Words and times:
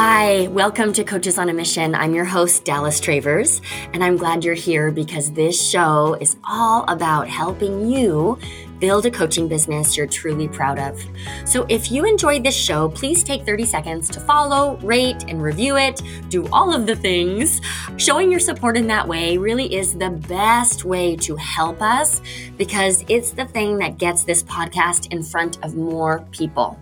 Hi, 0.00 0.46
welcome 0.52 0.92
to 0.92 1.02
Coaches 1.02 1.38
on 1.38 1.48
a 1.48 1.52
Mission. 1.52 1.92
I'm 1.92 2.14
your 2.14 2.24
host, 2.24 2.64
Dallas 2.64 3.00
Travers, 3.00 3.60
and 3.92 4.04
I'm 4.04 4.16
glad 4.16 4.44
you're 4.44 4.54
here 4.54 4.92
because 4.92 5.32
this 5.32 5.60
show 5.60 6.16
is 6.20 6.36
all 6.44 6.84
about 6.86 7.26
helping 7.26 7.90
you 7.90 8.38
build 8.78 9.06
a 9.06 9.10
coaching 9.10 9.48
business 9.48 9.96
you're 9.96 10.06
truly 10.06 10.46
proud 10.46 10.78
of. 10.78 11.04
So 11.44 11.66
if 11.68 11.90
you 11.90 12.04
enjoyed 12.04 12.44
this 12.44 12.54
show, 12.56 12.90
please 12.90 13.24
take 13.24 13.44
30 13.44 13.64
seconds 13.64 14.08
to 14.10 14.20
follow, 14.20 14.76
rate, 14.84 15.24
and 15.26 15.42
review 15.42 15.76
it. 15.76 16.00
Do 16.28 16.46
all 16.52 16.72
of 16.72 16.86
the 16.86 16.94
things. 16.94 17.60
Showing 17.96 18.30
your 18.30 18.38
support 18.38 18.76
in 18.76 18.86
that 18.86 19.08
way 19.08 19.36
really 19.36 19.74
is 19.74 19.96
the 19.96 20.10
best 20.10 20.84
way 20.84 21.16
to 21.16 21.34
help 21.34 21.82
us 21.82 22.20
because 22.56 23.04
it's 23.08 23.32
the 23.32 23.46
thing 23.46 23.78
that 23.78 23.98
gets 23.98 24.22
this 24.22 24.44
podcast 24.44 25.12
in 25.12 25.24
front 25.24 25.58
of 25.64 25.74
more 25.74 26.24
people. 26.30 26.78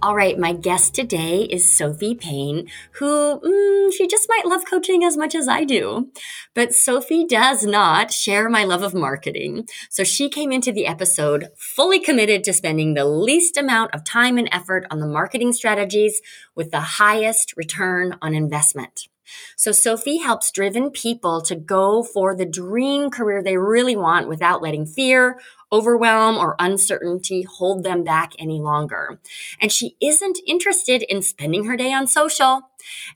All 0.00 0.14
right, 0.14 0.38
my 0.38 0.52
guest 0.52 0.94
today 0.94 1.42
is 1.42 1.68
Sophee 1.68 2.14
Payne, 2.14 2.68
who 2.92 3.40
mm, 3.40 3.92
she 3.92 4.06
just 4.06 4.28
might 4.28 4.46
love 4.46 4.64
coaching 4.64 5.02
as 5.02 5.16
much 5.16 5.34
as 5.34 5.48
I 5.48 5.64
do. 5.64 6.12
But 6.54 6.72
Sophee 6.72 7.26
does 7.26 7.66
not 7.66 8.12
share 8.12 8.48
my 8.48 8.62
love 8.62 8.82
of 8.84 8.94
marketing. 8.94 9.68
So 9.90 10.04
she 10.04 10.28
came 10.28 10.52
into 10.52 10.70
the 10.70 10.86
episode 10.86 11.48
fully 11.56 11.98
committed 11.98 12.44
to 12.44 12.52
spending 12.52 12.94
the 12.94 13.06
least 13.06 13.56
amount 13.56 13.92
of 13.92 14.04
time 14.04 14.38
and 14.38 14.48
effort 14.52 14.86
on 14.88 15.00
the 15.00 15.06
marketing 15.08 15.52
strategies 15.52 16.20
with 16.54 16.70
the 16.70 16.80
highest 16.80 17.56
return 17.56 18.16
on 18.22 18.36
investment. 18.36 19.08
So 19.56 19.72
Sophee 19.72 20.22
helps 20.22 20.50
driven 20.50 20.90
people 20.90 21.42
to 21.42 21.56
go 21.56 22.02
for 22.02 22.34
the 22.34 22.46
dream 22.46 23.10
career 23.10 23.42
they 23.42 23.56
really 23.56 23.96
want 23.96 24.28
without 24.28 24.62
letting 24.62 24.86
fear 24.86 25.40
overwhelm 25.72 26.36
or 26.36 26.56
uncertainty 26.58 27.42
hold 27.42 27.84
them 27.84 28.04
back 28.04 28.32
any 28.38 28.60
longer. 28.60 29.20
And 29.60 29.70
she 29.70 29.96
isn't 30.00 30.38
interested 30.46 31.02
in 31.02 31.22
spending 31.22 31.64
her 31.64 31.76
day 31.76 31.92
on 31.92 32.06
social. 32.06 32.62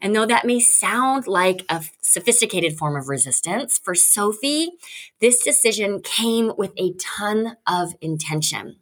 And 0.00 0.14
though 0.14 0.26
that 0.26 0.46
may 0.46 0.60
sound 0.60 1.26
like 1.26 1.64
a 1.68 1.84
sophisticated 2.00 2.76
form 2.76 2.96
of 2.96 3.08
resistance, 3.08 3.78
for 3.78 3.94
Sophee, 3.94 4.68
this 5.20 5.42
decision 5.42 6.00
came 6.02 6.52
with 6.56 6.72
a 6.76 6.94
ton 6.94 7.56
of 7.66 7.94
intention. 8.00 8.76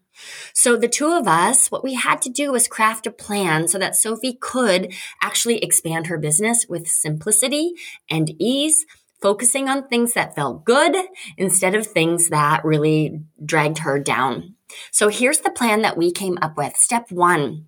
So 0.52 0.76
the 0.76 0.88
two 0.88 1.12
of 1.12 1.26
us, 1.26 1.70
what 1.70 1.84
we 1.84 1.94
had 1.94 2.20
to 2.22 2.30
do 2.30 2.52
was 2.52 2.68
craft 2.68 3.06
a 3.06 3.10
plan 3.10 3.68
so 3.68 3.78
that 3.78 3.96
Sophee 3.96 4.38
could 4.38 4.92
actually 5.22 5.58
expand 5.58 6.06
her 6.06 6.18
business 6.18 6.66
with 6.68 6.88
simplicity 6.88 7.72
and 8.10 8.30
ease 8.38 8.84
focusing 9.20 9.68
on 9.68 9.88
things 9.88 10.14
that 10.14 10.34
felt 10.34 10.64
good 10.64 10.96
instead 11.36 11.74
of 11.74 11.86
things 11.86 12.28
that 12.28 12.64
really 12.64 13.20
dragged 13.44 13.78
her 13.78 13.98
down. 13.98 14.54
So 14.90 15.08
here's 15.08 15.40
the 15.40 15.50
plan 15.50 15.82
that 15.82 15.96
we 15.96 16.12
came 16.12 16.38
up 16.40 16.56
with. 16.56 16.76
Step 16.76 17.10
one, 17.10 17.66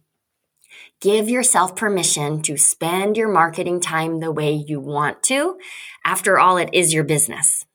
give 1.01 1.29
yourself 1.29 1.77
permission 1.77 2.43
to 2.43 2.57
spend 2.57 3.17
your 3.17 3.29
marketing 3.29 3.81
time 3.81 4.21
the 4.21 4.33
way 4.33 4.53
you 4.53 4.81
want 4.81 5.23
to. 5.25 5.59
After 6.05 6.39
all, 6.39 6.57
it 6.57 6.71
is 6.73 6.95
your 6.95 7.05
business. 7.05 7.67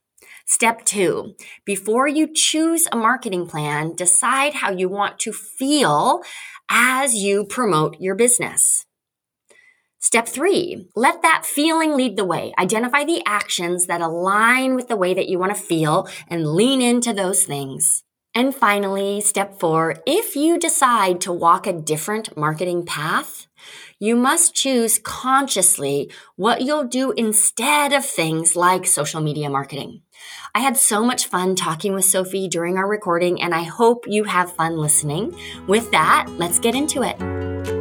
Step 0.50 0.86
two, 0.86 1.36
before 1.66 2.08
you 2.08 2.34
choose 2.34 2.88
a 2.90 2.96
marketing 2.96 3.48
plan, 3.48 3.94
decide 3.94 4.54
how 4.54 4.72
you 4.72 4.88
want 4.88 5.20
to 5.20 5.34
feel 5.34 6.22
as 6.70 7.14
you 7.14 7.44
promote 7.44 7.98
your 8.00 8.16
business. 8.16 8.87
Step 10.08 10.26
three, 10.26 10.88
let 10.96 11.22
that 11.22 11.46
feeling 11.46 11.94
lead 11.94 12.16
the 12.16 12.24
way. 12.24 12.54
Identify 12.58 13.04
the 13.04 13.22
actions 13.26 13.88
that 13.88 14.00
align 14.00 14.74
with 14.74 14.88
the 14.88 14.96
way 14.96 15.14
that 15.14 15.28
you 15.28 15.38
want 15.38 15.54
to 15.54 15.62
feel 15.62 16.08
and 16.30 16.54
lean 16.54 16.82
into 16.82 17.12
those 17.12 17.44
things. 17.44 18.06
And 18.34 18.56
finally, 18.56 19.20
step 19.20 19.60
four, 19.60 20.02
if 20.08 20.34
you 20.34 20.58
decide 20.58 21.20
to 21.22 21.34
walk 21.34 21.68
a 21.68 21.74
different 21.74 22.38
marketing 22.38 22.86
path, 22.86 23.48
you 24.00 24.16
must 24.16 24.56
choose 24.56 24.98
consciously 24.98 26.10
what 26.38 26.62
you'll 26.62 26.88
do 26.88 27.12
instead 27.12 27.92
of 27.92 28.06
things 28.06 28.56
like 28.56 28.86
social 28.86 29.20
media 29.20 29.50
marketing. 29.50 30.04
I 30.56 30.62
had 30.62 30.78
so 30.78 31.04
much 31.04 31.26
fun 31.26 31.54
talking 31.54 31.94
with 31.94 32.06
Sophee 32.06 32.48
during 32.48 32.78
our 32.78 32.88
recording, 32.88 33.42
and 33.42 33.54
I 33.54 33.64
hope 33.64 34.06
you 34.08 34.24
have 34.24 34.54
fun 34.54 34.78
listening. 34.78 35.38
With 35.68 35.92
that, 35.92 36.28
let's 36.38 36.60
get 36.60 36.76
into 36.76 37.04
it. 37.04 37.77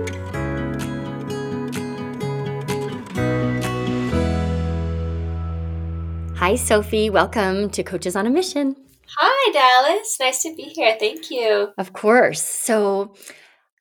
Hi, 6.47 6.55
Sophee. 6.55 7.11
Welcome 7.11 7.71
to 7.71 7.83
Coaches 7.83 8.15
on 8.15 8.25
a 8.25 8.31
Mission. 8.31 8.77
Hi, 9.19 9.51
Dallas. 9.51 10.17
Nice 10.21 10.45
to 10.45 10.55
be 10.55 10.63
here. 10.63 10.97
Thank 10.97 11.29
you. 11.29 11.73
Of 11.77 11.93
course. 11.93 12.41
So, 12.41 13.17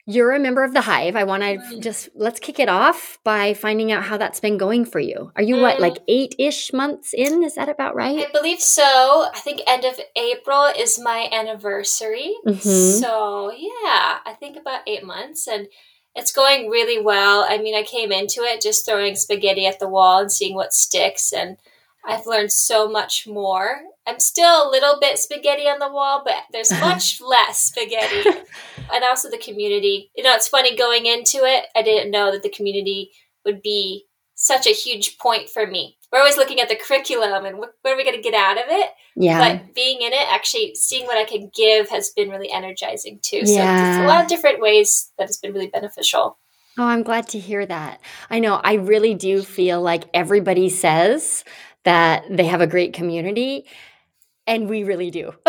you're 0.08 0.32
a 0.32 0.40
member 0.40 0.64
of 0.64 0.74
the 0.74 0.82
Hive. 0.82 1.16
I 1.16 1.26
want 1.26 1.44
to 1.44 1.58
mm. 1.60 1.80
just 1.80 2.10
let's 2.16 2.40
kick 2.40 2.58
it 2.58 2.68
off 2.68 3.20
by 3.24 3.54
finding 3.54 3.92
out 3.92 4.02
how 4.02 4.18
that's 4.18 4.40
been 4.40 4.58
going 4.58 4.84
for 4.84 5.00
you. 5.00 5.32
Are 5.36 5.44
you 5.44 5.58
mm. 5.58 5.62
what, 5.62 5.80
like 5.80 5.98
eight 6.08 6.34
ish 6.40 6.74
months 6.74 7.14
in? 7.14 7.44
Is 7.44 7.54
that 7.54 7.70
about 7.70 7.94
right? 7.94 8.26
I 8.28 8.32
believe 8.32 8.62
so. 8.62 9.30
I 9.32 9.38
think 9.38 9.62
end 9.68 9.86
of 9.86 10.00
April 10.16 10.66
is 10.76 11.00
my 11.00 11.30
anniversary. 11.32 12.34
Mm-hmm. 12.48 13.00
So, 13.00 13.52
yeah, 13.52 14.18
I 14.26 14.36
think 14.40 14.58
about 14.58 14.82
eight 14.88 15.04
months. 15.04 15.48
And 15.48 15.68
it's 16.16 16.32
going 16.32 16.72
really 16.72 17.00
well. 17.00 17.46
I 17.48 17.60
mean, 17.60 17.76
I 17.76 17.84
came 17.84 18.12
into 18.12 18.42
it 18.42 18.60
just 18.60 18.88
throwing 18.88 19.16
spaghetti 19.16 19.68
at 19.68 19.80
the 19.80 19.88
wall 19.88 20.20
and 20.20 20.32
seeing 20.32 20.56
what 20.56 20.74
sticks. 20.74 21.32
And 21.32 21.58
I've 22.08 22.26
learned 22.26 22.52
so 22.52 22.90
much 22.90 23.28
more. 23.28 23.82
I'm 24.08 24.20
still 24.20 24.68
a 24.68 24.70
little 24.70 24.98
bit 25.00 25.18
spaghetti 25.18 25.64
on 25.64 25.80
the 25.80 25.92
wall, 25.92 26.22
but 26.24 26.36
there's 26.52 26.72
much 26.82 27.20
less 27.22 27.64
spaghetti. 27.64 28.30
and 28.94 29.04
also 29.04 29.30
the 29.30 29.38
community. 29.38 30.12
You 30.16 30.24
know, 30.24 30.34
it's 30.34 30.48
funny 30.48 30.76
going 30.76 31.06
into 31.06 31.38
it, 31.44 31.66
I 31.76 31.82
didn't 31.82 32.12
know 32.12 32.32
that 32.32 32.44
the 32.44 32.50
community 32.50 33.12
would 33.46 33.62
be 33.62 34.06
such 34.36 34.68
a 34.68 34.72
huge 34.72 35.18
point 35.18 35.50
for 35.50 35.66
me. 35.66 35.98
We're 36.12 36.20
always 36.20 36.38
looking 36.38 36.60
at 36.60 36.70
the 36.70 36.76
curriculum 36.76 37.46
and 37.46 37.58
what, 37.58 37.72
what 37.82 37.94
are 37.94 37.98
we 37.98 38.04
going 38.04 38.16
to 38.16 38.22
get 38.22 38.34
out 38.34 38.58
of 38.58 38.66
it? 38.68 38.90
Yeah. 39.16 39.40
But 39.40 39.74
being 39.74 40.02
in 40.02 40.14
it, 40.14 40.28
actually 40.30 40.76
seeing 40.76 41.06
what 41.06 41.18
I 41.18 41.24
can 41.24 41.50
give 41.56 41.90
has 41.90 42.12
been 42.12 42.30
really 42.30 42.52
energizing 42.52 43.20
too. 43.22 43.42
Yeah. 43.44 43.98
So 43.98 44.06
a 44.06 44.08
lot 44.08 44.22
of 44.22 44.30
different 44.30 44.62
ways 44.62 45.12
that 45.18 45.28
has 45.28 45.38
been 45.38 45.54
really 45.54 45.68
beneficial. 45.68 46.38
Oh, 46.78 46.84
I'm 46.84 47.04
glad 47.04 47.30
to 47.30 47.40
hear 47.40 47.66
that. 47.66 48.02
I 48.30 48.40
know 48.40 48.60
I 48.62 48.74
really 48.74 49.14
do 49.14 49.42
feel 49.42 49.82
like 49.82 50.10
everybody 50.14 50.68
says 50.68 51.46
that 51.86 52.26
they 52.30 52.46
have 52.46 52.62
a 52.62 52.68
great 52.68 52.94
community. 52.94 53.66
And 54.48 54.70
we 54.70 54.84
really 54.84 55.10
do. 55.10 55.34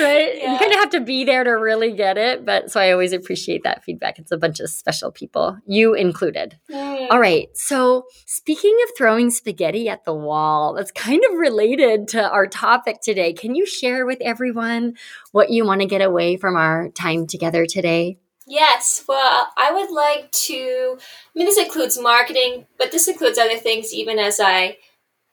right? 0.00 0.36
Yeah. 0.36 0.52
You 0.52 0.58
kind 0.58 0.72
of 0.72 0.78
have 0.78 0.90
to 0.90 1.00
be 1.00 1.24
there 1.24 1.44
to 1.44 1.50
really 1.50 1.92
get 1.92 2.18
it. 2.18 2.44
But 2.44 2.70
so 2.70 2.80
I 2.80 2.92
always 2.92 3.12
appreciate 3.12 3.62
that 3.64 3.84
feedback. 3.84 4.18
It's 4.18 4.32
a 4.32 4.36
bunch 4.36 4.60
of 4.60 4.70
special 4.70 5.10
people, 5.10 5.58
you 5.66 5.94
included. 5.94 6.58
All 6.72 7.20
right. 7.20 7.48
So 7.54 8.04
speaking 8.26 8.76
of 8.84 8.90
throwing 8.96 9.30
spaghetti 9.30 9.88
at 9.88 10.04
the 10.04 10.14
wall, 10.14 10.74
that's 10.74 10.92
kind 10.92 11.22
of 11.30 11.38
related 11.38 12.08
to 12.08 12.28
our 12.30 12.46
topic 12.46 13.00
today. 13.00 13.32
Can 13.32 13.54
you 13.54 13.66
share 13.66 14.06
with 14.06 14.18
everyone 14.20 14.94
what 15.32 15.50
you 15.50 15.64
want 15.64 15.80
to 15.80 15.86
get 15.86 16.02
away 16.02 16.36
from 16.36 16.56
our 16.56 16.88
time 16.90 17.26
together 17.26 17.66
today? 17.66 18.18
Yes, 18.50 19.04
well, 19.06 19.48
I 19.56 19.72
would 19.72 19.92
like 19.92 20.32
to. 20.32 20.98
I 20.98 21.38
mean, 21.38 21.46
this 21.46 21.56
includes 21.56 21.96
marketing, 22.00 22.66
but 22.78 22.90
this 22.90 23.06
includes 23.06 23.38
other 23.38 23.56
things 23.56 23.94
even 23.94 24.18
as 24.18 24.40
I 24.40 24.78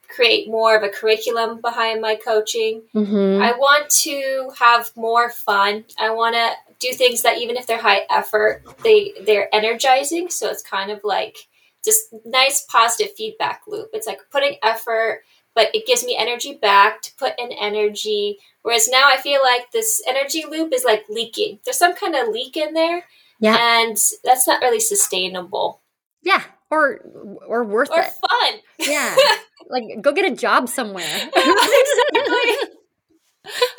create 0.08 0.48
more 0.48 0.78
of 0.78 0.84
a 0.84 0.90
curriculum 0.90 1.60
behind 1.60 2.00
my 2.00 2.16
coaching. 2.16 2.84
Mm-hmm. 2.94 3.42
I 3.42 3.54
want 3.54 3.90
to 4.04 4.52
have 4.60 4.92
more 4.96 5.32
fun. 5.32 5.86
I 6.00 6.12
want 6.12 6.36
to 6.36 6.52
do 6.80 6.94
things 6.94 7.24
that 7.24 7.40
even 7.40 7.58
if 7.58 7.66
they're 7.66 7.82
high 7.82 8.02
effort, 8.12 8.62
they 8.84 9.14
they're 9.26 9.54
energizing. 9.54 10.30
So 10.30 10.52
it's 10.52 10.62
kind 10.62 10.92
of 10.92 11.00
like 11.04 11.38
just 11.84 12.14
nice 12.24 12.68
positive 12.70 13.16
feedback 13.16 13.64
loop. 13.68 13.90
It's 13.94 14.06
like 14.06 14.20
putting 14.32 14.58
effort, 14.62 15.24
but 15.58 15.74
it 15.74 15.88
gives 15.88 16.06
me 16.06 16.16
energy 16.18 16.54
back 16.62 17.02
to 17.02 17.12
put 17.18 17.34
in 17.40 17.52
energy 17.52 18.38
Whereas 18.68 18.90
now 18.90 19.04
I 19.06 19.16
feel 19.16 19.40
like 19.42 19.72
this 19.72 20.02
energy 20.06 20.44
loop 20.46 20.74
is 20.74 20.84
like 20.84 21.06
leaking. 21.08 21.60
There's 21.64 21.78
some 21.78 21.96
kind 21.96 22.18
of 22.18 22.28
leak 22.28 22.58
in 22.58 22.74
there. 22.74 23.06
Yeah. 23.40 23.56
And 23.58 23.96
that's 24.26 24.46
not 24.46 24.62
really 24.62 24.82
sustainable. 24.82 25.80
Yeah. 26.22 26.44
Or 26.70 27.00
or 27.48 27.64
worth 27.64 27.90
or 27.92 28.02
it. 28.02 28.12
fun. 28.12 28.60
Yeah. 28.80 29.16
like 29.70 30.02
go 30.02 30.12
get 30.12 30.30
a 30.30 30.36
job 30.36 30.68
somewhere. 30.68 31.06
exactly. 31.34 32.76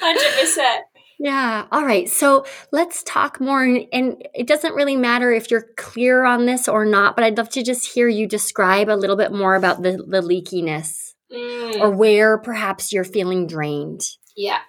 Hundred 0.01 0.41
percent. 0.41 0.85
Yeah. 1.19 1.67
All 1.71 1.85
right. 1.85 2.09
So 2.09 2.47
let's 2.73 3.03
talk 3.03 3.43
more. 3.43 3.63
And 3.93 4.27
it 4.35 4.47
doesn't 4.47 4.73
really 4.73 4.97
matter 4.97 5.31
if 5.31 5.51
you're 5.51 5.67
clear 5.77 6.25
on 6.25 6.47
this 6.47 6.67
or 6.67 6.87
not, 6.87 7.15
but 7.15 7.27
I'd 7.27 7.37
love 7.37 7.51
to 7.51 7.63
just 7.63 7.93
hear 7.93 8.09
you 8.09 8.27
describe 8.27 8.89
a 8.89 8.97
little 8.97 9.17
bit 9.17 9.33
more 9.33 9.55
about 9.55 9.83
the, 9.83 10.03
the 10.09 10.23
leakiness 10.23 11.08
mm. 11.33 11.81
or 11.81 11.91
where 11.91 12.39
perhaps 12.39 12.93
you're 12.93 13.05
feeling 13.05 13.47
drained. 13.47 14.03
Yeah. 14.37 14.61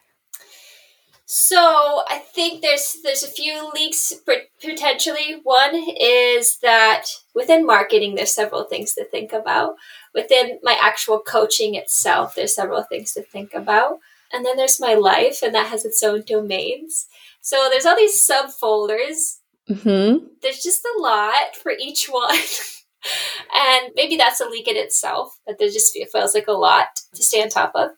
So 1.25 2.03
I 2.09 2.17
think 2.17 2.61
there's 2.61 2.97
there's 3.03 3.23
a 3.23 3.27
few 3.27 3.69
leaks 3.73 4.13
potentially. 4.61 5.39
One 5.43 5.75
is 5.99 6.57
that 6.63 7.05
within 7.35 7.67
marketing, 7.67 8.15
there's 8.15 8.33
several 8.33 8.63
things 8.63 8.93
to 8.95 9.05
think 9.05 9.31
about. 9.31 9.75
Within 10.15 10.59
my 10.63 10.75
actual 10.81 11.19
coaching 11.19 11.75
itself, 11.75 12.33
there's 12.33 12.55
several 12.55 12.81
things 12.81 13.13
to 13.13 13.21
think 13.21 13.53
about. 13.53 13.99
And 14.33 14.43
then 14.43 14.57
there's 14.57 14.79
my 14.79 14.95
life, 14.95 15.43
and 15.43 15.53
that 15.53 15.67
has 15.67 15.85
its 15.85 16.01
own 16.01 16.23
domains. 16.25 17.07
So 17.41 17.67
there's 17.69 17.85
all 17.85 17.95
these 17.95 18.27
subfolders 18.27 19.39
Mm-hmm. 19.69 20.25
There's 20.41 20.63
just 20.63 20.83
a 20.83 21.01
lot 21.01 21.55
for 21.61 21.71
each 21.71 22.07
one. 22.07 22.35
and 23.53 23.91
maybe 23.95 24.17
that's 24.17 24.41
a 24.41 24.45
leak 24.45 24.67
in 24.67 24.75
itself, 24.75 25.39
but 25.45 25.57
there 25.59 25.69
just 25.69 25.97
feels 26.11 26.35
like 26.35 26.47
a 26.47 26.53
lot 26.53 26.87
to 27.13 27.23
stay 27.23 27.41
on 27.41 27.49
top 27.49 27.71
of. 27.75 27.91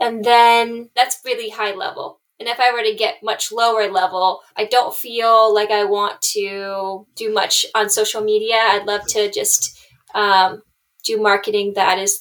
And 0.00 0.24
then 0.24 0.90
that's 0.96 1.20
really 1.24 1.50
high 1.50 1.74
level. 1.74 2.20
And 2.40 2.48
if 2.48 2.58
I 2.58 2.72
were 2.72 2.82
to 2.82 2.94
get 2.94 3.22
much 3.22 3.52
lower 3.52 3.88
level, 3.88 4.40
I 4.56 4.64
don't 4.64 4.94
feel 4.94 5.54
like 5.54 5.70
I 5.70 5.84
want 5.84 6.20
to 6.32 7.06
do 7.14 7.32
much 7.32 7.66
on 7.74 7.88
social 7.88 8.20
media. 8.20 8.56
I'd 8.56 8.86
love 8.86 9.06
to 9.08 9.30
just 9.30 9.78
um, 10.14 10.62
do 11.04 11.22
marketing 11.22 11.74
that 11.76 11.98
is 11.98 12.20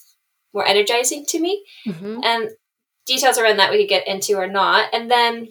more 0.53 0.65
energizing 0.65 1.25
to 1.29 1.39
me. 1.39 1.63
Mm-hmm. 1.87 2.19
And 2.23 2.51
details 3.07 3.39
around 3.39 3.57
that 3.57 3.71
we 3.71 3.79
could 3.79 3.89
get 3.89 4.07
into 4.07 4.35
or 4.35 4.47
not. 4.47 4.93
And 4.93 5.09
then 5.09 5.47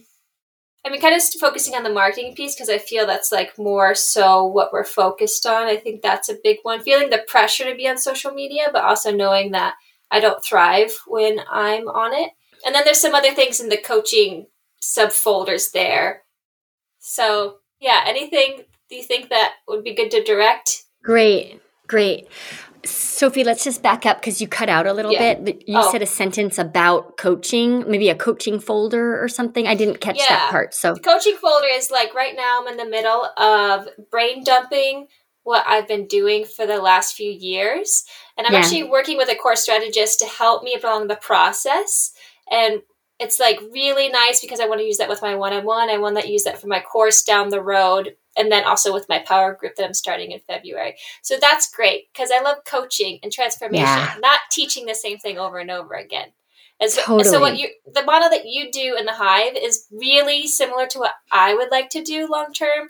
I 0.84 0.88
mean, 0.88 1.00
kind 1.00 1.14
of 1.14 1.22
focusing 1.38 1.74
on 1.74 1.82
the 1.82 1.92
marketing 1.92 2.34
piece 2.34 2.54
because 2.54 2.70
I 2.70 2.78
feel 2.78 3.06
that's 3.06 3.30
like 3.30 3.58
more 3.58 3.94
so 3.94 4.44
what 4.44 4.72
we're 4.72 4.84
focused 4.84 5.44
on. 5.46 5.66
I 5.66 5.76
think 5.76 6.00
that's 6.00 6.30
a 6.30 6.38
big 6.42 6.58
one. 6.62 6.80
Feeling 6.80 7.10
the 7.10 7.24
pressure 7.28 7.64
to 7.64 7.76
be 7.76 7.86
on 7.86 7.98
social 7.98 8.32
media, 8.32 8.68
but 8.72 8.84
also 8.84 9.14
knowing 9.14 9.52
that 9.52 9.74
I 10.10 10.20
don't 10.20 10.42
thrive 10.42 10.92
when 11.06 11.40
I'm 11.50 11.86
on 11.88 12.14
it. 12.14 12.30
And 12.64 12.74
then 12.74 12.82
there's 12.84 13.00
some 13.00 13.14
other 13.14 13.32
things 13.32 13.60
in 13.60 13.68
the 13.68 13.76
coaching 13.76 14.46
subfolders 14.82 15.72
there. 15.72 16.22
So, 16.98 17.56
yeah, 17.80 18.04
anything 18.06 18.64
do 18.88 18.96
you 18.96 19.02
think 19.02 19.28
that 19.28 19.54
would 19.68 19.84
be 19.84 19.94
good 19.94 20.10
to 20.10 20.22
direct? 20.22 20.84
Great, 21.02 21.60
great. 21.86 22.28
Sophee, 22.84 23.44
let's 23.44 23.64
just 23.64 23.82
back 23.82 24.06
up 24.06 24.20
because 24.20 24.40
you 24.40 24.48
cut 24.48 24.68
out 24.68 24.86
a 24.86 24.92
little 24.92 25.12
yeah. 25.12 25.34
bit. 25.34 25.68
You 25.68 25.78
oh. 25.78 25.92
said 25.92 26.02
a 26.02 26.06
sentence 26.06 26.58
about 26.58 27.16
coaching, 27.16 27.90
maybe 27.90 28.08
a 28.08 28.14
coaching 28.14 28.58
folder 28.58 29.22
or 29.22 29.28
something. 29.28 29.66
I 29.66 29.74
didn't 29.74 30.00
catch 30.00 30.18
yeah. 30.18 30.28
that 30.28 30.50
part. 30.50 30.74
So, 30.74 30.94
the 30.94 31.00
coaching 31.00 31.36
folder 31.36 31.66
is 31.70 31.90
like 31.90 32.14
right 32.14 32.34
now 32.36 32.60
I'm 32.62 32.68
in 32.68 32.76
the 32.76 32.90
middle 32.90 33.28
of 33.36 33.88
brain 34.10 34.44
dumping 34.44 35.08
what 35.42 35.64
I've 35.66 35.88
been 35.88 36.06
doing 36.06 36.44
for 36.44 36.66
the 36.66 36.78
last 36.78 37.14
few 37.14 37.30
years. 37.30 38.04
And 38.36 38.46
I'm 38.46 38.52
yeah. 38.52 38.60
actually 38.60 38.84
working 38.84 39.16
with 39.16 39.30
a 39.30 39.34
course 39.34 39.62
strategist 39.62 40.18
to 40.20 40.26
help 40.26 40.62
me 40.62 40.78
along 40.82 41.08
the 41.08 41.16
process. 41.16 42.12
And 42.50 42.82
it's 43.18 43.38
like 43.38 43.60
really 43.72 44.08
nice 44.08 44.40
because 44.40 44.60
I 44.60 44.66
want 44.66 44.80
to 44.80 44.86
use 44.86 44.98
that 44.98 45.08
with 45.08 45.22
my 45.22 45.34
one 45.34 45.52
on 45.52 45.64
one. 45.64 45.90
I 45.90 45.98
want 45.98 46.18
to 46.20 46.30
use 46.30 46.44
that 46.44 46.60
for 46.60 46.66
my 46.66 46.80
course 46.80 47.22
down 47.22 47.50
the 47.50 47.62
road 47.62 48.16
and 48.36 48.50
then 48.50 48.64
also 48.64 48.92
with 48.92 49.08
my 49.08 49.18
power 49.18 49.54
group 49.54 49.74
that 49.76 49.86
I'm 49.86 49.94
starting 49.94 50.30
in 50.30 50.40
February. 50.40 50.96
So 51.22 51.36
that's 51.40 51.70
great 51.70 52.12
because 52.12 52.30
I 52.34 52.42
love 52.42 52.58
coaching 52.64 53.18
and 53.22 53.32
transformation, 53.32 53.84
yeah. 53.84 54.14
not 54.20 54.40
teaching 54.50 54.86
the 54.86 54.94
same 54.94 55.18
thing 55.18 55.38
over 55.38 55.58
and 55.58 55.70
over 55.70 55.94
again. 55.94 56.28
And 56.80 56.90
so, 56.90 57.02
totally. 57.02 57.24
so 57.24 57.40
what 57.40 57.58
you 57.58 57.68
the 57.92 58.04
model 58.04 58.30
that 58.30 58.46
you 58.46 58.70
do 58.72 58.96
in 58.98 59.04
the 59.04 59.12
hive 59.12 59.54
is 59.54 59.86
really 59.92 60.46
similar 60.46 60.86
to 60.86 60.98
what 60.98 61.12
I 61.30 61.54
would 61.54 61.70
like 61.70 61.90
to 61.90 62.02
do 62.02 62.26
long 62.26 62.52
term. 62.52 62.88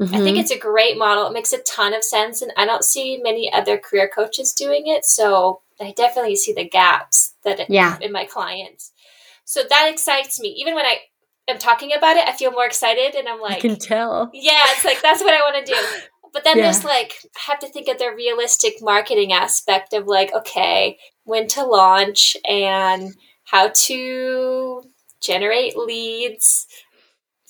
Mm-hmm. 0.00 0.14
I 0.14 0.18
think 0.18 0.28
mm-hmm. 0.28 0.40
it's 0.40 0.50
a 0.50 0.58
great 0.58 0.96
model. 0.96 1.26
It 1.26 1.32
makes 1.32 1.52
a 1.52 1.62
ton 1.62 1.94
of 1.94 2.02
sense, 2.02 2.42
and 2.42 2.52
I 2.56 2.66
don't 2.66 2.84
see 2.84 3.20
many 3.22 3.52
other 3.52 3.78
career 3.78 4.10
coaches 4.12 4.52
doing 4.52 4.86
it. 4.86 5.04
So 5.04 5.60
I 5.80 5.92
definitely 5.96 6.36
see 6.36 6.52
the 6.52 6.68
gaps 6.68 7.34
that 7.44 7.60
it, 7.60 7.70
yeah. 7.70 7.98
in 8.00 8.12
my 8.12 8.24
clients. 8.24 8.92
So 9.44 9.62
that 9.68 9.88
excites 9.90 10.40
me. 10.40 10.48
Even 10.58 10.74
when 10.74 10.84
I 10.84 10.98
am 11.48 11.58
talking 11.58 11.92
about 11.96 12.16
it, 12.16 12.28
I 12.28 12.32
feel 12.32 12.52
more 12.52 12.66
excited 12.66 13.14
and 13.14 13.28
I'm 13.28 13.40
like, 13.40 13.58
I 13.58 13.60
can 13.60 13.76
tell. 13.76 14.30
Yeah, 14.32 14.60
it's 14.66 14.84
like, 14.84 15.00
that's 15.02 15.22
what 15.22 15.34
I 15.34 15.38
want 15.38 15.66
to 15.66 15.72
do. 15.72 15.78
But 16.32 16.44
then 16.44 16.58
yeah. 16.58 16.64
there's 16.64 16.84
like, 16.84 17.14
I 17.36 17.50
have 17.50 17.58
to 17.60 17.68
think 17.68 17.88
of 17.88 17.98
the 17.98 18.12
realistic 18.14 18.74
marketing 18.80 19.32
aspect 19.32 19.92
of 19.94 20.06
like, 20.06 20.32
okay, 20.34 20.98
when 21.24 21.48
to 21.48 21.64
launch 21.64 22.36
and 22.46 23.14
how 23.44 23.70
to 23.74 24.82
generate 25.20 25.76
leads. 25.76 26.66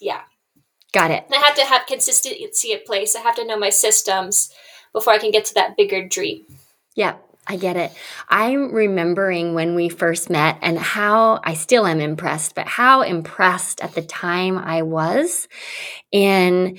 Yeah. 0.00 0.22
Got 0.92 1.10
it. 1.10 1.24
And 1.26 1.34
I 1.34 1.46
have 1.46 1.56
to 1.56 1.64
have 1.64 1.86
consistency 1.86 2.72
in 2.72 2.80
place. 2.86 3.14
I 3.14 3.20
have 3.20 3.34
to 3.36 3.44
know 3.44 3.58
my 3.58 3.70
systems 3.70 4.50
before 4.92 5.12
I 5.12 5.18
can 5.18 5.30
get 5.30 5.44
to 5.46 5.54
that 5.54 5.76
bigger 5.76 6.06
dream. 6.06 6.44
Yeah. 6.94 7.16
I 7.48 7.56
get 7.56 7.76
it. 7.76 7.92
I'm 8.28 8.72
remembering 8.74 9.54
when 9.54 9.74
we 9.74 9.88
first 9.88 10.28
met 10.28 10.58
and 10.60 10.78
how 10.78 11.40
I 11.42 11.54
still 11.54 11.86
am 11.86 11.98
impressed, 11.98 12.54
but 12.54 12.66
how 12.66 13.00
impressed 13.00 13.80
at 13.80 13.94
the 13.94 14.02
time 14.02 14.58
I 14.58 14.82
was 14.82 15.48
in 16.12 16.78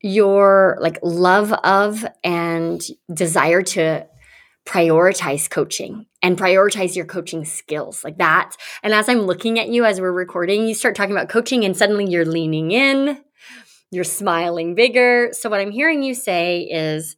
your 0.00 0.78
like 0.80 0.98
love 1.02 1.52
of 1.52 2.06
and 2.22 2.80
desire 3.12 3.62
to 3.62 4.06
prioritize 4.64 5.50
coaching 5.50 6.06
and 6.22 6.38
prioritize 6.38 6.94
your 6.94 7.06
coaching 7.06 7.44
skills 7.44 8.04
like 8.04 8.18
that. 8.18 8.56
And 8.82 8.94
as 8.94 9.08
I'm 9.08 9.22
looking 9.22 9.58
at 9.58 9.68
you 9.68 9.84
as 9.84 10.00
we're 10.00 10.12
recording, 10.12 10.68
you 10.68 10.74
start 10.74 10.94
talking 10.94 11.16
about 11.16 11.28
coaching 11.28 11.64
and 11.64 11.76
suddenly 11.76 12.06
you're 12.06 12.24
leaning 12.24 12.70
in, 12.70 13.20
you're 13.90 14.04
smiling 14.04 14.76
bigger. 14.76 15.30
So 15.32 15.50
what 15.50 15.60
I'm 15.60 15.72
hearing 15.72 16.02
you 16.02 16.14
say 16.14 16.62
is 16.62 17.16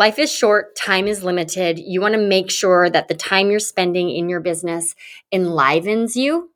life 0.00 0.18
is 0.18 0.32
short, 0.32 0.74
time 0.74 1.06
is 1.06 1.22
limited. 1.22 1.78
You 1.78 2.00
want 2.00 2.14
to 2.14 2.20
make 2.20 2.50
sure 2.50 2.88
that 2.88 3.08
the 3.08 3.14
time 3.14 3.50
you're 3.50 3.60
spending 3.60 4.08
in 4.08 4.30
your 4.30 4.40
business 4.40 4.94
enlivens 5.30 6.16
you. 6.16 6.48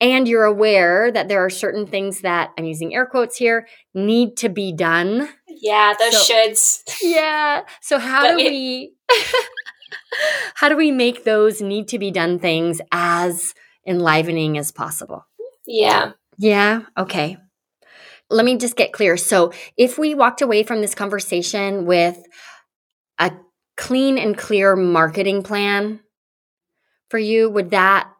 And 0.00 0.26
you're 0.26 0.44
aware 0.44 1.12
that 1.12 1.28
there 1.28 1.44
are 1.44 1.48
certain 1.48 1.86
things 1.86 2.22
that 2.22 2.50
I'm 2.58 2.64
using 2.64 2.92
air 2.92 3.06
quotes 3.06 3.36
here 3.36 3.68
need 3.94 4.36
to 4.38 4.48
be 4.48 4.72
done. 4.72 5.28
Yeah, 5.48 5.94
those 5.98 6.26
so, 6.26 6.34
shoulds. 6.34 6.82
Yeah. 7.00 7.62
So 7.80 7.98
how 7.98 8.22
but 8.22 8.32
do 8.32 8.44
it- 8.44 8.50
we 8.50 8.94
how 10.56 10.68
do 10.68 10.76
we 10.76 10.90
make 10.90 11.22
those 11.22 11.62
need 11.62 11.86
to 11.88 11.98
be 11.98 12.10
done 12.10 12.40
things 12.40 12.80
as 12.90 13.54
enlivening 13.86 14.58
as 14.58 14.72
possible? 14.72 15.24
Yeah. 15.64 16.12
Yeah. 16.38 16.82
Okay 16.98 17.38
let 18.30 18.44
me 18.44 18.56
just 18.56 18.76
get 18.76 18.92
clear. 18.92 19.16
So, 19.16 19.52
if 19.76 19.98
we 19.98 20.14
walked 20.14 20.42
away 20.42 20.62
from 20.62 20.80
this 20.80 20.94
conversation 20.94 21.86
with 21.86 22.18
a 23.18 23.32
clean 23.76 24.18
and 24.18 24.36
clear 24.36 24.76
marketing 24.76 25.42
plan 25.42 26.00
for 27.10 27.18
you, 27.18 27.48
would 27.50 27.70
that 27.70 28.10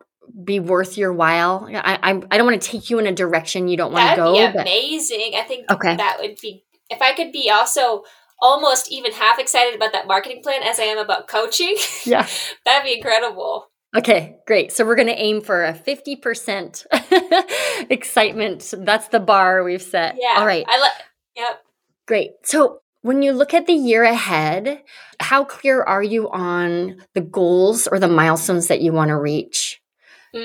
be 0.45 0.61
worth 0.61 0.97
your 0.97 1.13
while? 1.13 1.69
I 1.73 1.99
I, 2.03 2.23
I 2.31 2.37
don't 2.37 2.47
want 2.47 2.61
to 2.61 2.69
take 2.69 2.91
you 2.91 2.99
in 2.99 3.07
a 3.07 3.13
direction 3.13 3.69
you 3.69 3.77
don't 3.77 3.93
want 3.93 4.11
to 4.11 4.17
go. 4.17 4.33
Be 4.35 4.53
but... 4.53 4.63
amazing. 4.63 5.33
I 5.37 5.43
think 5.43 5.71
okay. 5.71 5.97
that 5.97 6.19
would 6.21 6.39
be 6.41 6.65
if 6.91 7.03
I 7.03 7.15
could 7.15 7.33
be 7.33 7.51
also 7.51 8.05
almost 8.41 8.93
even 8.93 9.13
half 9.13 9.39
excited 9.39 9.75
about 9.75 9.93
that 9.93 10.07
marketing 10.07 10.43
plan 10.43 10.63
as 10.63 10.79
I 10.79 10.85
am 10.85 10.99
about 10.99 11.29
coaching. 11.29 11.77
Yeah, 12.05 12.27
that'd 12.65 12.85
be 12.85 12.97
incredible. 12.97 13.67
Okay, 13.97 14.37
great. 14.47 14.73
So 14.73 14.85
we're 14.85 14.97
going 14.97 15.09
to 15.09 15.19
aim 15.19 15.41
for 15.41 15.65
a 15.65 15.73
50% 15.73 16.87
excitement. 17.91 18.73
That's 18.79 19.09
the 19.09 19.21
bar 19.21 19.63
we've 19.63 19.83
set. 19.83 20.17
Yeah. 20.21 20.37
All 20.39 20.47
right. 20.47 20.65
I 20.69 20.81
like 20.81 20.93
Yep. 21.37 21.63
Great. 22.07 22.31
So 22.43 22.81
when 23.03 23.23
you 23.23 23.33
look 23.33 23.55
at 23.55 23.67
the 23.67 23.73
year 23.73 24.05
ahead, 24.05 24.83
how 25.21 25.45
clear 25.45 25.83
are 25.83 26.03
you 26.03 26.31
on 26.31 26.97
the 27.15 27.21
goals 27.21 27.87
or 27.87 27.99
the 27.99 28.09
milestones 28.09 28.69
that 28.69 28.81
you 28.81 28.93
want 28.93 29.09
to 29.09 29.17
reach? 29.17 29.81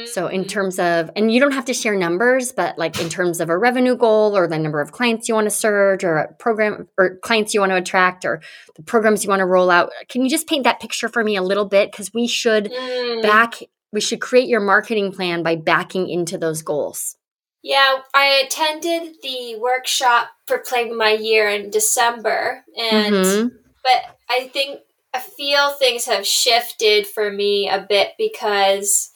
So, 0.05 0.27
in 0.27 0.41
mm-hmm. 0.41 0.47
terms 0.47 0.79
of, 0.79 1.09
and 1.15 1.31
you 1.31 1.39
don't 1.39 1.51
have 1.51 1.65
to 1.65 1.73
share 1.73 1.95
numbers, 1.97 2.53
but 2.53 2.77
like 2.77 2.99
in 3.01 3.09
terms 3.09 3.41
of 3.41 3.49
a 3.49 3.57
revenue 3.57 3.97
goal 3.97 4.37
or 4.37 4.47
the 4.47 4.57
number 4.57 4.79
of 4.79 4.91
clients 4.91 5.27
you 5.27 5.35
want 5.35 5.45
to 5.45 5.51
surge 5.51 6.03
or 6.03 6.17
a 6.17 6.33
program 6.35 6.87
or 6.97 7.17
clients 7.17 7.53
you 7.53 7.59
want 7.59 7.71
to 7.71 7.75
attract 7.75 8.23
or 8.23 8.41
the 8.75 8.83
programs 8.83 9.23
you 9.23 9.29
want 9.29 9.41
to 9.41 9.45
roll 9.45 9.69
out, 9.69 9.91
can 10.07 10.21
you 10.23 10.29
just 10.29 10.47
paint 10.47 10.63
that 10.63 10.79
picture 10.79 11.09
for 11.09 11.23
me 11.23 11.35
a 11.35 11.41
little 11.41 11.65
bit? 11.65 11.91
Because 11.91 12.13
we 12.13 12.25
should 12.25 12.71
mm. 12.71 13.21
back, 13.21 13.55
we 13.91 14.01
should 14.01 14.21
create 14.21 14.47
your 14.47 14.61
marketing 14.61 15.11
plan 15.11 15.43
by 15.43 15.55
backing 15.55 16.09
into 16.09 16.37
those 16.37 16.61
goals. 16.61 17.17
Yeah, 17.63 17.97
I 18.13 18.43
attended 18.45 19.17
the 19.21 19.55
workshop 19.59 20.29
for 20.47 20.57
Playing 20.57 20.97
My 20.97 21.11
Year 21.11 21.47
in 21.49 21.69
December, 21.69 22.63
and 22.75 23.15
mm-hmm. 23.15 23.47
but 23.83 24.17
I 24.29 24.47
think 24.47 24.79
I 25.13 25.19
feel 25.19 25.71
things 25.71 26.05
have 26.05 26.25
shifted 26.25 27.05
for 27.05 27.31
me 27.31 27.69
a 27.69 27.85
bit 27.87 28.13
because 28.17 29.11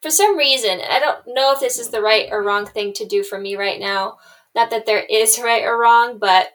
for 0.00 0.10
some 0.10 0.38
reason, 0.38 0.80
I 0.88 1.00
don't 1.00 1.20
know 1.28 1.52
if 1.52 1.60
this 1.60 1.78
is 1.78 1.90
the 1.90 2.00
right 2.00 2.28
or 2.30 2.42
wrong 2.42 2.64
thing 2.66 2.92
to 2.94 3.06
do 3.06 3.22
for 3.22 3.38
me 3.38 3.56
right 3.56 3.78
now. 3.78 4.16
Not 4.54 4.70
that 4.70 4.86
there 4.86 5.04
is 5.04 5.38
right 5.38 5.64
or 5.64 5.78
wrong, 5.78 6.18
but 6.18 6.48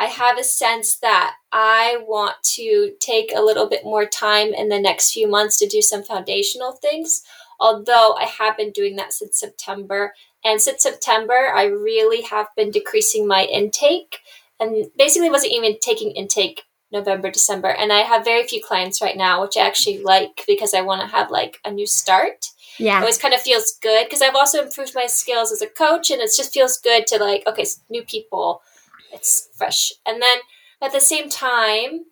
I 0.00 0.06
have 0.06 0.38
a 0.38 0.44
sense 0.44 0.96
that 0.96 1.34
I 1.52 1.98
want 2.08 2.36
to 2.54 2.94
take 3.00 3.32
a 3.36 3.42
little 3.42 3.68
bit 3.68 3.84
more 3.84 4.06
time 4.06 4.54
in 4.54 4.70
the 4.70 4.80
next 4.80 5.12
few 5.12 5.28
months 5.28 5.58
to 5.58 5.66
do 5.66 5.82
some 5.82 6.02
foundational 6.02 6.72
things. 6.72 7.22
Although 7.60 8.14
I 8.18 8.24
have 8.24 8.56
been 8.56 8.70
doing 8.70 8.96
that 8.96 9.12
since 9.12 9.38
September. 9.38 10.14
And 10.42 10.58
since 10.58 10.82
September, 10.82 11.52
I 11.54 11.64
really 11.64 12.22
have 12.22 12.46
been 12.56 12.70
decreasing 12.70 13.26
my 13.26 13.44
intake 13.44 14.20
and 14.58 14.86
basically 14.96 15.28
wasn't 15.28 15.52
even 15.52 15.76
taking 15.82 16.12
intake 16.12 16.62
November, 16.90 17.30
December. 17.30 17.68
And 17.68 17.92
I 17.92 18.00
have 18.00 18.24
very 18.24 18.46
few 18.46 18.64
clients 18.64 19.02
right 19.02 19.18
now, 19.18 19.42
which 19.42 19.58
I 19.58 19.66
actually 19.66 19.98
like 19.98 20.44
because 20.46 20.72
I 20.72 20.80
want 20.80 21.02
to 21.02 21.14
have 21.14 21.30
like 21.30 21.58
a 21.62 21.70
new 21.70 21.86
start. 21.86 22.46
Yeah. 22.78 22.96
It 22.96 23.00
always 23.00 23.18
kind 23.18 23.34
of 23.34 23.42
feels 23.42 23.74
good 23.82 24.06
because 24.06 24.22
I've 24.22 24.34
also 24.34 24.62
improved 24.62 24.94
my 24.94 25.06
skills 25.06 25.52
as 25.52 25.60
a 25.60 25.66
coach 25.66 26.10
and 26.10 26.22
it 26.22 26.30
just 26.34 26.54
feels 26.54 26.78
good 26.78 27.06
to 27.08 27.18
like, 27.18 27.42
okay, 27.46 27.66
new 27.90 28.02
people, 28.02 28.62
it's 29.12 29.48
fresh. 29.56 29.92
And 30.06 30.20
then 30.22 30.38
at 30.82 30.92
the 30.92 31.00
same 31.00 31.28
time, 31.28 32.04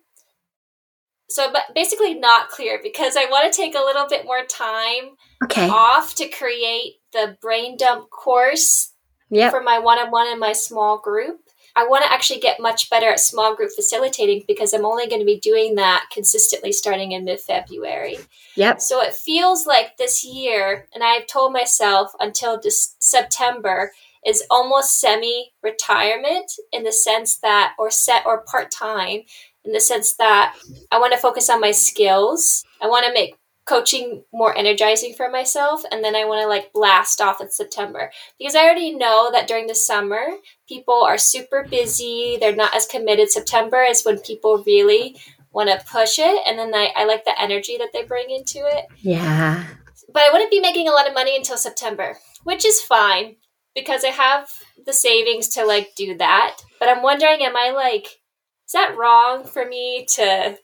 so 1.29 1.51
but 1.51 1.75
basically 1.75 2.15
not 2.15 2.49
clear 2.49 2.79
because 2.81 3.15
I 3.15 3.25
want 3.25 3.51
to 3.51 3.55
take 3.55 3.75
a 3.75 3.79
little 3.79 4.07
bit 4.07 4.25
more 4.25 4.43
time 4.45 5.15
okay. 5.43 5.69
off 5.69 6.15
to 6.15 6.27
create 6.27 6.95
the 7.13 7.37
brain 7.41 7.77
dump 7.77 8.09
course 8.09 8.93
yep. 9.29 9.51
for 9.51 9.61
my 9.61 9.79
one 9.79 9.99
on 9.99 10.11
one 10.11 10.27
and 10.27 10.39
my 10.39 10.53
small 10.53 10.99
group. 10.99 11.39
I 11.75 11.87
want 11.87 12.03
to 12.03 12.11
actually 12.11 12.39
get 12.39 12.59
much 12.59 12.89
better 12.89 13.09
at 13.09 13.19
small 13.19 13.55
group 13.55 13.69
facilitating 13.73 14.43
because 14.47 14.73
I'm 14.73 14.85
only 14.85 15.07
going 15.07 15.21
to 15.21 15.25
be 15.25 15.39
doing 15.39 15.75
that 15.75 16.07
consistently 16.11 16.71
starting 16.71 17.11
in 17.11 17.25
mid 17.25 17.39
February. 17.39 18.17
Yep. 18.55 18.81
So 18.81 19.01
it 19.01 19.13
feels 19.13 19.65
like 19.65 19.97
this 19.97 20.25
year, 20.25 20.87
and 20.93 21.03
I've 21.03 21.27
told 21.27 21.53
myself 21.53 22.11
until 22.19 22.59
this 22.59 22.95
September 22.99 23.91
is 24.25 24.43
almost 24.49 24.99
semi 24.99 25.51
retirement 25.63 26.51
in 26.71 26.83
the 26.83 26.91
sense 26.91 27.37
that, 27.37 27.73
or 27.77 27.89
set 27.89 28.25
or 28.25 28.41
part 28.41 28.71
time 28.71 29.21
in 29.65 29.71
the 29.71 29.79
sense 29.79 30.15
that 30.15 30.55
I 30.91 30.99
want 30.99 31.13
to 31.13 31.19
focus 31.19 31.49
on 31.49 31.61
my 31.61 31.71
skills. 31.71 32.65
I 32.81 32.87
want 32.87 33.05
to 33.05 33.13
make 33.13 33.35
coaching 33.65 34.23
more 34.33 34.57
energizing 34.57 35.13
for 35.13 35.29
myself 35.29 35.83
and 35.91 36.03
then 36.03 36.15
I 36.15 36.25
want 36.25 36.41
to 36.41 36.47
like 36.47 36.73
blast 36.73 37.21
off 37.21 37.39
in 37.39 37.51
September. 37.51 38.11
Because 38.39 38.55
I 38.55 38.63
already 38.63 38.95
know 38.95 39.29
that 39.31 39.47
during 39.47 39.67
the 39.67 39.75
summer 39.75 40.21
people 40.67 41.03
are 41.03 41.19
super 41.19 41.67
busy. 41.69 42.37
They're 42.39 42.55
not 42.55 42.75
as 42.75 42.87
committed 42.87 43.29
September 43.29 43.83
is 43.83 44.03
when 44.03 44.19
people 44.19 44.63
really 44.65 45.17
want 45.51 45.69
to 45.69 45.85
push 45.85 46.17
it 46.19 46.41
and 46.47 46.57
then 46.57 46.73
I, 46.73 46.91
I 46.95 47.05
like 47.05 47.25
the 47.25 47.39
energy 47.39 47.77
that 47.77 47.89
they 47.93 48.03
bring 48.03 48.29
into 48.31 48.59
it. 48.59 48.85
Yeah. 48.97 49.65
But 50.11 50.23
I 50.23 50.31
wouldn't 50.31 50.51
be 50.51 50.61
making 50.61 50.87
a 50.87 50.91
lot 50.91 51.07
of 51.07 51.13
money 51.13 51.35
until 51.35 51.57
September 51.57 52.17
which 52.43 52.65
is 52.65 52.81
fine 52.81 53.35
because 53.75 54.03
I 54.03 54.09
have 54.09 54.49
the 54.85 54.93
savings 54.93 55.47
to 55.49 55.65
like 55.65 55.95
do 55.95 56.17
that 56.17 56.57
but 56.79 56.89
I'm 56.89 57.01
wondering 57.01 57.43
am 57.43 57.55
I 57.55 57.71
like 57.71 58.05
is 58.05 58.73
that 58.73 58.95
wrong 58.97 59.45
for 59.45 59.65
me 59.65 60.05
to 60.15 60.57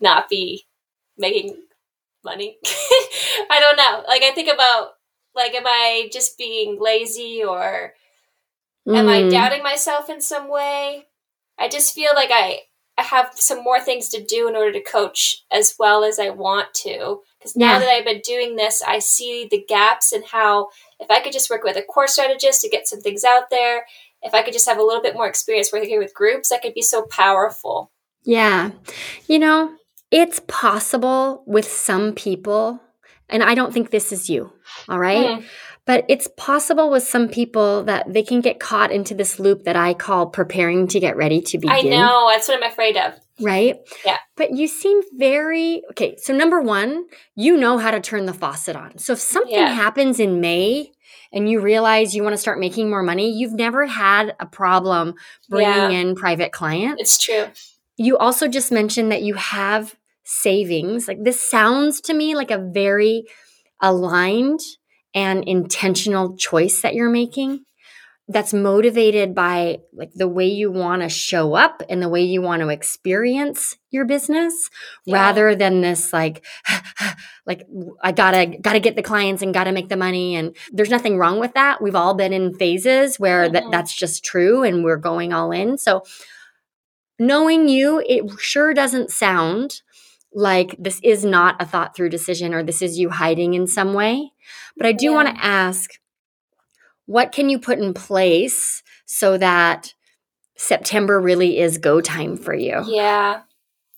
not 0.00 0.28
be 0.28 0.66
making 1.16 1.56
money. 2.24 2.58
I 3.50 3.60
don't 3.60 3.76
know. 3.76 4.04
Like 4.06 4.22
I 4.22 4.32
think 4.34 4.52
about 4.52 4.90
like 5.34 5.54
am 5.54 5.66
I 5.66 6.08
just 6.12 6.38
being 6.38 6.78
lazy 6.80 7.42
or 7.44 7.94
mm. 8.86 8.96
am 8.96 9.08
I 9.08 9.22
mm. 9.22 9.30
doubting 9.30 9.62
myself 9.62 10.08
in 10.08 10.20
some 10.20 10.50
way? 10.50 11.06
I 11.58 11.68
just 11.68 11.94
feel 11.94 12.12
like 12.14 12.30
I 12.32 12.60
I 12.96 13.02
have 13.02 13.32
some 13.34 13.62
more 13.62 13.80
things 13.80 14.08
to 14.10 14.22
do 14.22 14.48
in 14.48 14.56
order 14.56 14.72
to 14.72 14.82
coach 14.82 15.44
as 15.50 15.74
well 15.78 16.04
as 16.04 16.18
I 16.18 16.30
want 16.30 16.74
to. 16.82 17.20
Because 17.38 17.54
now 17.56 17.74
yeah. 17.74 17.78
that 17.80 17.88
I've 17.88 18.04
been 18.04 18.20
doing 18.24 18.56
this, 18.56 18.82
I 18.82 18.98
see 18.98 19.46
the 19.48 19.64
gaps 19.68 20.12
and 20.12 20.24
how 20.24 20.68
if 20.98 21.10
I 21.10 21.20
could 21.20 21.32
just 21.32 21.50
work 21.50 21.62
with 21.62 21.76
a 21.76 21.82
core 21.82 22.08
strategist 22.08 22.62
to 22.62 22.68
get 22.68 22.88
some 22.88 23.00
things 23.00 23.22
out 23.22 23.50
there, 23.50 23.84
if 24.22 24.34
I 24.34 24.42
could 24.42 24.52
just 24.52 24.68
have 24.68 24.78
a 24.78 24.82
little 24.82 25.02
bit 25.02 25.14
more 25.14 25.28
experience 25.28 25.72
working 25.72 25.98
with 25.98 26.14
groups, 26.14 26.48
that 26.48 26.62
could 26.62 26.74
be 26.74 26.82
so 26.82 27.02
powerful. 27.02 27.92
Yeah. 28.24 28.72
You 29.26 29.38
know, 29.38 29.76
it's 30.10 30.40
possible 30.48 31.44
with 31.46 31.66
some 31.66 32.12
people, 32.12 32.80
and 33.28 33.42
I 33.42 33.54
don't 33.54 33.72
think 33.72 33.90
this 33.90 34.10
is 34.10 34.28
you, 34.28 34.52
all 34.88 34.98
right? 34.98 35.40
Mm. 35.40 35.44
But 35.84 36.04
it's 36.08 36.28
possible 36.36 36.90
with 36.90 37.04
some 37.04 37.28
people 37.28 37.84
that 37.84 38.12
they 38.12 38.22
can 38.22 38.40
get 38.40 38.60
caught 38.60 38.90
into 38.92 39.14
this 39.14 39.38
loop 39.38 39.64
that 39.64 39.76
I 39.76 39.94
call 39.94 40.26
preparing 40.26 40.86
to 40.88 41.00
get 41.00 41.16
ready 41.16 41.40
to 41.40 41.58
begin. 41.58 41.76
I 41.76 41.80
know, 41.80 42.28
that's 42.30 42.48
what 42.48 42.62
I'm 42.62 42.70
afraid 42.70 42.96
of. 42.96 43.14
Right? 43.40 43.76
Yeah. 44.04 44.18
But 44.36 44.52
you 44.52 44.66
seem 44.66 45.00
very 45.16 45.82
okay. 45.90 46.16
So, 46.18 46.34
number 46.34 46.60
one, 46.60 47.06
you 47.36 47.56
know 47.56 47.78
how 47.78 47.90
to 47.90 48.00
turn 48.00 48.26
the 48.26 48.34
faucet 48.34 48.76
on. 48.76 48.98
So, 48.98 49.12
if 49.12 49.20
something 49.20 49.54
yeah. 49.54 49.72
happens 49.72 50.18
in 50.18 50.40
May 50.40 50.90
and 51.32 51.48
you 51.48 51.60
realize 51.60 52.14
you 52.14 52.22
want 52.22 52.32
to 52.34 52.38
start 52.38 52.58
making 52.58 52.90
more 52.90 53.02
money, 53.02 53.30
you've 53.30 53.52
never 53.52 53.86
had 53.86 54.34
a 54.40 54.46
problem 54.46 55.14
bringing 55.48 55.72
yeah. 55.72 55.90
in 55.90 56.14
private 56.14 56.52
clients. 56.52 57.00
It's 57.00 57.18
true. 57.18 57.46
You 57.96 58.16
also 58.16 58.48
just 58.48 58.72
mentioned 58.72 59.12
that 59.12 59.22
you 59.22 59.34
have 59.34 59.94
savings. 60.24 61.08
Like 61.08 61.22
this 61.22 61.40
sounds 61.40 62.00
to 62.02 62.14
me 62.14 62.34
like 62.34 62.50
a 62.50 62.58
very 62.58 63.24
aligned 63.80 64.60
and 65.14 65.42
intentional 65.44 66.36
choice 66.36 66.82
that 66.82 66.94
you're 66.94 67.10
making 67.10 67.64
that's 68.28 68.52
motivated 68.52 69.34
by 69.34 69.78
like 69.92 70.12
the 70.14 70.28
way 70.28 70.46
you 70.46 70.70
want 70.70 71.02
to 71.02 71.08
show 71.08 71.54
up 71.54 71.82
and 71.88 72.02
the 72.02 72.08
way 72.08 72.22
you 72.22 72.42
want 72.42 72.60
to 72.60 72.68
experience 72.68 73.76
your 73.90 74.04
business 74.04 74.68
yeah. 75.06 75.14
rather 75.14 75.54
than 75.54 75.80
this 75.80 76.12
like 76.12 76.44
like 77.46 77.66
i 78.02 78.12
gotta 78.12 78.58
gotta 78.60 78.80
get 78.80 78.96
the 78.96 79.02
clients 79.02 79.42
and 79.42 79.54
gotta 79.54 79.72
make 79.72 79.88
the 79.88 79.96
money 79.96 80.36
and 80.36 80.54
there's 80.72 80.90
nothing 80.90 81.16
wrong 81.16 81.40
with 81.40 81.54
that 81.54 81.80
we've 81.80 81.94
all 81.94 82.14
been 82.14 82.32
in 82.32 82.54
phases 82.54 83.18
where 83.18 83.44
mm-hmm. 83.44 83.54
that, 83.54 83.64
that's 83.70 83.96
just 83.96 84.24
true 84.24 84.62
and 84.62 84.84
we're 84.84 84.96
going 84.96 85.32
all 85.32 85.50
in 85.50 85.78
so 85.78 86.02
knowing 87.18 87.68
you 87.68 88.02
it 88.06 88.30
sure 88.38 88.74
doesn't 88.74 89.10
sound 89.10 89.80
like 90.34 90.76
this 90.78 91.00
is 91.02 91.24
not 91.24 91.60
a 91.60 91.66
thought 91.66 91.96
through 91.96 92.10
decision 92.10 92.54
or 92.54 92.62
this 92.62 92.82
is 92.82 92.98
you 92.98 93.10
hiding 93.10 93.54
in 93.54 93.66
some 93.66 93.94
way. 93.94 94.32
But 94.76 94.86
I 94.86 94.92
do 94.92 95.06
yeah. 95.06 95.12
want 95.12 95.28
to 95.28 95.44
ask 95.44 95.90
what 97.08 97.32
can 97.32 97.48
you 97.48 97.58
put 97.58 97.78
in 97.78 97.94
place 97.94 98.82
so 99.06 99.38
that 99.38 99.94
September 100.56 101.18
really 101.18 101.58
is 101.58 101.78
go 101.78 102.02
time 102.02 102.36
for 102.36 102.54
you? 102.54 102.82
Yeah. 102.86 103.40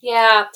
Yeah. 0.00 0.46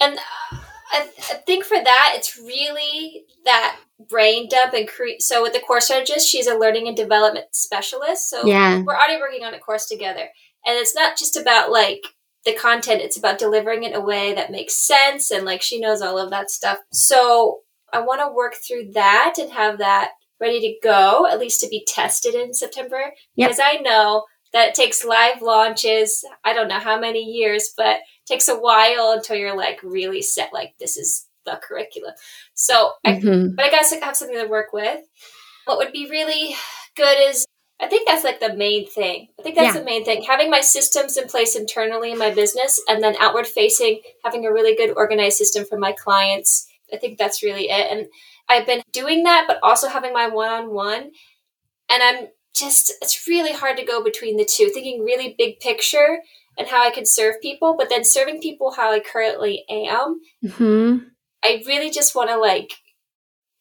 And 0.00 0.18
uh, 0.18 0.56
I, 0.90 1.08
I 1.30 1.34
think 1.46 1.64
for 1.64 1.78
that, 1.78 2.14
it's 2.16 2.36
really 2.36 3.26
that 3.44 3.78
brain 4.08 4.48
dump 4.48 4.74
and 4.74 4.88
create. 4.88 5.22
So 5.22 5.40
with 5.40 5.52
the 5.52 5.60
course 5.60 5.84
strategist, 5.84 6.28
she's 6.28 6.48
a 6.48 6.58
learning 6.58 6.88
and 6.88 6.96
development 6.96 7.46
specialist. 7.52 8.28
So 8.28 8.44
yeah. 8.44 8.82
we're 8.82 8.96
already 8.96 9.20
working 9.20 9.44
on 9.44 9.54
a 9.54 9.60
course 9.60 9.86
together. 9.86 10.28
And 10.66 10.76
it's 10.78 10.96
not 10.96 11.16
just 11.16 11.36
about 11.36 11.70
like 11.70 12.02
the 12.44 12.54
content 12.54 13.02
it's 13.02 13.18
about 13.18 13.38
delivering 13.38 13.84
it 13.84 13.92
in 13.92 13.96
a 13.96 14.04
way 14.04 14.34
that 14.34 14.50
makes 14.50 14.74
sense 14.74 15.30
and 15.30 15.44
like 15.44 15.62
she 15.62 15.78
knows 15.78 16.00
all 16.00 16.18
of 16.18 16.30
that 16.30 16.50
stuff 16.50 16.78
so 16.90 17.60
i 17.92 18.00
want 18.00 18.20
to 18.20 18.32
work 18.32 18.54
through 18.54 18.90
that 18.92 19.34
and 19.38 19.52
have 19.52 19.76
that 19.76 20.12
ready 20.40 20.60
to 20.60 20.78
go 20.82 21.26
at 21.26 21.38
least 21.38 21.60
to 21.60 21.68
be 21.68 21.86
tested 21.86 22.34
in 22.34 22.52
september 22.52 23.12
yep. 23.36 23.48
because 23.48 23.60
i 23.62 23.80
know 23.82 24.24
that 24.52 24.68
it 24.68 24.74
takes 24.74 25.04
live 25.04 25.42
launches 25.42 26.24
i 26.44 26.52
don't 26.52 26.68
know 26.68 26.78
how 26.78 26.98
many 26.98 27.22
years 27.22 27.70
but 27.76 27.98
takes 28.26 28.48
a 28.48 28.56
while 28.56 29.12
until 29.12 29.36
you're 29.36 29.56
like 29.56 29.80
really 29.82 30.22
set 30.22 30.52
like 30.52 30.74
this 30.78 30.96
is 30.96 31.26
the 31.44 31.58
curriculum 31.62 32.12
so 32.54 32.92
mm-hmm. 33.06 33.28
I, 33.28 33.54
but 33.56 33.64
i 33.64 33.70
gotta 33.70 34.04
have 34.04 34.16
something 34.16 34.38
to 34.38 34.46
work 34.46 34.72
with 34.72 35.00
what 35.64 35.78
would 35.78 35.92
be 35.92 36.08
really 36.10 36.54
good 36.96 37.16
is 37.28 37.46
I 37.80 37.86
think 37.86 38.06
that's 38.06 38.24
like 38.24 38.40
the 38.40 38.54
main 38.54 38.88
thing. 38.88 39.28
I 39.38 39.42
think 39.42 39.56
that's 39.56 39.74
yeah. 39.74 39.80
the 39.80 39.86
main 39.86 40.04
thing. 40.04 40.22
Having 40.22 40.50
my 40.50 40.60
systems 40.60 41.16
in 41.16 41.28
place 41.28 41.56
internally 41.56 42.12
in 42.12 42.18
my 42.18 42.30
business 42.30 42.80
and 42.86 43.02
then 43.02 43.16
outward 43.18 43.46
facing, 43.46 44.00
having 44.22 44.44
a 44.44 44.52
really 44.52 44.76
good 44.76 44.94
organized 44.96 45.38
system 45.38 45.64
for 45.64 45.78
my 45.78 45.92
clients. 45.92 46.68
I 46.92 46.98
think 46.98 47.16
that's 47.16 47.42
really 47.42 47.70
it. 47.70 47.90
And 47.90 48.06
I've 48.50 48.66
been 48.66 48.82
doing 48.92 49.22
that, 49.22 49.44
but 49.46 49.60
also 49.62 49.88
having 49.88 50.12
my 50.12 50.28
one 50.28 50.50
on 50.50 50.74
one. 50.74 51.12
And 51.88 52.02
I'm 52.02 52.28
just, 52.54 52.92
it's 53.00 53.26
really 53.26 53.52
hard 53.52 53.76
to 53.78 53.84
go 53.84 54.02
between 54.02 54.36
the 54.36 54.44
two, 54.44 54.70
thinking 54.74 55.04
really 55.04 55.34
big 55.38 55.60
picture 55.60 56.18
and 56.58 56.68
how 56.68 56.86
I 56.86 56.90
can 56.90 57.06
serve 57.06 57.40
people, 57.40 57.76
but 57.78 57.88
then 57.88 58.04
serving 58.04 58.40
people 58.40 58.72
how 58.72 58.92
I 58.92 59.00
currently 59.00 59.64
am. 59.70 60.20
Mm-hmm. 60.44 61.06
I 61.42 61.62
really 61.66 61.90
just 61.90 62.14
want 62.14 62.28
to 62.28 62.36
like 62.36 62.72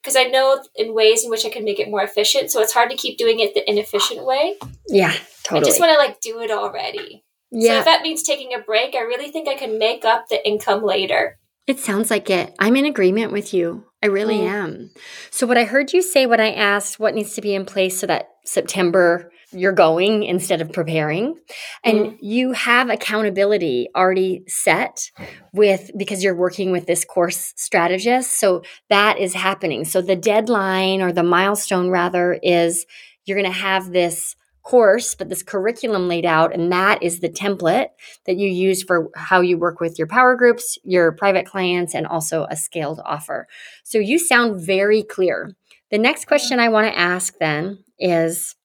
because 0.02 0.16
I 0.16 0.24
know 0.26 0.64
in 0.76 0.94
ways 0.94 1.24
in 1.24 1.30
which 1.30 1.46
I 1.46 1.50
can 1.50 1.64
make 1.64 1.80
it 1.80 1.90
more 1.90 2.04
efficient. 2.04 2.52
So 2.52 2.62
it's 2.62 2.74
hard 2.74 2.90
to 2.90 2.98
keep 2.98 3.18
doing 3.18 3.40
it 3.40 3.54
the 3.54 3.70
inefficient 3.70 4.26
way. 4.26 4.56
Yeah, 4.88 5.14
totally. 5.44 5.62
I 5.62 5.66
just 5.66 5.80
want 5.80 5.92
to 5.92 5.98
like 5.98 6.22
do 6.22 6.40
it 6.42 6.52
already. 6.52 7.24
Yeah. 7.52 7.74
So 7.74 7.80
if 7.80 7.86
that 7.86 8.02
means 8.02 8.24
taking 8.24 8.54
a 8.54 8.60
break, 8.60 8.96
I 8.96 9.00
really 9.00 9.32
think 9.32 9.48
I 9.48 9.56
can 9.56 9.78
make 9.80 10.06
up 10.06 10.28
the 10.30 10.46
income 10.48 10.84
later. 10.84 11.39
It 11.70 11.80
sounds 11.80 12.10
like 12.10 12.32
it. 12.32 12.56
I'm 12.58 12.76
in 12.76 12.86
agreement 12.86 13.32
with 13.32 13.54
you. 13.54 13.86
I 14.02 14.08
really 14.08 14.40
mm. 14.40 14.50
am. 14.50 14.90
So 15.30 15.46
what 15.46 15.56
I 15.56 15.66
heard 15.66 15.94
you 15.94 16.02
say 16.02 16.26
when 16.26 16.40
I 16.40 16.52
asked 16.52 17.00
what 17.00 17.14
needs 17.14 17.36
to 17.36 17.42
be 17.42 17.54
in 17.54 17.64
place 17.64 18.00
so 18.00 18.08
that 18.08 18.30
September 18.44 19.32
you're 19.52 19.72
going 19.72 20.24
instead 20.24 20.62
of 20.62 20.74
preparing 20.74 21.36
and 21.84 22.00
mm 22.00 22.16
you 22.22 22.52
have 22.52 22.90
accountability 22.90 23.88
already 23.96 24.44
set 24.48 25.10
with 25.54 25.90
because 25.96 26.24
you're 26.24 26.36
working 26.36 26.72
with 26.72 26.86
this 26.86 27.06
course 27.06 27.54
strategist 27.56 28.40
so 28.40 28.62
that 28.90 29.18
is 29.18 29.34
happening 29.34 29.86
so 29.86 30.02
the 30.02 30.16
deadline 30.16 31.02
or 31.02 31.14
the 31.14 31.24
milestone 31.24 31.90
rather 31.90 32.38
is 32.44 32.86
you're 33.26 33.40
going 33.40 33.52
to 33.52 33.58
have 33.58 33.92
this 33.92 34.36
course 34.64 35.16
but 35.16 35.30
this 35.30 35.44
curriculum 35.44 36.08
laid 36.08 36.26
out 36.26 36.54
and 36.54 36.72
that 36.72 37.02
is 37.02 37.20
the 37.20 37.30
template 37.30 37.88
that 38.26 38.38
you 38.38 38.50
use 38.50 38.84
for 38.84 39.10
how 39.16 39.42
you 39.42 39.58
work 39.58 39.80
with 39.80 39.98
your 39.98 40.08
power 40.08 40.36
groups 40.36 40.78
your 40.84 41.12
private 41.12 41.46
clients 41.46 41.96
and 41.96 42.06
also 42.06 42.46
a 42.50 42.56
scaled 42.56 43.00
offer. 43.06 43.48
So 43.84 43.98
you 43.98 44.20
sound 44.20 44.62
very 44.62 45.04
clear. 45.04 45.56
The 45.92 45.98
next 45.98 46.28
question 46.28 46.60
i 46.60 46.70
want 46.70 46.88
to 46.88 46.98
ask 46.98 47.38
then 47.40 47.84
is 47.98 48.56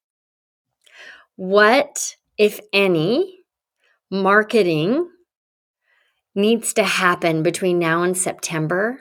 what, 1.37 2.17
if 2.39 2.61
any, 2.73 3.41
marketing 4.11 5.09
needs 6.35 6.73
to 6.75 6.85
happen 6.85 7.43
between 7.43 7.79
now 7.79 8.03
and 8.03 8.17
September 8.17 9.01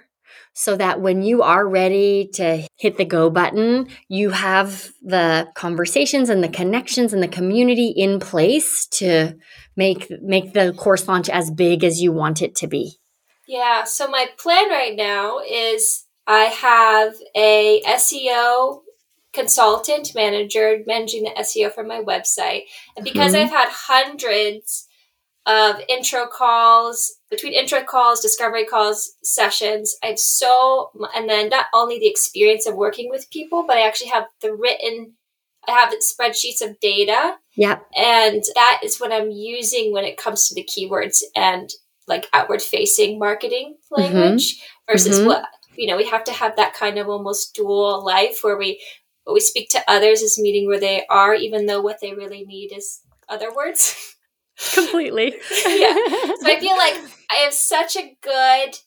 so 0.53 0.75
that 0.75 1.01
when 1.01 1.21
you 1.21 1.41
are 1.41 1.67
ready 1.67 2.29
to 2.33 2.67
hit 2.77 2.97
the 2.97 3.05
go 3.05 3.29
button, 3.29 3.87
you 4.07 4.29
have 4.29 4.89
the 5.01 5.47
conversations 5.55 6.29
and 6.29 6.43
the 6.43 6.49
connections 6.49 7.11
and 7.13 7.23
the 7.23 7.27
community 7.27 7.93
in 7.95 8.19
place 8.19 8.87
to 8.87 9.35
make 9.75 10.11
make 10.21 10.53
the 10.53 10.73
course 10.73 11.07
launch 11.07 11.29
as 11.29 11.51
big 11.51 11.83
as 11.83 12.01
you 12.01 12.11
want 12.11 12.41
it 12.41 12.55
to 12.55 12.67
be. 12.67 12.97
Yeah, 13.47 13.83
so 13.83 14.07
my 14.07 14.27
plan 14.37 14.69
right 14.69 14.95
now 14.95 15.39
is 15.39 16.05
I 16.25 16.43
have 16.45 17.15
a 17.35 17.81
SEO 17.85 18.81
consultant 19.33 20.13
manager 20.15 20.79
managing 20.85 21.23
the 21.23 21.31
SEO 21.31 21.73
for 21.73 21.83
my 21.83 22.01
website. 22.01 22.63
And 22.95 23.03
because 23.03 23.33
mm-hmm. 23.33 23.45
I've 23.45 23.51
had 23.51 23.69
hundreds 23.69 24.87
of 25.45 25.81
intro 25.89 26.25
calls, 26.27 27.15
between 27.29 27.53
intro 27.53 27.83
calls, 27.83 28.21
discovery 28.21 28.65
calls, 28.65 29.13
sessions, 29.23 29.95
I've 30.01 30.19
so, 30.19 30.91
and 31.15 31.29
then 31.29 31.49
not 31.49 31.65
only 31.73 31.99
the 31.99 32.07
experience 32.07 32.65
of 32.65 32.75
working 32.75 33.09
with 33.09 33.29
people, 33.29 33.65
but 33.67 33.77
I 33.77 33.85
actually 33.85 34.11
have 34.11 34.25
the 34.41 34.53
written, 34.53 35.13
I 35.67 35.71
have 35.71 35.93
spreadsheets 35.99 36.61
of 36.61 36.79
data. 36.79 37.35
Yeah. 37.55 37.79
And 37.95 38.41
that 38.55 38.81
is 38.83 38.99
what 38.99 39.11
I'm 39.11 39.31
using 39.31 39.91
when 39.91 40.05
it 40.05 40.17
comes 40.17 40.47
to 40.47 40.55
the 40.55 40.63
keywords 40.63 41.23
and 41.35 41.69
like 42.07 42.29
outward 42.33 42.61
facing 42.61 43.19
marketing 43.19 43.75
mm-hmm. 43.91 44.01
language 44.01 44.55
mm-hmm. 44.55 44.93
versus 44.93 45.19
mm-hmm. 45.19 45.27
what, 45.27 45.45
you 45.75 45.87
know, 45.87 45.97
we 45.97 46.05
have 46.05 46.23
to 46.25 46.31
have 46.31 46.55
that 46.55 46.73
kind 46.73 46.97
of 46.97 47.09
almost 47.09 47.53
dual 47.53 48.05
life 48.05 48.39
where 48.43 48.57
we, 48.57 48.81
what 49.25 49.33
we 49.33 49.39
speak 49.39 49.69
to 49.69 49.83
others 49.87 50.21
is 50.21 50.39
meeting 50.39 50.67
where 50.67 50.79
they 50.79 51.05
are, 51.09 51.33
even 51.33 51.65
though 51.65 51.81
what 51.81 51.99
they 52.01 52.13
really 52.13 52.45
need 52.45 52.71
is 52.73 53.01
other 53.27 53.53
words. 53.53 54.15
Completely. 54.73 55.35
yeah. 55.65 55.95
So 55.95 56.47
I 56.47 56.57
feel 56.61 56.77
like 56.77 56.95
I 57.29 57.35
have 57.43 57.53
such 57.53 57.95
a 57.95 58.15
good, 58.21 58.77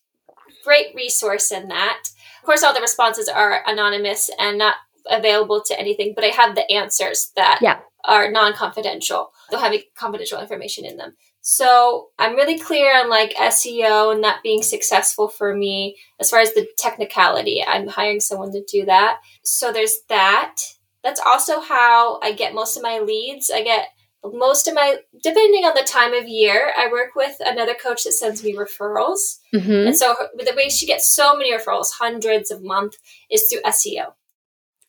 great 0.64 0.94
resource 0.94 1.50
in 1.50 1.68
that. 1.68 2.02
Of 2.40 2.46
course, 2.46 2.62
all 2.62 2.74
the 2.74 2.80
responses 2.80 3.28
are 3.28 3.62
anonymous 3.66 4.30
and 4.38 4.58
not 4.58 4.76
available 5.10 5.62
to 5.66 5.78
anything, 5.78 6.12
but 6.14 6.24
I 6.24 6.28
have 6.28 6.54
the 6.54 6.70
answers 6.70 7.32
that 7.36 7.58
yeah. 7.60 7.80
are 8.04 8.30
non 8.30 8.52
confidential. 8.52 9.30
They'll 9.50 9.60
have 9.60 9.74
confidential 9.96 10.40
information 10.40 10.84
in 10.84 10.96
them. 10.96 11.16
So 11.48 12.08
I'm 12.18 12.34
really 12.34 12.58
clear 12.58 12.98
on 12.98 13.08
like 13.08 13.32
SEO 13.34 14.12
and 14.12 14.24
that 14.24 14.42
being 14.42 14.64
successful 14.64 15.28
for 15.28 15.54
me 15.54 15.96
as 16.18 16.28
far 16.28 16.40
as 16.40 16.52
the 16.54 16.66
technicality. 16.76 17.62
I'm 17.64 17.86
hiring 17.86 18.18
someone 18.18 18.50
to 18.50 18.64
do 18.64 18.84
that. 18.86 19.18
So 19.44 19.72
there's 19.72 19.98
that. 20.08 20.56
That's 21.04 21.20
also 21.24 21.60
how 21.60 22.18
I 22.20 22.32
get 22.32 22.52
most 22.52 22.76
of 22.76 22.82
my 22.82 22.98
leads. 22.98 23.48
I 23.54 23.62
get 23.62 23.86
most 24.34 24.68
of 24.68 24.74
my 24.74 24.98
depending 25.22 25.64
on 25.64 25.74
the 25.74 25.82
time 25.82 26.14
of 26.14 26.28
year 26.28 26.72
i 26.76 26.90
work 26.90 27.14
with 27.14 27.36
another 27.44 27.74
coach 27.74 28.04
that 28.04 28.12
sends 28.12 28.42
me 28.42 28.54
referrals. 28.54 29.38
Mm-hmm. 29.54 29.88
and 29.88 29.96
so 29.96 30.14
her, 30.14 30.28
the 30.36 30.54
way 30.56 30.68
she 30.68 30.86
gets 30.86 31.08
so 31.08 31.36
many 31.36 31.52
referrals 31.52 31.92
hundreds 31.98 32.50
a 32.50 32.60
month 32.60 32.96
is 33.30 33.48
through 33.48 33.62
seo 33.62 34.12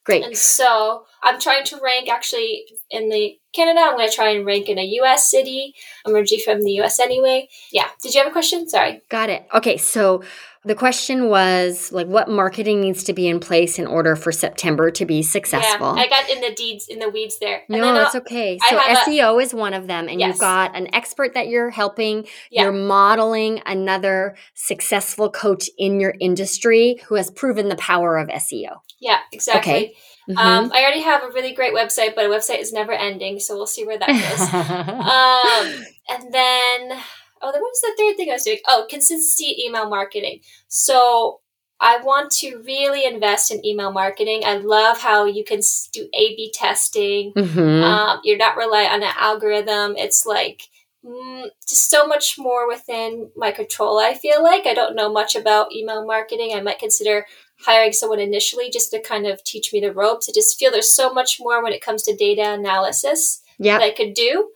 great. 0.04 0.24
And 0.24 0.38
so 0.38 1.06
i'm 1.24 1.40
trying 1.40 1.66
to 1.66 1.80
rank 1.84 2.10
actually 2.10 2.66
in 2.90 3.10
the 3.10 3.38
canada 3.54 3.82
i'm 3.82 3.98
going 3.98 4.10
to 4.10 4.16
try 4.16 4.30
and 4.30 4.46
rank 4.46 4.70
in 4.70 4.80
a 4.80 4.84
us 4.84 5.30
city. 5.30 5.74
I'm 6.06 6.16
originally 6.16 6.44
from 6.44 6.62
the 6.62 6.80
us 6.80 7.00
anyway. 7.00 7.50
Yeah. 7.72 7.90
Did 8.02 8.14
you 8.14 8.22
have 8.22 8.30
a 8.30 8.32
question? 8.32 8.70
Sorry. 8.70 9.02
Got 9.10 9.30
it. 9.30 9.48
Okay 9.54 9.78
so 9.78 10.24
the 10.68 10.76
question 10.76 11.30
was 11.30 11.92
like 11.94 12.08
what 12.08 12.30
marketing 12.30 12.82
needs 12.82 13.04
to 13.06 13.14
be 13.14 13.28
in 13.28 13.40
place 13.40 13.80
in 13.80 13.88
order 13.88 14.16
for 14.18 14.34
September 14.34 14.92
to 14.92 15.06
be 15.06 15.24
successful. 15.24 15.96
Yeah, 15.96 16.04
I 16.04 16.08
got 16.10 16.30
in 16.30 16.42
the 16.42 16.54
deeds 16.54 16.88
in 16.88 17.00
the 17.00 17.10
weeds 17.10 17.40
there. 17.40 17.64
And 17.70 17.80
no, 17.80 18.02
it's 18.02 18.16
okay. 18.16 18.60
So 18.70 18.78
SEO 18.78 19.36
a, 19.36 19.38
is 19.40 19.54
one 19.54 19.74
of 19.74 19.88
them, 19.88 20.10
and 20.10 20.20
yes. 20.20 20.28
you've 20.28 20.40
got 20.40 20.76
an 20.76 20.94
expert 20.94 21.34
that 21.36 21.48
you're 21.48 21.70
helping. 21.70 22.28
Yeah. 22.52 22.64
You're 22.64 22.74
modeling 22.74 23.62
another 23.66 24.36
successful 24.54 25.30
coach 25.30 25.70
in 25.78 26.02
your 26.02 26.14
industry 26.20 27.00
who 27.08 27.16
has 27.16 27.32
proven 27.32 27.70
the 27.70 27.78
power 27.78 28.18
of 28.18 28.28
SEO. 28.28 28.82
Yeah, 29.00 29.20
exactly. 29.32 29.72
Okay. 29.72 29.94
Mm-hmm. 30.30 30.38
Um, 30.38 30.72
I 30.74 30.82
already 30.82 31.02
have 31.02 31.24
a 31.24 31.28
really 31.28 31.54
great 31.54 31.74
website, 31.74 32.14
but 32.14 32.26
a 32.26 32.30
website 32.30 32.60
is 32.60 32.74
never 32.74 32.92
ending, 32.92 33.40
so 33.40 33.56
we'll 33.56 33.68
see 33.68 33.86
where 33.86 33.98
that 33.98 34.08
goes. 34.08 35.80
um, 35.80 35.86
and 36.10 36.34
then 36.34 37.00
oh, 37.42 37.48
what 37.48 37.62
was 37.62 37.82
the 37.82 37.94
third 37.98 38.18
thing 38.18 38.30
I 38.30 38.34
was 38.34 38.44
doing? 38.44 38.60
Oh, 38.68 38.86
consistency 38.90 39.64
email 39.66 39.90
marketing. 39.90 40.42
So 40.68 41.42
I 41.80 41.98
want 42.02 42.32
to 42.40 42.58
really 42.66 43.06
invest 43.06 43.52
in 43.52 43.66
email 43.66 43.92
marketing. 43.92 44.42
I 44.46 44.58
love 44.58 45.00
how 45.00 45.26
you 45.26 45.44
can 45.44 45.62
do 45.94 46.08
A 46.14 46.36
B 46.36 46.52
testing. 46.54 47.34
Mm-hmm. 47.34 47.84
Um, 47.84 48.20
you're 48.24 48.38
not 48.38 48.58
relying 48.58 48.90
on 48.90 49.04
an 49.04 49.14
algorithm. 49.18 49.96
It's 49.96 50.26
like 50.26 50.64
mm, 51.06 51.46
just 51.68 51.90
so 51.90 52.08
much 52.08 52.38
more 52.40 52.68
within 52.68 53.30
my 53.36 53.52
control. 53.52 54.00
I 54.00 54.16
feel 54.16 54.44
like 54.44 54.66
I 54.66 54.74
don't 54.74 54.96
know 54.96 55.12
much 55.12 55.36
about 55.36 55.74
email 55.74 56.06
marketing. 56.06 56.54
I 56.56 56.62
might 56.62 56.80
consider 56.80 57.26
hiring 57.60 57.94
someone 57.94 58.20
initially 58.20 58.70
just 58.70 58.92
to 58.92 59.02
kind 59.02 59.28
of 59.28 59.44
teach 59.44 59.72
me 59.72 59.80
the 59.80 59.94
ropes. 59.94 60.30
I 60.30 60.34
just 60.34 60.58
feel 60.60 60.72
there's 60.72 60.96
so 60.96 61.14
much 61.14 61.38
more 61.40 61.64
when 61.64 61.74
it 61.74 61.82
comes 61.82 62.04
to 62.04 62.16
data 62.16 62.54
analysis 62.54 63.42
yep. 63.60 63.80
that 63.80 63.86
I 63.86 63.92
could 63.92 64.14
do. 64.14 64.50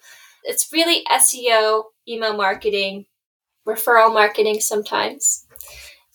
It's 0.43 0.71
really 0.73 1.03
SEO, 1.11 1.83
email 2.07 2.35
marketing, 2.35 3.05
referral 3.67 4.13
marketing 4.13 4.59
sometimes. 4.59 5.45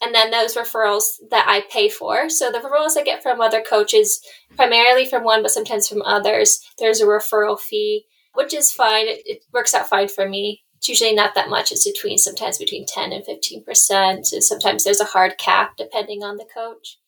And 0.02 0.14
then 0.14 0.30
those 0.30 0.56
referrals 0.56 1.04
that 1.30 1.46
I 1.48 1.62
pay 1.70 1.88
for. 1.88 2.28
So 2.28 2.52
the 2.52 2.58
referrals 2.58 2.98
I 2.98 3.02
get 3.02 3.22
from 3.22 3.40
other 3.40 3.62
coaches, 3.62 4.20
primarily 4.54 5.06
from 5.06 5.24
one, 5.24 5.42
but 5.42 5.50
sometimes 5.50 5.88
from 5.88 6.02
others, 6.02 6.60
there's 6.78 7.00
a 7.00 7.06
referral 7.06 7.58
fee, 7.58 8.04
which 8.34 8.52
is 8.52 8.72
fine. 8.72 9.08
It, 9.08 9.22
it 9.24 9.44
works 9.52 9.74
out 9.74 9.88
fine 9.88 10.08
for 10.08 10.28
me. 10.28 10.64
It's 10.76 10.88
usually 10.88 11.14
not 11.14 11.34
that 11.34 11.48
much. 11.48 11.72
It's 11.72 11.90
between 11.90 12.18
sometimes 12.18 12.58
between 12.58 12.84
10 12.84 13.12
and 13.12 13.24
15%. 13.24 14.26
So 14.26 14.40
sometimes 14.40 14.84
there's 14.84 15.00
a 15.00 15.04
hard 15.04 15.38
cap 15.38 15.72
depending 15.78 16.22
on 16.22 16.36
the 16.36 16.44
coach. 16.44 16.98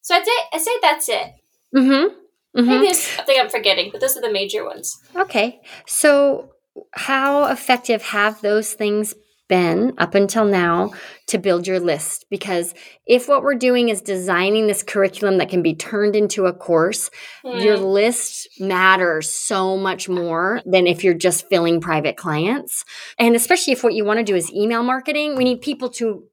So 0.00 0.14
I'd 0.14 0.24
say, 0.24 0.32
I'd 0.52 0.60
say 0.62 0.72
that's 0.80 1.08
it. 1.10 1.32
Mm-hmm. 1.76 2.14
Mm-hmm. 2.58 2.68
Maybe 2.68 2.84
there's 2.86 3.00
something 3.00 3.36
I'm 3.38 3.50
forgetting, 3.50 3.90
but 3.92 4.00
those 4.00 4.16
are 4.16 4.22
the 4.22 4.32
major 4.32 4.64
ones. 4.64 4.98
Okay. 5.14 5.60
So 5.86 6.52
how 6.94 7.44
effective 7.46 8.02
have 8.02 8.40
those 8.40 8.72
things 8.72 9.14
been 9.48 9.92
up 9.98 10.14
until 10.14 10.46
now 10.46 10.90
to 11.26 11.36
build 11.36 11.66
your 11.66 11.78
list? 11.78 12.24
Because 12.30 12.74
if 13.06 13.28
what 13.28 13.42
we're 13.42 13.54
doing 13.54 13.90
is 13.90 14.00
designing 14.00 14.66
this 14.66 14.82
curriculum 14.82 15.38
that 15.38 15.50
can 15.50 15.62
be 15.62 15.74
turned 15.74 16.16
into 16.16 16.46
a 16.46 16.54
course, 16.54 17.10
mm. 17.44 17.62
your 17.62 17.76
list 17.76 18.48
matters 18.58 19.28
so 19.28 19.76
much 19.76 20.08
more 20.08 20.62
than 20.64 20.86
if 20.86 21.04
you're 21.04 21.12
just 21.12 21.48
filling 21.48 21.80
private 21.80 22.16
clients. 22.16 22.84
And 23.18 23.36
especially 23.36 23.74
if 23.74 23.84
what 23.84 23.94
you 23.94 24.04
want 24.04 24.18
to 24.18 24.24
do 24.24 24.34
is 24.34 24.50
email 24.52 24.82
marketing, 24.82 25.36
we 25.36 25.44
need 25.44 25.60
people 25.60 25.90
to 25.90 26.24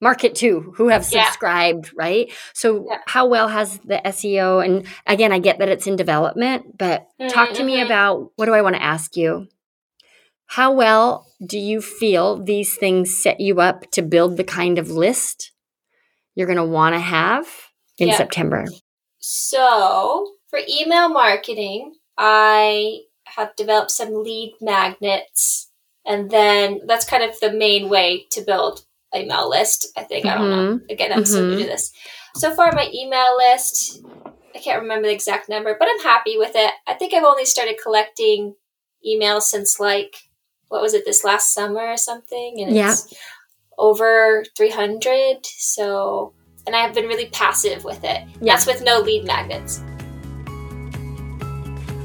market 0.00 0.34
to 0.34 0.72
who 0.76 0.88
have 0.88 1.04
subscribed, 1.04 1.86
yeah. 1.86 1.92
right? 1.96 2.32
So 2.54 2.86
yeah. 2.88 2.98
how 3.06 3.26
well 3.26 3.48
has 3.48 3.78
the 3.78 4.00
SEO 4.04 4.64
and 4.64 4.86
again 5.06 5.32
I 5.32 5.38
get 5.38 5.58
that 5.58 5.68
it's 5.68 5.86
in 5.86 5.96
development, 5.96 6.76
but 6.76 7.08
mm-hmm. 7.20 7.28
talk 7.28 7.54
to 7.54 7.64
me 7.64 7.76
mm-hmm. 7.76 7.86
about 7.86 8.32
what 8.36 8.46
do 8.46 8.52
I 8.52 8.62
want 8.62 8.76
to 8.76 8.82
ask 8.82 9.16
you? 9.16 9.48
How 10.52 10.70
well 10.70 11.32
do 11.42 11.58
you 11.58 11.80
feel 11.80 12.36
these 12.36 12.76
things 12.76 13.16
set 13.16 13.40
you 13.40 13.62
up 13.62 13.90
to 13.92 14.02
build 14.02 14.36
the 14.36 14.44
kind 14.44 14.78
of 14.78 14.90
list 14.90 15.50
you're 16.34 16.46
going 16.46 16.58
to 16.58 16.64
want 16.64 16.94
to 16.94 17.00
have 17.00 17.46
in 17.96 18.08
yeah. 18.08 18.18
September? 18.18 18.66
So, 19.18 20.34
for 20.50 20.58
email 20.68 21.08
marketing, 21.08 21.94
I 22.18 22.98
have 23.28 23.56
developed 23.56 23.92
some 23.92 24.22
lead 24.22 24.54
magnets, 24.60 25.70
and 26.04 26.30
then 26.30 26.82
that's 26.86 27.06
kind 27.06 27.22
of 27.22 27.40
the 27.40 27.50
main 27.50 27.88
way 27.88 28.26
to 28.32 28.42
build 28.42 28.84
an 29.14 29.22
email 29.22 29.48
list. 29.48 29.90
I 29.96 30.02
think 30.02 30.26
mm-hmm. 30.26 30.36
I 30.36 30.38
don't 30.38 30.50
know. 30.50 30.76
Mm-hmm. 30.76 30.90
Again, 30.90 31.12
I'm 31.12 31.20
mm-hmm. 31.20 31.24
still 31.24 31.44
new 31.46 31.56
to 31.56 31.62
do 31.62 31.66
this. 31.66 31.94
So 32.34 32.54
far, 32.54 32.72
my 32.72 32.90
email 32.92 33.38
list, 33.38 34.04
I 34.54 34.58
can't 34.58 34.82
remember 34.82 35.08
the 35.08 35.14
exact 35.14 35.48
number, 35.48 35.74
but 35.78 35.88
I'm 35.90 36.00
happy 36.00 36.36
with 36.36 36.52
it. 36.56 36.74
I 36.86 36.92
think 36.92 37.14
I've 37.14 37.24
only 37.24 37.46
started 37.46 37.80
collecting 37.82 38.56
emails 39.02 39.44
since 39.44 39.80
like 39.80 40.14
what 40.72 40.82
was 40.82 40.94
it 40.94 41.04
this 41.04 41.22
last 41.22 41.52
summer 41.52 41.80
or 41.80 41.96
something 41.96 42.60
and 42.60 42.74
yeah. 42.74 42.90
it's 42.90 43.14
over 43.78 44.44
300 44.56 45.44
so 45.44 46.32
and 46.66 46.74
i 46.74 46.80
have 46.80 46.94
been 46.94 47.06
really 47.06 47.26
passive 47.26 47.84
with 47.84 48.02
it 48.04 48.26
yeah. 48.40 48.54
that's 48.54 48.66
with 48.66 48.82
no 48.82 48.98
lead 48.98 49.24
magnets 49.24 49.82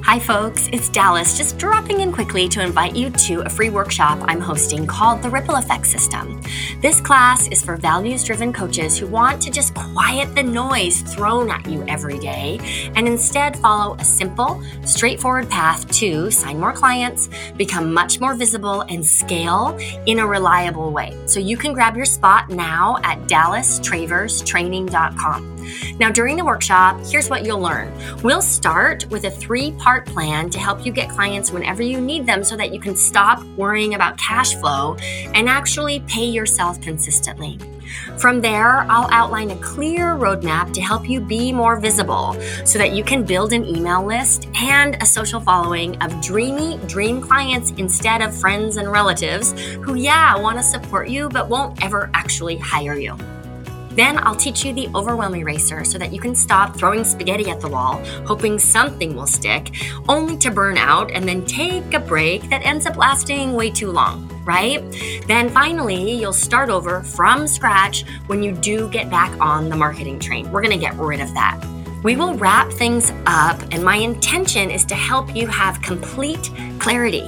Hi, 0.08 0.20
folks, 0.20 0.70
it's 0.72 0.88
Dallas, 0.88 1.38
just 1.38 1.58
dropping 1.58 2.00
in 2.00 2.14
quickly 2.14 2.48
to 2.48 2.64
invite 2.64 2.96
you 2.96 3.10
to 3.10 3.42
a 3.42 3.50
free 3.50 3.70
workshop 3.70 4.20
I'm 4.22 4.40
hosting 4.40 4.88
called 4.88 5.22
The 5.22 5.30
Ripple 5.30 5.58
Effect 5.58 5.86
System. 5.86 6.42
This 6.80 7.02
class 7.02 7.50
is 7.50 7.62
for 7.62 7.76
values 7.76 8.24
driven 8.24 8.54
coaches 8.54 8.98
who 8.98 9.08
want 9.08 9.42
to 9.42 9.52
just 9.52 9.74
quiet 9.74 10.34
the 10.34 10.44
noise 10.44 11.02
thrown 11.02 11.52
at 11.52 11.68
you 11.68 11.84
every 11.90 12.20
day 12.20 12.58
and 12.96 13.06
instead 13.06 13.58
follow 13.58 13.98
a 14.00 14.06
simple, 14.06 14.64
straightforward 14.86 15.50
path 15.50 15.86
to 16.00 16.32
sign 16.32 16.58
more 16.58 16.72
clients, 16.72 17.28
become 17.58 17.94
much 17.94 18.22
more 18.22 18.34
visible, 18.34 18.84
and 18.84 19.06
scale 19.06 19.78
in 20.06 20.20
a 20.20 20.26
reliable 20.26 20.94
way. 20.94 21.18
So 21.26 21.42
you 21.42 21.58
can 21.58 21.74
grab 21.74 21.98
your 21.98 22.06
spot 22.06 22.50
now 22.50 22.96
at 23.04 23.20
dallastraverstraining.com. 23.28 25.57
Now, 26.00 26.12
during 26.12 26.38
the 26.38 26.46
workshop, 26.46 27.00
here's 27.06 27.30
what 27.30 27.46
you'll 27.46 27.60
learn. 27.60 27.92
We'll 28.24 28.42
start 28.42 29.06
with 29.10 29.26
a 29.26 29.32
three 29.32 29.72
part 29.74 30.06
plan 30.06 30.50
to 30.52 30.60
help 30.60 30.86
you 30.86 30.92
get 30.92 31.10
clients 31.10 31.52
whenever 31.52 31.82
you 31.82 32.00
need 32.00 32.26
them 32.26 32.44
so 32.44 32.56
that 32.58 32.74
you 32.74 32.80
can 32.80 32.96
stop 32.96 33.44
worrying 33.56 33.96
about 33.96 34.18
cash 34.18 34.56
flow 34.56 34.96
and 35.34 35.50
actually 35.50 36.02
pay 36.02 36.26
yourself 36.26 36.82
consistently. 36.82 37.60
From 38.18 38.42
there, 38.42 38.80
I'll 38.90 39.10
outline 39.12 39.52
a 39.52 39.58
clear 39.58 40.16
roadmap 40.16 40.74
to 40.74 40.82
help 40.82 41.10
you 41.10 41.20
be 41.22 41.52
more 41.52 41.80
visible 41.80 42.36
so 42.66 42.78
that 42.80 42.94
you 42.94 43.04
can 43.04 43.24
build 43.24 43.54
an 43.54 43.66
email 43.66 44.06
list 44.06 44.48
and 44.56 44.96
a 45.02 45.06
social 45.06 45.40
following 45.40 45.96
of 46.02 46.22
dreamy 46.22 46.78
dream 46.88 47.22
clients 47.22 47.72
instead 47.78 48.22
of 48.22 48.36
friends 48.36 48.78
and 48.78 48.92
relatives 48.92 49.54
who, 49.84 49.96
yeah, 49.96 50.36
want 50.38 50.58
to 50.58 50.64
support 50.64 51.10
you 51.10 51.30
but 51.30 51.50
won't 51.50 51.84
ever 51.84 52.10
actually 52.14 52.58
hire 52.58 52.96
you. 52.96 53.18
Then 53.98 54.20
I'll 54.20 54.36
teach 54.36 54.64
you 54.64 54.72
the 54.72 54.88
overwhelm 54.96 55.36
eraser 55.36 55.84
so 55.84 55.98
that 55.98 56.14
you 56.14 56.22
can 56.22 56.36
stop 56.36 56.78
throwing 56.78 57.04
spaghetti 57.04 57.50
at 57.50 57.60
the 57.60 57.68
wall, 57.68 58.02
hoping 58.26 58.60
something 58.60 59.16
will 59.16 59.28
stick, 59.28 59.74
only 60.08 60.38
to 60.38 60.52
burn 60.52 60.78
out 60.78 61.12
and 61.12 61.28
then 61.28 61.44
take 61.46 61.94
a 61.94 62.00
break 62.00 62.48
that 62.50 62.66
ends 62.66 62.86
up 62.86 62.96
lasting 62.96 63.54
way 63.54 63.70
too 63.70 63.92
long 63.92 64.30
right? 64.48 64.82
Then 65.28 65.50
finally, 65.50 66.14
you'll 66.14 66.32
start 66.32 66.70
over 66.70 67.04
from 67.04 67.48
scratch 67.48 68.06
when 68.28 68.42
you 68.42 68.54
do 68.54 68.90
get 68.90 69.10
back 69.10 69.38
on 69.42 69.68
the 69.68 69.76
marketing 69.76 70.20
train. 70.20 70.50
We're 70.54 70.62
gonna 70.62 70.78
get 70.78 70.96
rid 70.96 71.20
of 71.20 71.34
that. 71.34 71.62
We 72.04 72.16
will 72.16 72.36
wrap 72.36 72.72
things 72.72 73.12
up, 73.26 73.60
and 73.72 73.84
my 73.84 73.96
intention 73.98 74.70
is 74.70 74.86
to 74.86 74.96
help 74.96 75.36
you 75.36 75.48
have 75.48 75.82
complete 75.82 76.52
clarity 76.80 77.28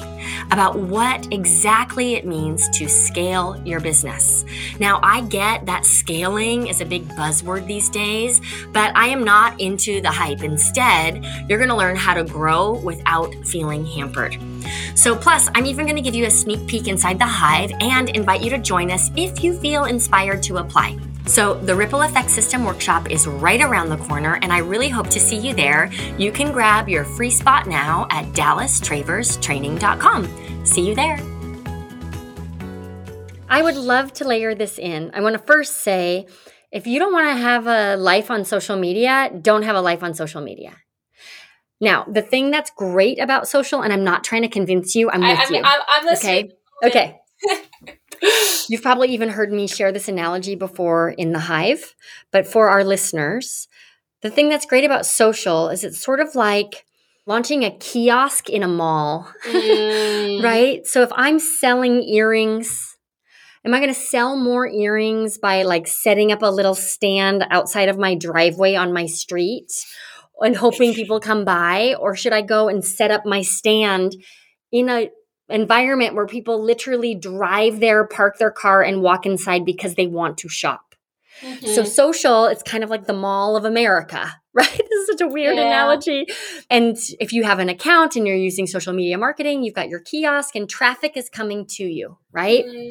about 0.51 0.77
what 0.77 1.27
exactly 1.33 2.15
it 2.15 2.25
means 2.25 2.69
to 2.77 2.87
scale 2.87 3.59
your 3.65 3.79
business. 3.79 4.45
Now, 4.79 4.99
I 5.01 5.21
get 5.21 5.65
that 5.65 5.85
scaling 5.85 6.67
is 6.67 6.81
a 6.81 6.85
big 6.85 7.07
buzzword 7.09 7.65
these 7.65 7.89
days, 7.89 8.41
but 8.71 8.95
I 8.95 9.07
am 9.07 9.23
not 9.23 9.59
into 9.59 10.01
the 10.01 10.11
hype. 10.11 10.43
Instead, 10.43 11.25
you're 11.49 11.57
going 11.57 11.69
to 11.69 11.75
learn 11.75 11.95
how 11.95 12.13
to 12.13 12.23
grow 12.23 12.79
without 12.79 13.33
feeling 13.45 13.85
hampered. 13.85 14.37
So, 14.95 15.15
plus, 15.15 15.49
I'm 15.55 15.65
even 15.65 15.85
going 15.85 15.95
to 15.95 16.01
give 16.01 16.15
you 16.15 16.25
a 16.25 16.31
sneak 16.31 16.67
peek 16.67 16.87
inside 16.87 17.17
the 17.17 17.25
hive 17.25 17.71
and 17.79 18.09
invite 18.09 18.43
you 18.43 18.49
to 18.51 18.59
join 18.59 18.91
us 18.91 19.09
if 19.15 19.43
you 19.43 19.57
feel 19.57 19.85
inspired 19.85 20.43
to 20.43 20.57
apply. 20.57 20.97
So, 21.29 21.53
the 21.53 21.75
Ripple 21.75 22.01
Effect 22.01 22.31
System 22.31 22.65
workshop 22.65 23.11
is 23.11 23.27
right 23.27 23.61
around 23.61 23.89
the 23.89 23.97
corner, 23.97 24.39
and 24.41 24.51
I 24.51 24.57
really 24.57 24.89
hope 24.89 25.11
to 25.11 25.19
see 25.19 25.37
you 25.37 25.53
there. 25.53 25.91
You 26.17 26.31
can 26.31 26.51
grab 26.51 26.89
your 26.89 27.05
free 27.05 27.29
spot 27.29 27.67
now 27.67 28.07
at 28.09 28.25
dallastraverstraining.com. 28.33 30.65
See 30.65 30.87
you 30.87 30.95
there. 30.95 31.19
I 33.47 33.61
would 33.61 33.75
love 33.75 34.11
to 34.13 34.27
layer 34.27 34.55
this 34.55 34.79
in. 34.79 35.11
I 35.13 35.21
want 35.21 35.33
to 35.33 35.43
first 35.45 35.77
say 35.77 36.25
if 36.71 36.87
you 36.87 36.97
don't 36.97 37.13
want 37.13 37.27
to 37.27 37.35
have 37.39 37.67
a 37.67 37.95
life 37.95 38.31
on 38.31 38.43
social 38.43 38.75
media, 38.75 39.31
don't 39.39 39.61
have 39.61 39.75
a 39.75 39.81
life 39.81 40.01
on 40.01 40.15
social 40.15 40.41
media. 40.41 40.77
Now, 41.79 42.05
the 42.11 42.23
thing 42.23 42.49
that's 42.49 42.71
great 42.71 43.19
about 43.19 43.47
social, 43.47 43.83
and 43.83 43.93
I'm 43.93 44.03
not 44.03 44.23
trying 44.23 44.41
to 44.41 44.49
convince 44.49 44.95
you, 44.95 45.11
I'm 45.11 45.21
with 45.21 45.37
I, 45.37 45.43
I 45.43 45.49
mean, 45.51 45.63
you. 45.63 45.69
I'm, 45.69 45.81
I'm 45.89 46.05
listening. 46.05 46.53
Okay. 46.83 47.21
Okay. 47.43 47.93
You've 48.69 48.81
probably 48.81 49.09
even 49.09 49.29
heard 49.29 49.51
me 49.51 49.67
share 49.67 49.91
this 49.91 50.07
analogy 50.07 50.55
before 50.55 51.09
in 51.09 51.31
the 51.31 51.39
hive, 51.39 51.95
but 52.31 52.45
for 52.47 52.69
our 52.69 52.83
listeners, 52.83 53.67
the 54.21 54.29
thing 54.29 54.49
that's 54.49 54.65
great 54.65 54.83
about 54.83 55.05
social 55.05 55.69
is 55.69 55.83
it's 55.83 55.99
sort 55.99 56.19
of 56.19 56.35
like 56.35 56.85
launching 57.25 57.63
a 57.63 57.71
kiosk 57.77 58.49
in 58.49 58.63
a 58.63 58.67
mall, 58.67 59.31
mm. 59.45 60.43
right? 60.43 60.85
So 60.85 61.01
if 61.01 61.09
I'm 61.13 61.39
selling 61.39 62.01
earrings, 62.03 62.97
am 63.63 63.73
I 63.73 63.79
going 63.79 63.93
to 63.93 63.99
sell 63.99 64.35
more 64.35 64.67
earrings 64.67 65.37
by 65.37 65.63
like 65.63 65.87
setting 65.87 66.31
up 66.31 66.41
a 66.41 66.51
little 66.51 66.75
stand 66.75 67.45
outside 67.49 67.87
of 67.89 67.97
my 67.97 68.15
driveway 68.15 68.75
on 68.75 68.93
my 68.93 69.05
street 69.05 69.71
and 70.41 70.55
hoping 70.55 70.93
people 70.93 71.19
come 71.19 71.45
by? 71.45 71.95
Or 71.99 72.15
should 72.15 72.33
I 72.33 72.41
go 72.41 72.67
and 72.67 72.83
set 72.83 73.11
up 73.11 73.25
my 73.25 73.41
stand 73.41 74.15
in 74.71 74.89
a 74.89 75.09
environment 75.49 76.15
where 76.15 76.27
people 76.27 76.63
literally 76.63 77.15
drive 77.15 77.79
there, 77.79 78.05
park 78.05 78.37
their 78.37 78.51
car, 78.51 78.81
and 78.81 79.01
walk 79.01 79.25
inside 79.25 79.65
because 79.65 79.95
they 79.95 80.07
want 80.07 80.37
to 80.39 80.49
shop. 80.49 80.95
Mm-hmm. 81.41 81.67
So 81.67 81.83
social, 81.83 82.45
it's 82.45 82.63
kind 82.63 82.83
of 82.83 82.89
like 82.89 83.05
the 83.05 83.13
mall 83.13 83.55
of 83.55 83.65
America, 83.65 84.33
right? 84.53 84.69
this 84.69 84.99
is 84.99 85.07
such 85.07 85.21
a 85.21 85.27
weird 85.27 85.55
yeah. 85.55 85.67
analogy. 85.67 86.25
And 86.69 86.97
if 87.19 87.31
you 87.31 87.43
have 87.43 87.59
an 87.59 87.69
account 87.69 88.15
and 88.15 88.27
you're 88.27 88.35
using 88.35 88.67
social 88.67 88.93
media 88.93 89.17
marketing, 89.17 89.63
you've 89.63 89.75
got 89.75 89.89
your 89.89 90.01
kiosk 90.01 90.55
and 90.55 90.69
traffic 90.69 91.15
is 91.15 91.29
coming 91.29 91.65
to 91.71 91.83
you, 91.83 92.17
right? 92.31 92.65
Mm-hmm. 92.65 92.89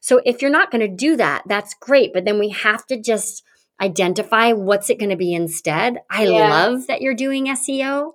So 0.00 0.20
if 0.24 0.40
you're 0.40 0.50
not 0.50 0.70
going 0.70 0.80
to 0.80 0.94
do 0.94 1.16
that, 1.16 1.42
that's 1.46 1.74
great. 1.74 2.12
But 2.12 2.24
then 2.24 2.38
we 2.38 2.50
have 2.50 2.86
to 2.86 3.00
just 3.00 3.42
identify 3.80 4.52
what's 4.52 4.90
it 4.90 4.98
going 4.98 5.10
to 5.10 5.16
be 5.16 5.32
instead. 5.32 5.98
I 6.10 6.24
yeah. 6.24 6.48
love 6.48 6.86
that 6.86 7.00
you're 7.00 7.14
doing 7.14 7.46
SEO. 7.46 8.12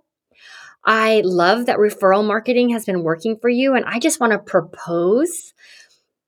I 0.85 1.21
love 1.25 1.65
that 1.65 1.77
referral 1.77 2.25
marketing 2.25 2.69
has 2.69 2.85
been 2.85 3.03
working 3.03 3.37
for 3.37 3.49
you. 3.49 3.73
And 3.75 3.85
I 3.85 3.99
just 3.99 4.19
want 4.19 4.33
to 4.33 4.39
propose 4.39 5.53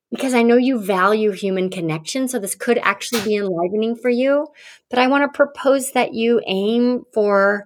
because 0.09 0.33
I 0.33 0.41
know 0.41 0.57
you 0.57 0.79
value 0.79 1.31
human 1.31 1.69
connection. 1.69 2.27
So 2.27 2.39
this 2.39 2.55
could 2.55 2.77
actually 2.79 3.21
be 3.21 3.35
enlivening 3.35 3.95
for 3.95 4.09
you. 4.09 4.47
But 4.89 4.99
I 4.99 5.07
want 5.07 5.23
to 5.23 5.35
propose 5.35 5.91
that 5.91 6.13
you 6.13 6.41
aim 6.47 7.03
for, 7.13 7.65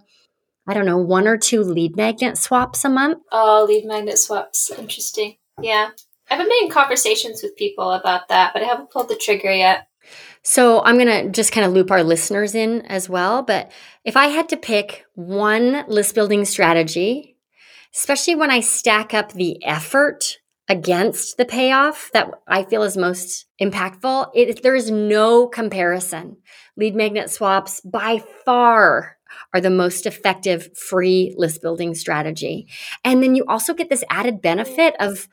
I 0.68 0.74
don't 0.74 0.86
know, 0.86 0.98
one 0.98 1.28
or 1.28 1.38
two 1.38 1.62
lead 1.62 1.96
magnet 1.96 2.38
swaps 2.38 2.84
a 2.84 2.90
month. 2.90 3.20
Oh, 3.32 3.66
lead 3.68 3.86
magnet 3.86 4.18
swaps. 4.18 4.72
Interesting. 4.72 5.38
Yeah. 5.62 5.92
I've 6.30 6.40
been 6.40 6.50
in 6.64 6.70
conversations 6.70 7.44
with 7.44 7.58
people 7.58 7.92
about 7.92 8.30
that, 8.30 8.54
but 8.54 8.64
I 8.64 8.66
haven't 8.66 8.90
pulled 8.90 9.10
the 9.10 9.16
trigger 9.16 9.52
yet. 9.52 9.88
So 10.44 10.82
I'm 10.84 10.98
going 10.98 11.08
to 11.26 11.30
just 11.30 11.52
kind 11.52 11.66
of 11.66 11.74
loop 11.74 11.92
our 11.92 12.04
listeners 12.04 12.56
in 12.56 12.82
as 12.88 13.08
well. 13.08 13.44
But 13.44 13.72
if 14.04 14.18
I 14.18 14.28
had 14.28 14.50
to 14.50 14.58
pick 14.58 15.06
one 15.14 15.86
list 15.88 16.16
building 16.16 16.46
strategy, 16.46 17.38
especially 17.94 18.36
when 18.36 18.50
I 18.50 18.62
stack 18.62 19.14
up 19.14 19.34
the 19.34 19.64
effort 19.64 20.38
against 20.68 21.38
the 21.38 21.46
payoff 21.46 22.10
that 22.14 22.32
I 22.48 22.64
feel 22.64 22.84
is 22.84 22.98
most 22.98 23.46
impactful, 23.62 24.32
it, 24.34 24.64
there 24.64 24.76
is 24.76 24.90
no 24.90 25.48
comparison. 25.48 26.38
Lead 26.78 26.96
magnet 26.96 27.30
swaps 27.30 27.82
by 27.82 28.24
far 28.46 29.18
are 29.54 29.62
the 29.62 29.70
most 29.70 30.06
effective 30.06 30.76
free 30.78 31.34
list 31.38 31.62
building 31.62 31.94
strategy. 31.94 32.68
And 33.04 33.22
then 33.22 33.36
you 33.36 33.46
also 33.48 33.74
get 33.74 33.90
this 33.90 34.04
added 34.10 34.42
benefit 34.42 34.96
of 35.00 35.28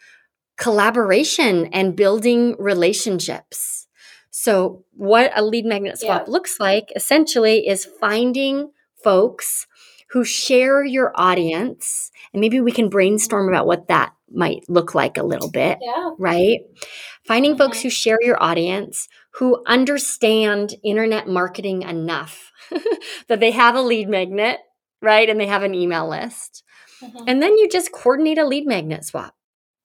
collaboration 0.57 1.67
and 1.67 1.97
building 1.97 2.57
relationships. 2.59 3.78
So, 4.41 4.85
what 4.93 5.33
a 5.35 5.43
lead 5.43 5.65
magnet 5.65 5.99
swap 5.99 6.27
yeah. 6.29 6.33
looks 6.33 6.61
like 6.61 6.93
essentially 6.95 7.67
is 7.67 7.85
finding 7.85 8.71
folks 9.03 9.67
who 10.11 10.23
share 10.23 10.85
your 10.85 11.11
audience. 11.17 12.13
And 12.33 12.41
maybe 12.41 12.61
we 12.61 12.71
can 12.71 12.89
brainstorm 12.89 13.49
about 13.49 13.67
what 13.67 13.89
that 13.89 14.13
might 14.31 14.63
look 14.69 14.95
like 14.95 15.19
a 15.19 15.25
little 15.25 15.51
bit, 15.51 15.79
yeah. 15.81 16.11
right? 16.21 16.61
Finding 17.25 17.55
mm-hmm. 17.55 17.59
folks 17.59 17.81
who 17.81 17.91
share 17.91 18.19
your 18.23 18.41
audience, 18.41 19.09
who 19.33 19.61
understand 19.67 20.77
internet 20.85 21.27
marketing 21.27 21.83
enough 21.83 22.53
that 23.27 23.41
they 23.41 23.51
have 23.51 23.75
a 23.75 23.83
lead 23.83 24.09
magnet, 24.09 24.61
right? 25.03 25.29
And 25.29 25.41
they 25.41 25.49
have 25.49 25.65
an 25.65 25.75
email 25.75 26.09
list. 26.09 26.63
Mm-hmm. 27.03 27.25
And 27.27 27.43
then 27.43 27.59
you 27.59 27.69
just 27.69 27.91
coordinate 27.91 28.39
a 28.39 28.47
lead 28.47 28.69
magnet 28.69 29.05
swap 29.05 29.35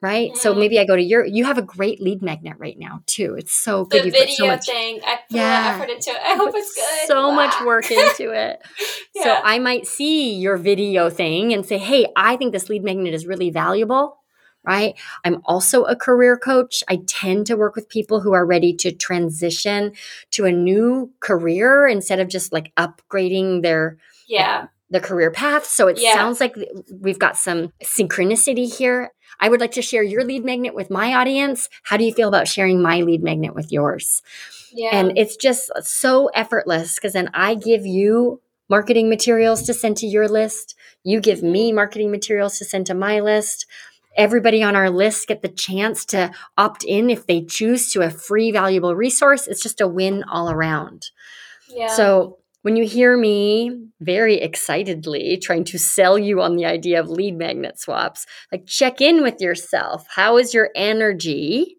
right? 0.04 0.32
Mm-hmm. 0.32 0.38
So 0.38 0.54
maybe 0.54 0.78
I 0.78 0.86
go 0.86 0.98
to 0.98 1.02
your. 1.02 1.26
You 1.26 1.46
have 1.46 1.58
a 1.58 1.62
great 1.62 2.02
lead 2.02 2.22
magnet 2.22 2.58
right 2.60 2.78
now 2.78 3.02
too. 3.08 3.36
It's 3.36 3.54
so 3.54 3.86
good. 3.86 4.04
The 4.04 4.12
video 4.12 4.36
so 4.36 4.48
much, 4.48 4.66
thing. 4.66 5.00
I 5.04 5.16
put 5.16 5.38
yeah, 5.38 5.76
effort 5.76 5.90
into 5.90 6.12
it. 6.12 6.20
I 6.22 6.36
hope 6.36 6.52
it's 6.54 6.76
good. 6.76 7.08
So 7.08 7.30
wow. 7.30 7.36
much 7.36 7.54
work 7.66 7.90
into 7.90 8.32
it. 8.32 8.62
yeah. 9.16 9.24
So 9.24 9.34
I 9.44 9.60
might 9.60 9.88
see 9.88 10.36
your 10.36 10.58
video 10.58 11.10
thing 11.10 11.54
and 11.54 11.66
say, 11.66 11.78
"Hey, 11.78 12.06
I 12.18 12.36
think 12.36 12.52
this 12.52 12.68
lead 12.68 12.84
magnet 12.84 13.14
is 13.14 13.26
really 13.26 13.50
valuable." 13.50 14.18
Right. 14.66 14.96
I'm 15.26 15.42
also 15.44 15.84
a 15.84 15.96
career 15.96 16.38
coach. 16.38 16.86
I 16.88 17.02
tend 17.06 17.48
to 17.48 17.58
work 17.58 17.76
with 17.76 17.90
people 17.90 18.22
who 18.22 18.32
are 18.32 18.46
ready 18.46 18.74
to 18.76 18.94
transition 18.94 19.92
to 20.32 20.46
a 20.46 20.54
new 20.54 21.12
career 21.20 21.86
instead 21.86 22.22
of 22.22 22.30
just 22.30 22.54
like 22.54 22.74
upgrading 22.76 23.62
their 23.62 23.98
yeah 24.28 24.68
the 24.94 25.02
career 25.02 25.32
path. 25.32 25.66
So 25.66 25.88
it 25.88 26.00
yeah. 26.00 26.14
sounds 26.14 26.40
like 26.40 26.56
we've 26.92 27.20
got 27.20 27.36
some 27.36 27.74
synchronicity 27.84 28.74
here. 28.74 29.12
I 29.40 29.50
would 29.50 29.60
like 29.60 29.72
to 29.74 29.82
share 29.82 30.04
your 30.04 30.24
lead 30.24 30.46
magnet 30.46 30.76
with 30.76 30.90
my 30.90 31.14
audience. 31.14 31.70
How 31.84 31.98
do 31.98 32.04
you 32.04 32.14
feel 32.14 32.28
about 32.28 32.48
sharing 32.48 32.82
my 32.82 33.02
lead 33.02 33.24
magnet 33.24 33.56
with 33.56 33.72
yours? 33.72 34.22
Yeah. 34.72 34.90
And 34.94 35.18
it's 35.18 35.36
just 35.36 35.72
so 35.84 36.28
effortless 36.28 36.96
because 36.96 37.14
then 37.14 37.30
I 37.34 37.56
give 37.56 37.86
you 37.86 38.42
marketing 38.70 39.10
materials 39.10 39.64
to 39.64 39.74
send 39.74 39.98
to 39.98 40.08
your 40.08 40.28
list. 40.28 40.76
You 41.04 41.20
give 41.20 41.44
me 41.44 41.72
marketing 41.72 42.12
materials 42.12 42.58
to 42.58 42.66
send 42.66 42.88
to 42.88 42.94
my 42.94 43.20
list. 43.20 43.66
Everybody 44.16 44.64
on 44.64 44.76
our 44.76 44.90
list 44.90 45.28
get 45.28 45.42
the 45.42 45.50
chance 45.50 46.06
to 46.06 46.32
opt 46.58 46.84
in 46.84 47.10
if 47.10 47.26
they 47.26 47.44
choose 47.44 47.92
to 47.92 48.02
a 48.02 48.10
free 48.10 48.52
valuable 48.52 48.96
resource. 48.96 49.48
It's 49.48 49.62
just 49.62 49.82
a 49.82 49.88
win 49.88 50.24
all 50.24 50.50
around. 50.50 51.12
Yeah. 51.68 51.88
So 51.88 52.38
when 52.64 52.76
you 52.76 52.86
hear 52.86 53.16
me 53.16 53.88
very 54.00 54.42
excitedly 54.42 55.38
trying 55.38 55.66
to 55.66 55.78
sell 55.78 56.18
you 56.18 56.42
on 56.42 56.56
the 56.56 56.66
idea 56.66 57.00
of 57.00 57.10
lead 57.10 57.38
magnet 57.38 57.80
swaps, 57.80 58.26
like 58.52 58.66
check 58.66 59.02
in 59.02 59.22
with 59.22 59.40
yourself. 59.40 60.08
How 60.10 60.38
is 60.38 60.54
your 60.54 60.70
energy 60.76 61.78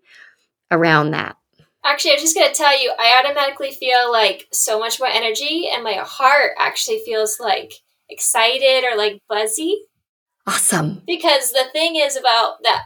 around 0.70 1.10
that? 1.10 1.36
Actually, 1.84 2.12
I 2.12 2.14
was 2.14 2.22
just 2.22 2.34
going 2.34 2.48
to 2.48 2.54
tell 2.54 2.80
you, 2.80 2.92
I 2.98 3.22
automatically 3.22 3.72
feel 3.72 4.10
like 4.10 4.46
so 4.52 4.78
much 4.78 4.98
more 4.98 5.08
energy, 5.08 5.68
and 5.70 5.84
my 5.84 5.94
heart 6.02 6.52
actually 6.58 7.02
feels 7.04 7.38
like 7.38 7.74
excited 8.08 8.84
or 8.84 8.96
like 8.96 9.20
buzzy. 9.28 9.82
Awesome. 10.46 11.02
Because 11.06 11.52
the 11.52 11.64
thing 11.72 11.96
is 11.96 12.16
about 12.16 12.62
that, 12.62 12.84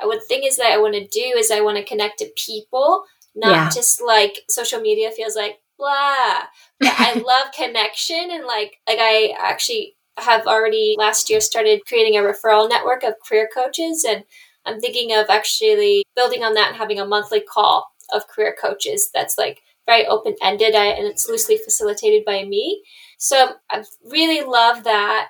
I 0.00 0.06
would 0.06 0.22
thing 0.24 0.42
is 0.44 0.56
that 0.56 0.72
I 0.72 0.78
want 0.78 0.94
to 0.94 1.06
do 1.06 1.36
is 1.36 1.50
I 1.50 1.60
want 1.60 1.78
to 1.78 1.84
connect 1.84 2.18
to 2.20 2.32
people, 2.36 3.04
not 3.34 3.50
yeah. 3.50 3.70
just 3.70 4.00
like 4.00 4.40
social 4.48 4.80
media 4.80 5.10
feels 5.10 5.36
like 5.36 5.58
blah. 5.80 6.42
But 6.78 6.94
I 7.00 7.14
love 7.26 7.52
connection 7.54 8.28
and 8.30 8.44
like 8.44 8.78
like 8.86 8.98
I 9.00 9.34
actually 9.40 9.96
have 10.18 10.46
already 10.46 10.96
last 10.98 11.30
year 11.30 11.40
started 11.40 11.86
creating 11.86 12.16
a 12.16 12.22
referral 12.22 12.68
network 12.68 13.02
of 13.02 13.14
career 13.26 13.48
coaches 13.52 14.04
and 14.08 14.24
I'm 14.66 14.80
thinking 14.80 15.12
of 15.14 15.26
actually 15.30 16.04
building 16.14 16.44
on 16.44 16.54
that 16.54 16.68
and 16.68 16.76
having 16.76 17.00
a 17.00 17.06
monthly 17.06 17.40
call 17.40 17.88
of 18.12 18.28
career 18.28 18.54
coaches 18.60 19.10
that's 19.14 19.38
like 19.38 19.62
very 19.86 20.06
open 20.06 20.36
ended 20.42 20.74
and 20.74 21.06
it's 21.06 21.28
loosely 21.28 21.56
facilitated 21.56 22.24
by 22.24 22.44
me. 22.44 22.82
So 23.18 23.54
I 23.70 23.84
really 24.04 24.46
love 24.46 24.84
that. 24.84 25.28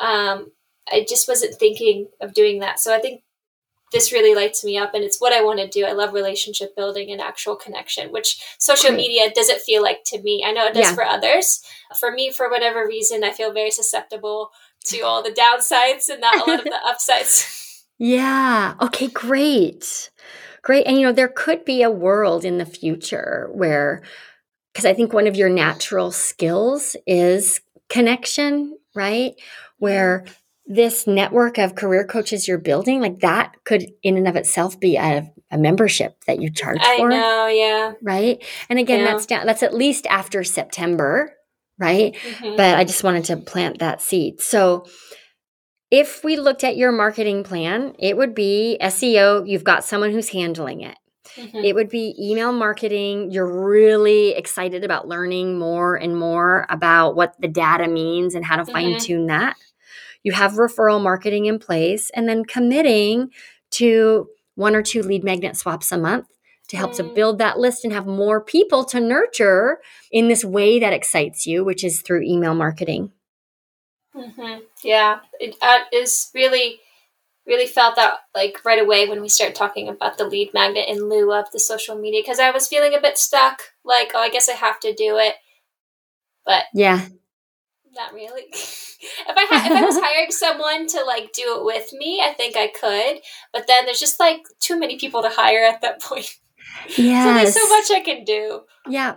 Um, 0.00 0.52
I 0.90 1.04
just 1.08 1.28
wasn't 1.28 1.54
thinking 1.54 2.08
of 2.20 2.34
doing 2.34 2.60
that. 2.60 2.80
So 2.80 2.94
I 2.94 3.00
think 3.00 3.22
this 3.92 4.12
really 4.12 4.34
lights 4.34 4.64
me 4.64 4.76
up 4.76 4.94
and 4.94 5.02
it's 5.02 5.20
what 5.20 5.32
I 5.32 5.42
want 5.42 5.60
to 5.60 5.68
do. 5.68 5.84
I 5.84 5.92
love 5.92 6.12
relationship 6.12 6.76
building 6.76 7.10
and 7.10 7.20
actual 7.20 7.56
connection, 7.56 8.12
which 8.12 8.42
social 8.58 8.92
media 8.92 9.30
doesn't 9.34 9.60
feel 9.60 9.82
like 9.82 10.04
to 10.06 10.20
me. 10.20 10.44
I 10.46 10.52
know 10.52 10.66
it 10.66 10.74
does 10.74 10.84
yeah. 10.84 10.94
for 10.94 11.04
others. 11.04 11.62
For 11.98 12.10
me, 12.10 12.30
for 12.30 12.50
whatever 12.50 12.86
reason, 12.86 13.24
I 13.24 13.32
feel 13.32 13.52
very 13.52 13.70
susceptible 13.70 14.50
to 14.86 15.00
all 15.00 15.22
the 15.22 15.30
downsides 15.30 16.08
and 16.08 16.20
not 16.20 16.36
a 16.36 16.50
lot 16.50 16.58
of 16.60 16.64
the 16.64 16.80
upsides. 16.86 17.84
Yeah. 17.98 18.74
Okay, 18.80 19.08
great. 19.08 20.10
Great. 20.62 20.86
And 20.86 20.98
you 20.98 21.06
know, 21.06 21.12
there 21.12 21.28
could 21.28 21.64
be 21.64 21.82
a 21.82 21.90
world 21.90 22.44
in 22.44 22.58
the 22.58 22.66
future 22.66 23.48
where, 23.52 24.02
because 24.72 24.84
I 24.84 24.94
think 24.94 25.12
one 25.12 25.26
of 25.26 25.36
your 25.36 25.48
natural 25.48 26.12
skills 26.12 26.94
is 27.06 27.60
connection, 27.88 28.78
right? 28.94 29.34
Where 29.78 30.26
this 30.68 31.06
network 31.06 31.56
of 31.58 31.74
career 31.74 32.04
coaches 32.04 32.46
you're 32.46 32.58
building, 32.58 33.00
like 33.00 33.20
that 33.20 33.56
could 33.64 33.90
in 34.02 34.18
and 34.18 34.28
of 34.28 34.36
itself 34.36 34.78
be 34.78 34.96
a, 34.96 35.32
a 35.50 35.56
membership 35.56 36.22
that 36.26 36.40
you 36.40 36.50
charge 36.50 36.78
I 36.82 36.98
for. 36.98 37.10
I 37.10 37.16
know, 37.16 37.46
yeah. 37.46 37.92
Right. 38.02 38.44
And 38.68 38.78
again, 38.78 39.00
yeah. 39.00 39.06
that's 39.06 39.26
down, 39.26 39.46
that's 39.46 39.62
at 39.62 39.74
least 39.74 40.06
after 40.06 40.44
September, 40.44 41.32
right? 41.78 42.14
Mm-hmm. 42.14 42.56
But 42.56 42.76
I 42.76 42.84
just 42.84 43.02
wanted 43.02 43.24
to 43.24 43.38
plant 43.38 43.78
that 43.78 44.02
seed. 44.02 44.42
So 44.42 44.84
if 45.90 46.22
we 46.22 46.36
looked 46.36 46.64
at 46.64 46.76
your 46.76 46.92
marketing 46.92 47.44
plan, 47.44 47.94
it 47.98 48.18
would 48.18 48.34
be 48.34 48.76
SEO, 48.82 49.48
you've 49.48 49.64
got 49.64 49.84
someone 49.84 50.12
who's 50.12 50.28
handling 50.28 50.82
it. 50.82 50.98
Mm-hmm. 51.34 51.64
It 51.64 51.74
would 51.74 51.88
be 51.88 52.14
email 52.20 52.52
marketing. 52.52 53.30
You're 53.30 53.66
really 53.66 54.32
excited 54.32 54.84
about 54.84 55.08
learning 55.08 55.58
more 55.58 55.96
and 55.96 56.14
more 56.14 56.66
about 56.68 57.16
what 57.16 57.40
the 57.40 57.48
data 57.48 57.88
means 57.88 58.34
and 58.34 58.44
how 58.44 58.56
to 58.56 58.64
mm-hmm. 58.64 58.72
fine 58.72 58.98
tune 58.98 59.26
that 59.28 59.56
you 60.22 60.32
have 60.32 60.52
referral 60.52 61.02
marketing 61.02 61.46
in 61.46 61.58
place, 61.58 62.10
and 62.14 62.28
then 62.28 62.44
committing 62.44 63.30
to 63.72 64.28
one 64.54 64.74
or 64.74 64.82
two 64.82 65.02
lead 65.02 65.22
magnet 65.22 65.56
swaps 65.56 65.92
a 65.92 65.98
month 65.98 66.26
to 66.68 66.76
help 66.76 66.92
to 66.94 67.02
build 67.02 67.38
that 67.38 67.58
list 67.58 67.84
and 67.84 67.92
have 67.94 68.06
more 68.06 68.42
people 68.42 68.84
to 68.84 69.00
nurture 69.00 69.78
in 70.12 70.28
this 70.28 70.44
way 70.44 70.78
that 70.78 70.92
excites 70.92 71.46
you, 71.46 71.64
which 71.64 71.82
is 71.82 72.02
through 72.02 72.22
email 72.22 72.54
marketing. 72.54 73.10
Mm-hmm. 74.14 74.60
Yeah, 74.84 75.20
it 75.40 75.56
uh, 75.62 75.78
is 75.92 76.30
really, 76.34 76.80
really 77.46 77.66
felt 77.66 77.96
that 77.96 78.18
like 78.34 78.64
right 78.64 78.82
away 78.82 79.08
when 79.08 79.22
we 79.22 79.28
start 79.28 79.54
talking 79.54 79.88
about 79.88 80.18
the 80.18 80.26
lead 80.26 80.52
magnet 80.52 80.88
in 80.88 81.08
lieu 81.08 81.32
of 81.32 81.50
the 81.52 81.60
social 81.60 81.96
media 81.96 82.20
because 82.22 82.38
I 82.38 82.50
was 82.50 82.68
feeling 82.68 82.94
a 82.94 83.00
bit 83.00 83.16
stuck. 83.16 83.60
Like, 83.84 84.10
oh, 84.14 84.20
I 84.20 84.28
guess 84.28 84.48
I 84.48 84.54
have 84.54 84.78
to 84.80 84.92
do 84.92 85.16
it, 85.16 85.36
but 86.44 86.64
yeah, 86.74 87.06
not 87.94 88.12
really. 88.12 88.46
if 88.50 89.28
I 89.28 89.46
ha- 89.48 89.66
if 89.66 89.72
I 89.72 89.84
was 89.84 89.98
hiring 90.02 90.30
someone 90.30 90.86
to 90.88 91.04
like 91.04 91.32
do 91.32 91.56
it 91.58 91.64
with 91.64 91.92
me, 91.92 92.22
I 92.24 92.32
think 92.32 92.56
I 92.56 92.68
could. 92.68 93.20
But 93.52 93.66
then 93.66 93.84
there's 93.84 94.00
just 94.00 94.20
like 94.20 94.42
too 94.60 94.78
many 94.78 94.98
people 94.98 95.22
to 95.22 95.28
hire 95.28 95.64
at 95.64 95.80
that 95.82 96.00
point. 96.02 96.36
Yeah, 96.96 97.34
There's 97.34 97.54
so 97.54 97.68
much 97.68 97.90
I 97.90 98.00
can 98.00 98.24
do. 98.24 98.60
Yeah. 98.86 99.16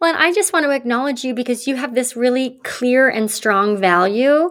Well, 0.00 0.14
and 0.14 0.22
I 0.22 0.32
just 0.32 0.52
want 0.52 0.64
to 0.64 0.70
acknowledge 0.70 1.24
you 1.24 1.32
because 1.32 1.66
you 1.66 1.76
have 1.76 1.94
this 1.94 2.16
really 2.16 2.60
clear 2.64 3.08
and 3.08 3.30
strong 3.30 3.78
value 3.78 4.50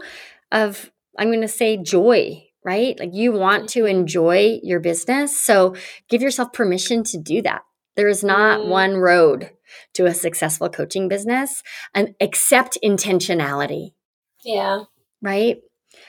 of 0.52 0.92
I'm 1.20 1.28
going 1.28 1.42
to 1.42 1.48
say 1.48 1.78
joy, 1.78 2.44
right? 2.64 3.00
Like 3.00 3.14
you 3.14 3.32
want 3.32 3.70
to 3.70 3.82
mm-hmm. 3.82 4.00
enjoy 4.00 4.60
your 4.64 4.80
business. 4.80 5.38
So 5.38 5.76
give 6.10 6.22
yourself 6.22 6.54
permission 6.54 7.04
to 7.06 7.18
do 7.18 7.42
that. 7.44 7.62
There 7.96 8.08
is 8.08 8.24
not 8.24 8.62
mm. 8.62 8.68
one 8.70 8.96
road 8.96 9.52
to 9.94 10.06
a 10.06 10.14
successful 10.14 10.70
coaching 10.70 11.08
business 11.08 11.64
and 11.94 12.16
accept 12.22 12.78
intentionality. 12.84 13.92
Yeah. 14.44 14.84
Right? 15.22 15.58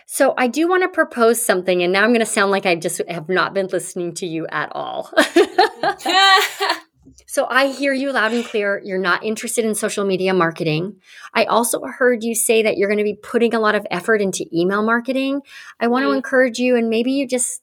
So 0.07 0.35
I 0.37 0.49
do 0.49 0.69
want 0.69 0.83
to 0.83 0.89
propose 0.89 1.45
something 1.45 1.83
and 1.83 1.93
now 1.93 2.05
I'm 2.05 2.11
going 2.11 2.21
to 2.21 2.27
sound 2.27 2.51
like 2.51 2.67
I 2.67 2.77
just 2.77 3.01
have 3.09 3.29
not 3.29 3.55
been 3.55 3.69
listening 3.69 4.15
to 4.15 4.27
you 4.27 4.47
at 4.51 4.71
all. 4.73 5.11
so 7.27 7.47
I 7.49 7.69
hear 7.69 7.93
you 7.93 8.13
loud 8.13 8.33
and 8.33 8.45
clear. 8.45 8.81
You're 8.85 8.99
not 8.99 9.25
interested 9.25 9.65
in 9.65 9.75
social 9.75 10.05
media 10.05 10.35
marketing. 10.35 10.97
I 11.35 11.45
also 11.45 11.83
heard 11.85 12.23
you 12.23 12.35
say 12.35 12.63
that 12.63 12.77
you're 12.77 12.89
going 12.89 12.99
to 12.99 13.05
be 13.05 13.19
putting 13.23 13.55
a 13.55 13.61
lot 13.61 13.75
of 13.75 13.87
effort 13.91 14.21
into 14.21 14.47
email 14.53 14.83
marketing. 14.83 15.43
I 15.81 15.89
want 15.89 16.05
mm. 16.05 16.09
to 16.09 16.17
encourage 16.17 16.59
you 16.59 16.77
and 16.77 16.89
maybe 16.89 17.13
you 17.13 17.27
just 17.27 17.63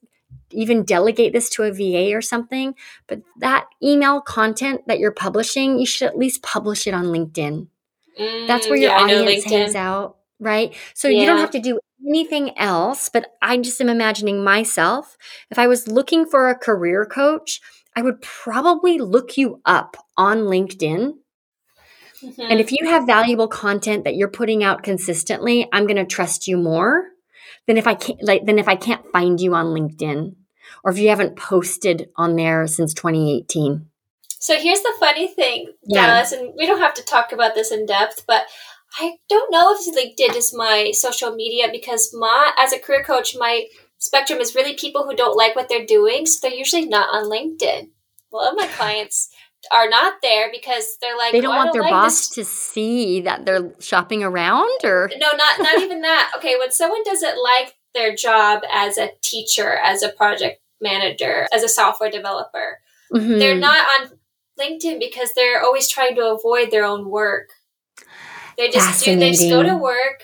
even 0.56 0.84
delegate 0.84 1.34
this 1.34 1.50
to 1.52 1.64
a 1.64 1.72
VA 1.72 2.16
or 2.16 2.22
something. 2.22 2.76
But 3.08 3.22
that 3.40 3.66
email 3.84 4.22
content 4.22 4.82
that 4.88 5.00
you're 5.00 5.12
publishing, 5.12 5.80
you 5.80 5.86
should 5.86 6.08
at 6.08 6.18
least 6.18 6.42
publish 6.44 6.88
it 6.88 6.94
on 6.94 7.06
LinkedIn. 7.06 7.68
Mm, 8.20 8.48
That's 8.48 8.68
where 8.68 8.78
your 8.78 8.92
yeah, 8.92 9.02
audience 9.02 9.44
hangs 9.44 9.76
out, 9.76 10.18
right? 10.40 10.74
So 10.94 11.08
yeah. 11.08 11.20
you 11.20 11.26
don't 11.26 11.40
have 11.40 11.52
to 11.52 11.60
do 11.60 11.80
anything 12.08 12.58
else. 12.58 13.10
But 13.10 13.34
I 13.42 13.58
just 13.58 13.82
am 13.82 13.90
imagining 13.90 14.44
myself, 14.44 15.18
if 15.50 15.60
I 15.60 15.68
was 15.68 15.88
looking 15.88 16.26
for 16.26 16.50
a 16.50 16.56
career 16.56 17.06
coach, 17.06 17.62
I 17.96 18.02
would 18.02 18.22
probably 18.22 18.98
look 18.98 19.38
you 19.38 19.62
up 19.66 19.98
on 20.18 20.40
LinkedIn. 20.40 21.14
Mm-hmm. 22.24 22.42
And 22.42 22.60
if 22.60 22.72
you 22.72 22.88
have 22.88 23.06
valuable 23.06 23.48
content 23.48 24.04
that 24.06 24.16
you're 24.16 24.30
putting 24.30 24.64
out 24.64 24.84
consistently, 24.84 25.68
I'm 25.72 25.86
going 25.86 25.98
to 25.98 26.06
trust 26.06 26.48
you 26.48 26.58
more 26.58 27.10
than 27.68 27.78
if 27.78 27.88
I 27.88 27.96
can't 27.96 28.24
like 28.24 28.46
than 28.46 28.60
if 28.60 28.68
I 28.68 28.76
can't 28.76 29.06
find 29.12 29.40
you 29.40 29.56
on 29.56 29.68
LinkedIn 29.68 30.36
or 30.84 30.92
if 30.92 30.98
you 30.98 31.10
haven't 31.10 31.36
posted 31.36 32.10
on 32.16 32.36
there 32.36 32.68
since 32.68 32.94
2018. 32.94 33.88
So 34.40 34.60
here's 34.60 34.82
the 34.82 34.94
funny 35.00 35.28
thing, 35.28 35.74
yeah. 35.84 36.06
Dallas, 36.06 36.32
and 36.32 36.54
we 36.56 36.66
don't 36.66 36.82
have 36.82 36.94
to 36.96 37.04
talk 37.04 37.32
about 37.32 37.56
this 37.56 37.72
in 37.72 37.86
depth, 37.86 38.26
but 38.28 38.46
I 39.00 39.18
don't 39.28 39.52
know 39.52 39.76
if 39.76 39.96
LinkedIn 39.96 40.36
is 40.36 40.54
my 40.54 40.92
social 40.94 41.36
media 41.36 41.68
because 41.72 42.14
my 42.14 42.54
as 42.58 42.72
a 42.72 42.80
career 42.80 43.04
coach, 43.04 43.36
my 43.38 43.66
spectrum 43.98 44.40
is 44.40 44.56
really 44.56 44.76
people 44.76 45.04
who 45.04 45.16
don't 45.16 45.36
like 45.36 45.56
what 45.56 45.68
they're 45.68 45.86
doing, 45.86 46.26
so 46.26 46.40
they're 46.42 46.58
usually 46.58 46.86
not 46.86 47.10
on 47.14 47.30
LinkedIn. 47.30 47.90
A 48.32 48.36
lot 48.36 48.52
of 48.52 48.58
my 48.58 48.68
clients 48.68 49.30
are 49.72 49.90
not 49.90 50.16
there 50.22 50.52
because 50.52 50.98
they're 51.02 51.18
like 51.18 51.32
they 51.32 51.42
don't 51.42 51.54
oh, 51.54 51.58
want 51.58 51.74
don't 51.74 51.82
their 51.82 51.82
like 51.84 51.92
boss 51.92 52.30
this. 52.30 52.36
to 52.36 52.46
see 52.46 53.22
that 53.22 53.46
they're 53.46 53.74
shopping 53.80 54.24
around 54.24 54.84
or 54.84 55.10
no 55.18 55.28
not 55.36 55.60
not 55.60 55.80
even 55.80 56.02
that 56.02 56.32
okay 56.38 56.56
when 56.58 56.72
someone 56.72 57.02
doesn't 57.04 57.42
like 57.42 57.76
their 57.96 58.16
job 58.16 58.62
as 58.72 58.98
a 59.00 59.10
teacher 59.22 59.78
as 59.84 60.04
a 60.04 60.10
project 60.10 60.62
manager 60.82 61.48
as 61.52 61.64
a 61.64 61.70
software 61.70 62.12
developer. 62.12 62.80
Mm-hmm. 63.14 63.38
they're 63.38 63.58
not 63.58 63.86
on 64.00 64.10
linkedin 64.60 65.00
because 65.00 65.32
they're 65.36 65.62
always 65.62 65.88
trying 65.88 66.16
to 66.16 66.26
avoid 66.26 66.72
their 66.72 66.86
own 66.86 67.10
work. 67.10 67.50
They 68.58 68.70
just 68.70 69.04
do 69.04 69.16
they 69.16 69.32
just 69.32 69.50
go 69.50 69.64
to 69.64 69.76
work 69.76 70.24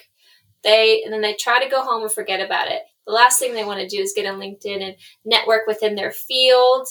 they 0.63 1.01
and 1.03 1.13
then 1.13 1.21
they 1.21 1.35
try 1.35 1.63
to 1.63 1.69
go 1.69 1.83
home 1.83 2.03
and 2.03 2.11
forget 2.11 2.39
about 2.39 2.67
it. 2.67 2.81
The 3.07 3.13
last 3.13 3.39
thing 3.39 3.53
they 3.53 3.65
want 3.65 3.81
to 3.81 3.87
do 3.87 4.01
is 4.01 4.13
get 4.15 4.27
on 4.27 4.39
linkedin 4.39 4.81
and 4.83 4.95
network 5.25 5.65
within 5.67 5.95
their 5.95 6.11
field 6.11 6.87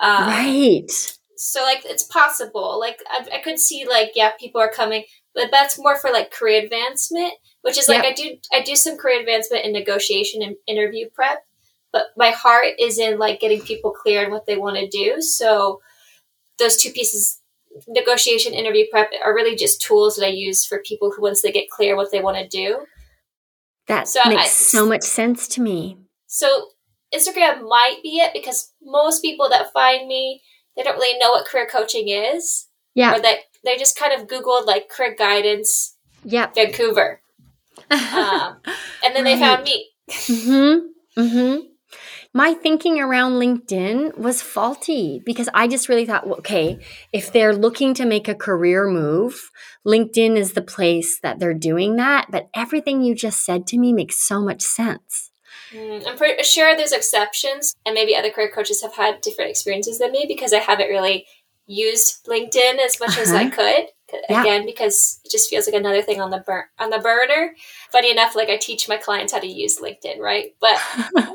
um, 0.00 0.26
right. 0.26 0.90
so 1.36 1.62
like 1.62 1.84
it's 1.84 2.04
possible. 2.04 2.78
Like 2.80 2.98
I, 3.08 3.26
I, 3.34 3.42
could 3.42 3.58
see 3.58 3.86
like 3.88 4.12
yeah 4.14 4.32
people 4.38 4.60
are 4.60 4.70
coming 4.70 5.04
but 5.34 5.48
that's 5.50 5.78
more 5.78 5.98
for 5.98 6.10
like 6.10 6.30
career 6.30 6.62
advancement 6.62 7.34
which 7.62 7.78
is 7.78 7.88
like 7.88 8.02
yep. 8.02 8.12
i 8.12 8.14
do 8.14 8.36
i 8.52 8.60
do 8.60 8.76
some 8.76 8.96
career 8.96 9.20
advancement 9.20 9.64
in 9.64 9.72
negotiation 9.72 10.42
and 10.42 10.56
interview 10.66 11.08
prep 11.10 11.44
but 11.92 12.06
my 12.16 12.30
heart 12.30 12.74
is 12.78 12.98
in 12.98 13.18
like 13.18 13.40
getting 13.40 13.60
people 13.60 13.90
clear 13.90 14.24
on 14.24 14.30
what 14.30 14.46
they 14.46 14.56
want 14.56 14.76
to 14.76 14.88
do 14.88 15.20
so 15.20 15.80
those 16.58 16.76
two 16.76 16.90
pieces 16.90 17.40
negotiation 17.88 18.52
interview 18.52 18.84
prep 18.90 19.10
are 19.24 19.34
really 19.34 19.56
just 19.56 19.80
tools 19.80 20.16
that 20.16 20.26
i 20.26 20.30
use 20.30 20.64
for 20.64 20.82
people 20.84 21.10
who 21.10 21.22
once 21.22 21.42
they 21.42 21.52
get 21.52 21.70
clear 21.70 21.96
what 21.96 22.10
they 22.12 22.20
want 22.20 22.36
to 22.36 22.48
do 22.48 22.84
that 23.88 24.06
so 24.06 24.20
makes 24.26 24.42
I, 24.42 24.46
so 24.46 24.86
much 24.86 25.02
sense 25.02 25.48
to 25.48 25.62
me 25.62 25.98
so 26.26 26.68
instagram 27.14 27.66
might 27.66 28.00
be 28.02 28.18
it 28.18 28.32
because 28.32 28.72
most 28.82 29.22
people 29.22 29.48
that 29.48 29.72
find 29.72 30.06
me 30.06 30.42
they 30.76 30.82
don't 30.82 30.96
really 30.96 31.18
know 31.18 31.30
what 31.30 31.46
career 31.46 31.68
coaching 31.70 32.08
is. 32.08 32.68
Yeah. 32.94 33.16
Or 33.16 33.20
that 33.20 33.38
they 33.64 33.76
just 33.76 33.98
kind 33.98 34.12
of 34.12 34.28
Googled 34.28 34.66
like 34.66 34.88
career 34.88 35.14
guidance 35.14 35.96
yeah. 36.24 36.50
Vancouver. 36.54 37.21
Um, 37.90 38.56
and 39.04 39.14
then 39.14 39.24
right. 39.24 39.34
they 39.34 39.38
found 39.38 39.64
me. 39.64 39.90
mm-hmm. 40.10 41.20
Mm-hmm. 41.20 41.66
My 42.34 42.54
thinking 42.54 42.98
around 42.98 43.32
LinkedIn 43.32 44.16
was 44.16 44.40
faulty 44.40 45.20
because 45.26 45.50
I 45.52 45.68
just 45.68 45.90
really 45.90 46.06
thought, 46.06 46.26
okay, 46.26 46.78
if 47.12 47.30
they're 47.30 47.54
looking 47.54 47.92
to 47.94 48.06
make 48.06 48.26
a 48.26 48.34
career 48.34 48.88
move, 48.88 49.50
LinkedIn 49.86 50.38
is 50.38 50.54
the 50.54 50.62
place 50.62 51.20
that 51.20 51.38
they're 51.38 51.52
doing 51.52 51.96
that. 51.96 52.28
But 52.30 52.48
everything 52.54 53.02
you 53.02 53.14
just 53.14 53.44
said 53.44 53.66
to 53.66 53.78
me 53.78 53.92
makes 53.92 54.16
so 54.16 54.40
much 54.40 54.62
sense. 54.62 55.30
Mm, 55.72 56.06
I'm 56.06 56.16
pretty 56.16 56.42
sure 56.42 56.74
there's 56.74 56.92
exceptions, 56.92 57.74
and 57.84 57.94
maybe 57.94 58.16
other 58.16 58.30
career 58.30 58.50
coaches 58.54 58.80
have 58.82 58.94
had 58.94 59.20
different 59.20 59.50
experiences 59.50 59.98
than 59.98 60.12
me 60.12 60.24
because 60.26 60.54
I 60.54 60.58
haven't 60.58 60.88
really 60.88 61.26
used 61.66 62.26
LinkedIn 62.26 62.78
as 62.78 62.98
much 62.98 63.10
uh-huh. 63.10 63.22
as 63.22 63.32
I 63.32 63.44
uh-huh. 63.44 63.56
could. 63.56 63.86
Yeah. 64.28 64.42
Again, 64.42 64.66
because 64.66 65.20
it 65.24 65.30
just 65.30 65.48
feels 65.48 65.66
like 65.66 65.74
another 65.74 66.02
thing 66.02 66.20
on 66.20 66.30
the 66.30 66.42
bur- 66.46 66.68
on 66.78 66.90
the 66.90 66.98
burner. 66.98 67.54
Funny 67.90 68.10
enough, 68.10 68.36
like 68.36 68.48
I 68.48 68.56
teach 68.56 68.88
my 68.88 68.96
clients 68.96 69.32
how 69.32 69.40
to 69.40 69.46
use 69.46 69.80
LinkedIn, 69.80 70.18
right? 70.18 70.54
But 70.60 70.76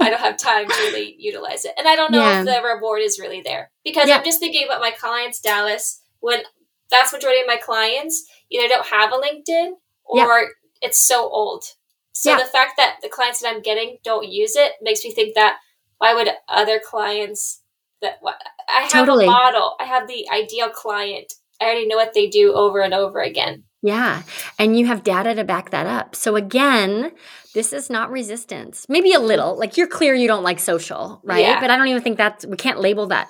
I 0.01 0.09
don't 0.09 0.19
have 0.19 0.37
time 0.37 0.67
to 0.67 0.73
really 0.73 1.15
utilize 1.17 1.65
it, 1.65 1.73
and 1.77 1.87
I 1.87 1.95
don't 1.95 2.11
know 2.11 2.21
yeah. 2.21 2.39
if 2.39 2.45
the 2.45 2.61
reward 2.63 3.01
is 3.01 3.19
really 3.19 3.41
there 3.41 3.71
because 3.83 4.07
yeah. 4.07 4.17
I'm 4.17 4.23
just 4.23 4.39
thinking 4.39 4.65
about 4.65 4.81
my 4.81 4.91
clients, 4.91 5.39
Dallas. 5.39 6.01
When 6.19 6.39
vast 6.89 7.13
majority 7.13 7.41
of 7.41 7.47
my 7.47 7.57
clients 7.57 8.25
either 8.49 8.67
don't 8.67 8.87
have 8.87 9.11
a 9.11 9.17
LinkedIn 9.17 9.73
or 10.05 10.49
it's 10.81 10.99
so 10.99 11.27
old. 11.29 11.65
So 12.13 12.35
the 12.35 12.45
fact 12.45 12.73
that 12.77 12.97
the 13.03 13.09
clients 13.09 13.41
that 13.41 13.53
I'm 13.53 13.61
getting 13.61 13.97
don't 14.03 14.27
use 14.27 14.55
it 14.55 14.73
makes 14.81 15.03
me 15.03 15.11
think 15.11 15.35
that 15.35 15.57
why 15.99 16.15
would 16.15 16.29
other 16.49 16.79
clients 16.83 17.61
that 18.01 18.19
I 18.69 18.81
have 18.81 18.91
totally. 18.91 19.25
a 19.25 19.29
model, 19.29 19.75
I 19.79 19.85
have 19.85 20.07
the 20.07 20.27
ideal 20.31 20.69
client. 20.69 21.33
I 21.61 21.65
already 21.65 21.87
know 21.87 21.95
what 21.95 22.13
they 22.13 22.27
do 22.27 22.53
over 22.53 22.81
and 22.81 22.93
over 22.93 23.19
again. 23.19 23.63
Yeah. 23.81 24.23
And 24.57 24.77
you 24.77 24.87
have 24.87 25.03
data 25.03 25.35
to 25.35 25.43
back 25.43 25.69
that 25.69 25.85
up. 25.85 26.15
So 26.15 26.35
again, 26.35 27.11
this 27.53 27.73
is 27.73 27.89
not 27.89 28.11
resistance. 28.11 28.85
Maybe 28.89 29.13
a 29.13 29.19
little. 29.19 29.57
Like 29.57 29.77
you're 29.77 29.87
clear 29.87 30.13
you 30.13 30.27
don't 30.27 30.43
like 30.43 30.59
social, 30.59 31.21
right? 31.23 31.41
Yeah. 31.41 31.59
But 31.59 31.69
I 31.69 31.77
don't 31.77 31.87
even 31.87 32.01
think 32.01 32.17
that's 32.17 32.45
we 32.45 32.57
can't 32.57 32.79
label 32.79 33.07
that 33.07 33.29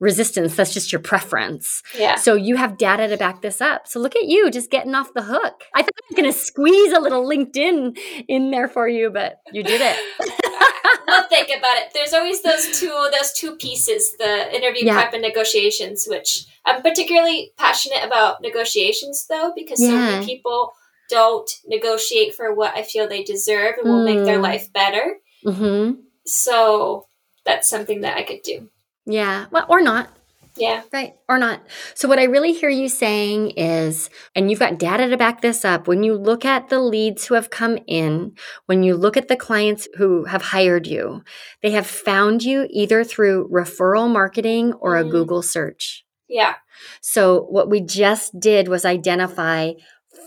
resistance. 0.00 0.56
That's 0.56 0.74
just 0.74 0.92
your 0.92 1.00
preference. 1.00 1.82
Yeah. 1.98 2.16
So 2.16 2.34
you 2.34 2.56
have 2.56 2.76
data 2.76 3.08
to 3.08 3.16
back 3.16 3.42
this 3.42 3.60
up. 3.60 3.86
So 3.86 4.00
look 4.00 4.16
at 4.16 4.24
you 4.24 4.50
just 4.50 4.70
getting 4.70 4.94
off 4.94 5.14
the 5.14 5.22
hook. 5.22 5.62
I 5.74 5.82
thought 5.82 5.92
I 5.94 6.06
was 6.10 6.16
going 6.16 6.32
to 6.32 6.38
squeeze 6.38 6.92
a 6.92 7.00
little 7.00 7.24
LinkedIn 7.24 7.98
in 8.28 8.50
there 8.50 8.68
for 8.68 8.88
you, 8.88 9.10
but 9.10 9.38
you 9.52 9.62
did 9.62 9.80
it. 9.82 9.96
well, 11.08 11.26
think 11.28 11.48
about 11.48 11.76
it. 11.78 11.90
There's 11.94 12.12
always 12.12 12.42
those 12.42 12.78
two 12.78 13.08
those 13.12 13.32
two 13.32 13.56
pieces: 13.56 14.16
the 14.18 14.54
interview 14.54 14.86
yeah. 14.86 14.94
prep 14.94 15.12
and 15.12 15.22
negotiations. 15.22 16.06
Which 16.08 16.46
I'm 16.64 16.82
particularly 16.82 17.52
passionate 17.56 18.04
about 18.04 18.40
negotiations, 18.42 19.26
though, 19.28 19.52
because 19.54 19.80
yeah. 19.80 19.88
so 19.88 19.96
many 19.96 20.26
people 20.26 20.72
don't 21.10 21.50
negotiate 21.66 22.34
for 22.34 22.54
what 22.54 22.76
I 22.76 22.82
feel 22.82 23.08
they 23.08 23.22
deserve 23.22 23.76
and 23.78 23.90
will 23.90 24.00
mm. 24.00 24.16
make 24.16 24.24
their 24.24 24.38
mm. 24.38 24.42
life 24.42 24.72
better. 24.72 25.16
Mm-hmm. 25.44 26.00
So 26.26 27.06
that's 27.44 27.68
something 27.68 28.00
that 28.00 28.16
I 28.16 28.22
could 28.22 28.42
do. 28.42 28.70
Yeah. 29.06 29.46
Well, 29.50 29.66
or 29.68 29.82
not. 29.82 30.08
Yeah. 30.56 30.82
Right. 30.92 31.14
Or 31.28 31.38
not. 31.38 31.62
So, 31.94 32.08
what 32.08 32.18
I 32.18 32.24
really 32.24 32.52
hear 32.52 32.68
you 32.68 32.88
saying 32.88 33.50
is, 33.56 34.08
and 34.36 34.50
you've 34.50 34.60
got 34.60 34.78
data 34.78 35.08
to 35.08 35.16
back 35.16 35.40
this 35.40 35.64
up, 35.64 35.88
when 35.88 36.04
you 36.04 36.14
look 36.14 36.44
at 36.44 36.68
the 36.68 36.80
leads 36.80 37.26
who 37.26 37.34
have 37.34 37.50
come 37.50 37.78
in, 37.86 38.34
when 38.66 38.82
you 38.82 38.96
look 38.96 39.16
at 39.16 39.28
the 39.28 39.36
clients 39.36 39.88
who 39.96 40.24
have 40.24 40.42
hired 40.42 40.86
you, 40.86 41.24
they 41.62 41.72
have 41.72 41.86
found 41.86 42.44
you 42.44 42.68
either 42.70 43.02
through 43.02 43.48
referral 43.48 44.10
marketing 44.10 44.74
or 44.74 44.94
mm. 44.94 45.00
a 45.00 45.10
Google 45.10 45.42
search. 45.42 46.04
Yeah. 46.28 46.54
So, 47.00 47.42
what 47.50 47.68
we 47.68 47.80
just 47.80 48.38
did 48.38 48.68
was 48.68 48.84
identify 48.84 49.72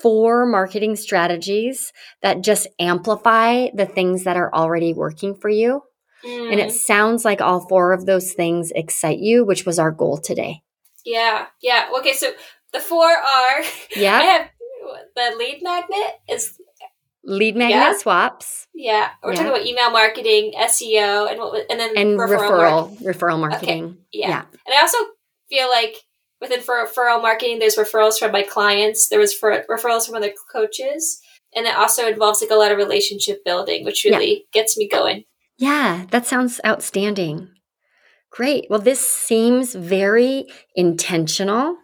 four 0.02 0.46
marketing 0.46 0.96
strategies 0.96 1.94
that 2.22 2.44
just 2.44 2.68
amplify 2.80 3.68
the 3.74 3.86
things 3.86 4.26
that 4.26 4.38
are 4.38 4.54
already 4.54 4.94
working 4.94 5.36
for 5.36 5.50
you. 5.50 5.82
Mm. 6.26 6.52
And 6.52 6.60
it 6.60 6.70
mm. 6.70 6.72
sounds 6.72 7.26
like 7.26 7.42
all 7.42 7.68
four 7.68 7.94
of 7.94 8.06
those 8.06 8.34
things 8.34 8.72
excite 8.76 9.20
you, 9.20 9.46
which 9.46 9.66
was 9.66 9.80
our 9.80 9.92
goal 9.92 10.18
today. 10.18 10.62
Yeah. 11.06 11.48
Yeah. 11.62 11.90
Okay. 12.00 12.14
So 12.14 12.32
the 12.74 12.80
four 12.80 13.06
are 13.06 13.64
yeah. 13.96 14.18
I 14.18 14.24
have 14.24 14.50
the 15.16 15.36
lead 15.38 15.60
magnet 15.62 16.20
is 16.30 16.60
lead 17.24 17.56
magnet 17.56 17.78
yeah. 17.78 17.98
swaps. 17.98 18.68
Yeah. 18.74 19.10
We're 19.24 19.32
yeah. 19.32 19.36
talking 19.38 19.52
about 19.52 19.66
email 19.66 19.92
marketing, 19.92 20.54
SEO, 20.58 21.30
and 21.30 21.40
what 21.40 21.66
and 21.70 21.80
then 21.80 21.98
and 21.98 22.20
referral 22.20 22.98
referral, 22.98 23.02
referral 23.02 23.40
marketing. 23.40 23.86
Okay. 23.86 23.98
Yeah. 24.12 24.30
yeah. 24.30 24.42
And 24.66 24.76
I 24.76 24.82
also 24.82 24.98
feel 25.50 25.68
like 25.70 25.96
within 26.42 26.62
referral 26.62 27.22
marketing, 27.22 27.60
there's 27.60 27.76
referrals 27.76 28.18
from 28.18 28.32
my 28.32 28.44
clients. 28.44 29.10
There 29.10 29.20
was 29.20 29.34
for 29.34 29.64
referrals 29.70 30.06
from 30.06 30.16
other 30.16 30.34
coaches. 30.52 31.22
And 31.56 31.66
it 31.66 31.76
also 31.76 32.08
involves 32.08 32.42
like 32.42 32.52
a 32.52 32.56
lot 32.56 32.72
of 32.72 32.78
relationship 32.78 33.44
building, 33.46 33.86
which 33.86 34.04
really 34.04 34.46
gets 34.52 34.78
me 34.78 34.88
going. 34.88 35.24
Yeah, 35.58 36.06
that 36.12 36.26
sounds 36.26 36.60
outstanding. 36.66 37.50
Great. 38.30 38.68
Well, 38.70 38.80
this 38.80 39.10
seems 39.10 39.74
very 39.74 40.46
intentional. 40.76 41.78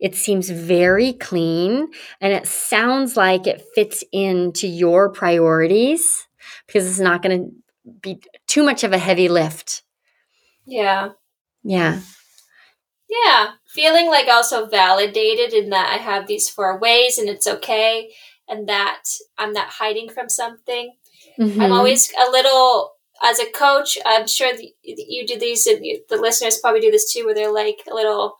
It 0.00 0.16
seems 0.16 0.50
very 0.50 1.12
clean. 1.12 1.88
And 2.20 2.32
it 2.32 2.46
sounds 2.46 3.16
like 3.16 3.46
it 3.46 3.64
fits 3.74 4.02
into 4.12 4.66
your 4.66 5.10
priorities 5.10 6.26
because 6.66 6.88
it's 6.88 6.98
not 6.98 7.22
going 7.22 7.38
to 7.38 7.92
be 8.02 8.20
too 8.46 8.64
much 8.64 8.82
of 8.82 8.92
a 8.92 8.98
heavy 8.98 9.28
lift. 9.28 9.82
Yeah. 10.66 11.10
Yeah. 11.62 12.00
Yeah. 13.08 13.50
Feeling 13.68 14.08
like 14.08 14.26
also 14.28 14.66
validated 14.66 15.52
in 15.52 15.70
that 15.70 15.92
I 15.92 16.02
have 16.02 16.26
these 16.26 16.48
four 16.48 16.78
ways 16.78 17.18
and 17.18 17.28
it's 17.28 17.46
okay 17.46 18.10
and 18.48 18.68
that 18.68 19.02
I'm 19.38 19.52
not 19.52 19.68
hiding 19.68 20.08
from 20.08 20.28
something. 20.28 20.94
Mm-hmm. 21.38 21.60
I'm 21.60 21.72
always 21.72 22.10
a 22.12 22.30
little 22.30 22.94
as 23.22 23.38
a 23.38 23.50
coach, 23.50 23.98
I'm 24.06 24.26
sure 24.26 24.52
you 24.82 25.26
do 25.26 25.38
these, 25.38 25.66
and 25.66 25.84
the 26.08 26.16
listeners 26.16 26.58
probably 26.58 26.80
do 26.80 26.90
this 26.90 27.12
too, 27.12 27.24
where 27.24 27.34
they're 27.34 27.52
like 27.52 27.80
a 27.90 27.94
little, 27.94 28.36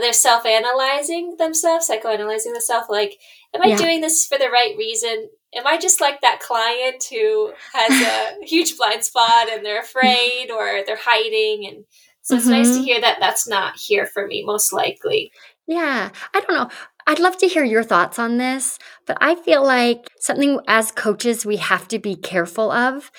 they're 0.00 0.12
self-analyzing 0.12 1.36
themselves, 1.38 1.88
psychoanalyzing 1.88 2.52
themselves. 2.52 2.86
Like, 2.88 3.16
am 3.54 3.62
I 3.62 3.68
yeah. 3.68 3.76
doing 3.76 4.00
this 4.00 4.26
for 4.26 4.36
the 4.36 4.50
right 4.50 4.74
reason? 4.76 5.28
Am 5.56 5.66
I 5.66 5.78
just 5.78 6.00
like 6.00 6.20
that 6.20 6.40
client 6.40 7.04
who 7.10 7.52
has 7.72 8.02
a 8.02 8.44
huge 8.46 8.76
blind 8.76 9.04
spot 9.04 9.48
and 9.50 9.64
they're 9.64 9.80
afraid 9.80 10.50
or 10.50 10.82
they're 10.84 10.98
hiding? 11.00 11.66
And 11.66 11.84
so 12.22 12.36
it's 12.36 12.44
mm-hmm. 12.44 12.54
nice 12.54 12.70
to 12.70 12.74
mm-hmm. 12.74 12.84
hear 12.84 13.00
that 13.00 13.18
that's 13.20 13.48
not 13.48 13.76
here 13.78 14.06
for 14.06 14.26
me, 14.26 14.44
most 14.44 14.72
likely. 14.72 15.32
Yeah, 15.66 16.10
I 16.34 16.40
don't 16.40 16.54
know. 16.54 16.68
I'd 17.06 17.20
love 17.20 17.36
to 17.38 17.48
hear 17.48 17.64
your 17.64 17.82
thoughts 17.82 18.18
on 18.18 18.38
this, 18.38 18.78
but 19.06 19.18
I 19.20 19.34
feel 19.34 19.62
like 19.62 20.08
something 20.18 20.58
as 20.66 20.90
coaches 20.90 21.44
we 21.44 21.56
have 21.56 21.86
to 21.88 21.98
be 21.98 22.16
careful 22.16 22.70
of 22.70 23.10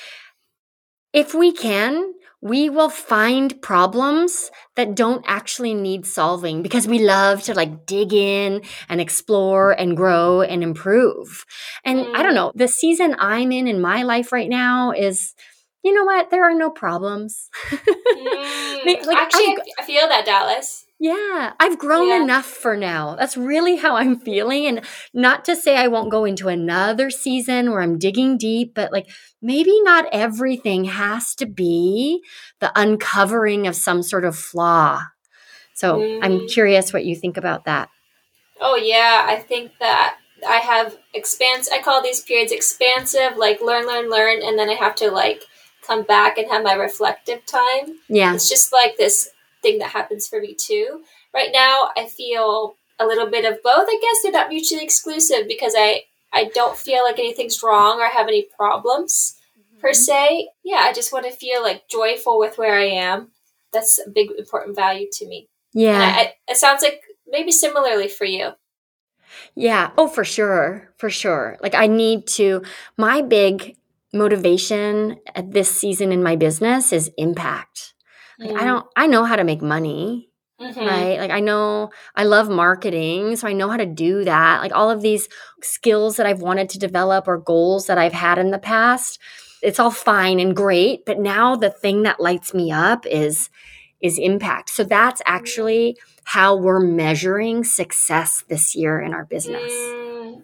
if 1.15 1.33
we 1.33 1.53
can, 1.53 2.13
we 2.41 2.69
will 2.69 2.89
find 2.89 3.59
problems 3.61 4.51
that 4.75 4.95
don't 4.95 5.23
actually 5.27 5.73
need 5.73 6.05
solving 6.05 6.61
because 6.61 6.87
we 6.87 6.99
love 6.99 7.41
to 7.43 7.53
like 7.53 7.85
dig 7.85 8.13
in 8.13 8.61
and 8.89 8.99
explore 8.99 9.71
and 9.71 9.95
grow 9.95 10.41
and 10.41 10.61
improve. 10.61 11.45
And 11.85 11.99
mm. 11.99 12.15
I 12.15 12.21
don't 12.21 12.33
mm. 12.33 12.35
know, 12.35 12.51
the 12.53 12.67
season 12.67 13.15
I'm 13.17 13.53
in 13.53 13.67
in 13.67 13.81
my 13.81 14.03
life 14.03 14.31
right 14.31 14.49
now 14.49 14.91
is 14.91 15.33
you 15.83 15.93
know 15.93 16.03
what? 16.03 16.31
There 16.31 16.43
are 16.43 16.55
no 16.55 16.69
problems. 16.69 17.49
mm. 17.71 18.85
like, 18.85 19.17
Actually, 19.17 19.55
I, 19.55 19.57
I 19.79 19.83
feel 19.85 20.07
that, 20.07 20.25
Dallas. 20.25 20.84
Yeah, 20.99 21.53
I've 21.59 21.77
grown 21.77 22.07
yeah. 22.07 22.23
enough 22.23 22.45
for 22.45 22.77
now. 22.77 23.15
That's 23.15 23.35
really 23.35 23.75
how 23.75 23.95
I'm 23.95 24.17
feeling. 24.19 24.65
And 24.65 24.81
not 25.13 25.43
to 25.45 25.55
say 25.55 25.75
I 25.75 25.87
won't 25.87 26.09
go 26.09 26.23
into 26.23 26.47
another 26.47 27.09
season 27.09 27.71
where 27.71 27.81
I'm 27.81 27.99
digging 27.99 28.37
deep, 28.37 28.73
but 28.73 28.93
like 28.93 29.09
maybe 29.41 29.81
not 29.81 30.05
everything 30.13 30.85
has 30.85 31.35
to 31.35 31.45
be 31.45 32.23
the 32.59 32.71
uncovering 32.79 33.67
of 33.67 33.75
some 33.75 34.03
sort 34.03 34.23
of 34.23 34.37
flaw. 34.37 35.01
So 35.73 35.99
mm. 35.99 36.19
I'm 36.23 36.47
curious 36.47 36.93
what 36.93 37.03
you 37.03 37.15
think 37.15 37.35
about 37.35 37.65
that. 37.65 37.89
Oh, 38.61 38.77
yeah. 38.77 39.25
I 39.27 39.35
think 39.35 39.73
that 39.81 40.17
I 40.47 40.57
have 40.57 40.97
expanse. 41.13 41.69
I 41.69 41.81
call 41.81 42.01
these 42.01 42.21
periods 42.21 42.53
expansive, 42.53 43.35
like 43.35 43.59
learn, 43.61 43.85
learn, 43.85 44.09
learn. 44.09 44.41
And 44.41 44.57
then 44.57 44.69
I 44.69 44.75
have 44.75 44.95
to 44.95 45.11
like 45.11 45.43
come 45.85 46.03
back 46.03 46.37
and 46.37 46.49
have 46.49 46.63
my 46.63 46.73
reflective 46.73 47.45
time. 47.45 47.99
Yeah. 48.07 48.33
It's 48.33 48.47
just 48.47 48.71
like 48.71 48.95
this 48.95 49.29
thing 49.65 49.79
that 49.79 49.89
happens 49.89 50.27
for 50.27 50.39
me 50.39 50.53
too. 50.53 51.01
Right 51.33 51.49
now, 51.51 51.89
I 51.97 52.05
feel 52.05 52.75
a 52.99 53.05
little 53.05 53.29
bit 53.29 53.45
of 53.45 53.61
both. 53.63 53.87
I 53.89 53.99
guess 54.01 54.21
they're 54.21 54.31
not 54.31 54.49
mutually 54.49 54.83
exclusive 54.83 55.47
because 55.47 55.73
I 55.75 56.03
I 56.31 56.51
don't 56.53 56.77
feel 56.77 57.03
like 57.03 57.17
anything's 57.17 57.61
wrong 57.63 57.99
or 57.99 58.05
have 58.05 58.27
any 58.27 58.47
problems 58.55 59.35
mm-hmm. 59.57 59.79
per 59.79 59.93
se. 59.93 60.49
Yeah, 60.63 60.81
I 60.81 60.93
just 60.93 61.11
want 61.11 61.25
to 61.25 61.31
feel 61.31 61.63
like 61.63 61.87
joyful 61.89 62.37
with 62.37 62.57
where 62.57 62.77
I 62.77 62.85
am. 62.85 63.31
That's 63.73 63.99
a 64.05 64.09
big 64.09 64.29
important 64.37 64.75
value 64.75 65.07
to 65.13 65.27
me. 65.27 65.49
Yeah, 65.73 65.99
I, 65.99 66.21
I, 66.21 66.33
it 66.49 66.57
sounds 66.57 66.83
like 66.83 67.01
maybe 67.27 67.51
similarly 67.51 68.07
for 68.07 68.25
you. 68.25 68.51
Yeah. 69.55 69.91
Oh, 69.97 70.07
for 70.07 70.23
sure. 70.23 70.93
For 70.97 71.09
sure. 71.09 71.57
Like 71.61 71.75
I 71.75 71.87
need 71.87 72.27
to. 72.39 72.63
My 72.97 73.21
big 73.21 73.75
motivation 74.13 75.17
at 75.35 75.51
this 75.51 75.69
season 75.69 76.11
in 76.11 76.23
my 76.23 76.35
business 76.35 76.93
is 76.93 77.11
impact. 77.17 77.94
Like 78.39 78.51
mm. 78.51 78.57
I 78.59 78.63
don't 78.65 78.85
I 78.95 79.07
know 79.07 79.23
how 79.23 79.35
to 79.35 79.43
make 79.43 79.61
money. 79.61 80.29
Mm-hmm. 80.59 80.79
Right? 80.79 81.19
Like 81.19 81.31
I 81.31 81.41
know 81.41 81.89
I 82.15 82.23
love 82.23 82.49
marketing, 82.49 83.35
so 83.35 83.47
I 83.47 83.53
know 83.53 83.69
how 83.69 83.77
to 83.77 83.85
do 83.85 84.23
that. 84.23 84.61
Like 84.61 84.73
all 84.73 84.89
of 84.89 85.01
these 85.01 85.27
skills 85.61 86.15
that 86.15 86.25
I've 86.25 86.41
wanted 86.41 86.69
to 86.69 86.79
develop 86.79 87.27
or 87.27 87.37
goals 87.37 87.87
that 87.87 87.97
I've 87.97 88.13
had 88.13 88.37
in 88.37 88.51
the 88.51 88.57
past, 88.57 89.19
it's 89.61 89.79
all 89.79 89.91
fine 89.91 90.39
and 90.39 90.55
great, 90.55 91.05
but 91.05 91.19
now 91.19 91.57
the 91.57 91.69
thing 91.69 92.03
that 92.03 92.21
lights 92.21 92.53
me 92.53 92.71
up 92.71 93.05
is 93.05 93.49
is 94.01 94.17
impact. 94.17 94.69
So 94.69 94.83
that's 94.83 95.21
actually 95.25 95.97
how 96.23 96.55
we're 96.55 96.79
measuring 96.79 97.63
success 97.63 98.43
this 98.47 98.75
year 98.75 98.99
in 98.99 99.13
our 99.13 99.25
business. 99.25 99.71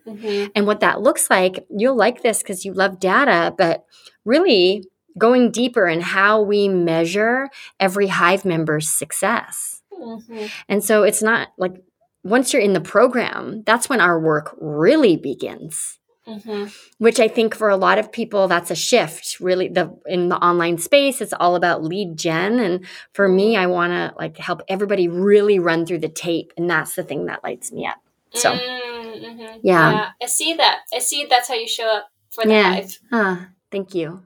Mm-hmm. 0.07 0.51
And 0.55 0.65
what 0.65 0.79
that 0.79 1.01
looks 1.01 1.29
like, 1.29 1.65
you'll 1.69 1.95
like 1.95 2.21
this 2.21 2.41
because 2.41 2.65
you 2.65 2.73
love 2.73 2.99
data, 2.99 3.53
but 3.57 3.85
really 4.25 4.85
going 5.18 5.51
deeper 5.51 5.88
in 5.88 6.01
how 6.01 6.41
we 6.41 6.68
measure 6.68 7.49
every 7.80 8.07
hive 8.07 8.45
member's 8.45 8.89
success. 8.89 9.82
Mm-hmm. 9.91 10.47
And 10.68 10.84
so 10.84 11.03
it's 11.03 11.22
not 11.22 11.49
like 11.57 11.84
once 12.24 12.53
you're 12.53 12.62
in 12.62 12.74
the 12.74 12.82
program, 12.82 13.64
that's 13.66 13.89
when 13.89 14.01
our 14.01 14.20
work 14.20 14.55
really 14.59 15.18
begins. 15.18 15.97
Mm-hmm. 16.28 16.66
Which 16.99 17.20
I 17.20 17.28
think 17.28 17.55
for 17.55 17.70
a 17.70 17.76
lot 17.76 17.97
of 17.97 18.12
people 18.12 18.47
that's 18.47 18.70
a 18.70 18.76
shift. 18.76 19.39
Really, 19.39 19.70
the 19.70 19.97
in 20.05 20.30
the 20.30 20.38
online 20.38 20.78
space, 20.78 21.20
it's 21.20 21.34
all 21.34 21.55
about 21.55 21.84
lead 21.84 22.16
gen, 22.16 22.59
and 22.59 22.86
for 23.14 23.28
me, 23.28 23.57
I 23.57 23.66
want 23.66 23.91
to 23.91 24.14
like 24.16 24.38
help 24.38 24.62
everybody 24.68 25.07
really 25.07 25.57
run 25.57 25.84
through 25.84 25.97
the 25.97 26.09
tape, 26.09 26.53
and 26.55 26.70
that's 26.70 26.95
the 26.95 27.01
thing 27.03 27.26
that 27.26 27.43
lights 27.43 27.72
me 27.72 27.88
up. 27.88 27.97
So, 28.34 28.51
mm-hmm. 28.51 29.59
yeah. 29.64 29.91
yeah. 29.91 30.09
I 30.22 30.26
see 30.28 30.53
that. 30.53 30.82
I 30.93 30.99
see 30.99 31.26
that's 31.26 31.47
how 31.47 31.55
you 31.55 31.68
show 31.68 31.88
up 31.88 32.12
for 32.30 32.45
the 32.45 32.51
yeah. 32.51 32.74
hive. 32.76 32.99
Uh, 33.12 33.38
thank 33.72 33.95
you. 33.95 34.22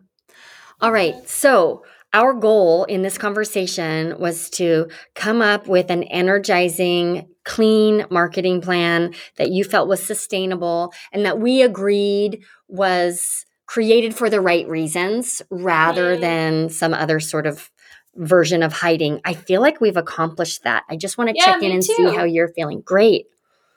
All 0.82 0.91
right, 0.91 1.15
mm-hmm. 1.15 1.26
so 1.26 1.84
our 2.13 2.34
goal 2.34 2.86
in 2.86 3.01
this 3.01 3.17
conversation 3.17 4.17
was 4.17 4.49
to 4.51 4.88
come 5.15 5.41
up 5.41 5.67
with 5.67 5.89
an 5.91 6.03
energizing, 6.03 7.28
clean 7.43 8.05
marketing 8.09 8.61
plan 8.61 9.13
that 9.38 9.49
you 9.49 9.65
felt 9.65 9.89
was 9.89 10.01
sustainable 10.01 10.93
and 11.11 11.26
that 11.26 11.39
we 11.39 11.61
agreed 11.61 12.41
was 12.69 13.45
created 13.65 14.15
for 14.15 14.30
the 14.30 14.39
right 14.39 14.67
reasons 14.67 15.41
rather 15.49 16.15
than 16.15 16.69
some 16.69 16.93
other 16.93 17.19
sort 17.19 17.45
of 17.45 17.69
version 18.15 18.63
of 18.63 18.71
hiding. 18.71 19.19
I 19.26 19.34
feel 19.34 19.61
like 19.61 19.82
we've 19.82 19.97
accomplished 19.97 20.63
that. 20.63 20.84
I 20.89 20.95
just 20.95 21.17
want 21.17 21.32
to 21.32 21.36
yeah, 21.36 21.45
check 21.45 21.63
in 21.63 21.71
and 21.71 21.84
too. 21.84 21.93
see 21.93 22.15
how 22.15 22.23
you're 22.23 22.47
feeling. 22.47 22.82
Great. 22.82 23.26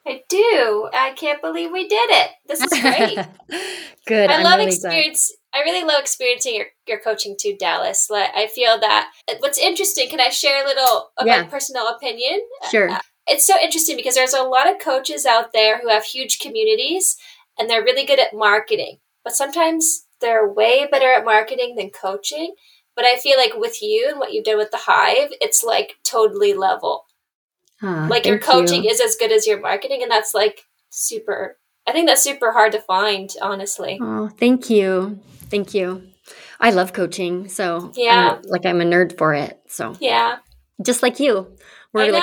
I 0.06 0.22
do. 0.28 0.88
I 0.92 1.12
can't 1.16 1.42
believe 1.42 1.70
we 1.72 1.88
did 1.88 2.10
it. 2.10 2.30
This 2.46 2.62
is 2.62 2.80
great. 2.80 3.18
Good. 4.06 4.30
I 4.30 4.36
I'm 4.36 4.44
love 4.44 4.58
really 4.58 4.72
experience. 4.72 5.32
I 5.54 5.60
really 5.60 5.84
love 5.84 6.00
experiencing 6.00 6.54
your, 6.54 6.66
your 6.86 7.00
coaching 7.00 7.36
too, 7.40 7.56
Dallas. 7.58 8.08
Like, 8.10 8.30
I 8.34 8.48
feel 8.48 8.78
that 8.80 9.10
what's 9.38 9.58
interesting. 9.58 10.08
Can 10.08 10.20
I 10.20 10.28
share 10.28 10.62
a 10.62 10.66
little 10.66 11.10
of 11.16 11.26
yeah. 11.26 11.42
my 11.42 11.48
personal 11.48 11.88
opinion? 11.88 12.40
Sure. 12.70 12.90
Uh, 12.90 13.00
it's 13.26 13.46
so 13.46 13.54
interesting 13.60 13.96
because 13.96 14.14
there's 14.14 14.34
a 14.34 14.42
lot 14.42 14.70
of 14.70 14.78
coaches 14.78 15.26
out 15.26 15.52
there 15.52 15.78
who 15.78 15.88
have 15.88 16.04
huge 16.04 16.38
communities 16.38 17.16
and 17.58 17.68
they're 17.68 17.84
really 17.84 18.06
good 18.06 18.20
at 18.20 18.34
marketing, 18.34 18.98
but 19.24 19.34
sometimes 19.34 20.06
they're 20.20 20.48
way 20.48 20.86
better 20.90 21.12
at 21.12 21.24
marketing 21.24 21.76
than 21.76 21.90
coaching. 21.90 22.54
But 22.96 23.04
I 23.04 23.16
feel 23.16 23.36
like 23.36 23.52
with 23.54 23.80
you 23.80 24.08
and 24.10 24.18
what 24.18 24.32
you've 24.32 24.44
done 24.44 24.58
with 24.58 24.70
the 24.70 24.78
Hive, 24.78 25.30
it's 25.40 25.62
like 25.62 25.96
totally 26.04 26.52
level. 26.54 27.04
like 27.82 28.26
your 28.26 28.38
coaching 28.38 28.82
you. 28.84 28.90
is 28.90 29.00
as 29.00 29.14
good 29.14 29.30
as 29.30 29.46
your 29.46 29.60
marketing, 29.60 30.02
and 30.02 30.10
that's 30.10 30.34
like 30.34 30.64
super. 30.90 31.58
I 31.86 31.92
think 31.92 32.08
that's 32.08 32.24
super 32.24 32.52
hard 32.52 32.72
to 32.72 32.80
find, 32.80 33.32
honestly. 33.40 33.98
Oh, 34.02 34.28
thank 34.28 34.68
you, 34.68 35.20
thank 35.50 35.74
you. 35.74 36.02
I 36.60 36.70
love 36.70 36.92
coaching, 36.92 37.48
so 37.48 37.92
yeah, 37.94 38.36
I'm, 38.36 38.42
like 38.42 38.66
I'm 38.66 38.80
a 38.80 38.84
nerd 38.84 39.16
for 39.16 39.34
it. 39.34 39.60
So 39.68 39.94
yeah, 40.00 40.38
just 40.84 41.02
like 41.02 41.20
you. 41.20 41.46
We're 41.92 42.12
like 42.12 42.22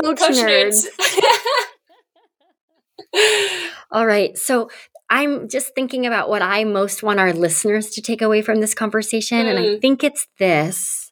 coach, 0.00 0.18
coach 0.18 0.36
nerds. 0.36 0.86
All 3.90 4.06
right. 4.06 4.36
So 4.36 4.68
I'm 5.08 5.48
just 5.48 5.74
thinking 5.74 6.06
about 6.06 6.28
what 6.28 6.42
I 6.42 6.64
most 6.64 7.02
want 7.02 7.20
our 7.20 7.32
listeners 7.32 7.90
to 7.90 8.02
take 8.02 8.20
away 8.20 8.42
from 8.42 8.60
this 8.60 8.74
conversation. 8.74 9.38
Mm. 9.38 9.50
And 9.50 9.58
I 9.58 9.62
mm. 9.62 9.80
think 9.80 10.04
it's 10.04 10.26
this 10.38 11.10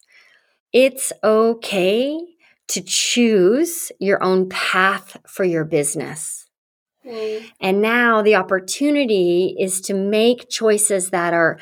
it's 0.73 1.13
okay 1.23 2.19
to 2.67 2.83
choose 2.83 3.93
your 4.01 4.23
own 4.23 4.49
path 4.49 5.17
for 5.27 5.45
your 5.45 5.65
business. 5.65 6.44
Mm. 7.07 7.51
And 7.61 7.83
now 7.83 8.23
the 8.23 8.37
opportunity 8.37 9.57
is 9.59 9.81
to 9.83 9.95
make 9.95 10.49
choices 10.49 11.11
that 11.11 11.35
are 11.35 11.59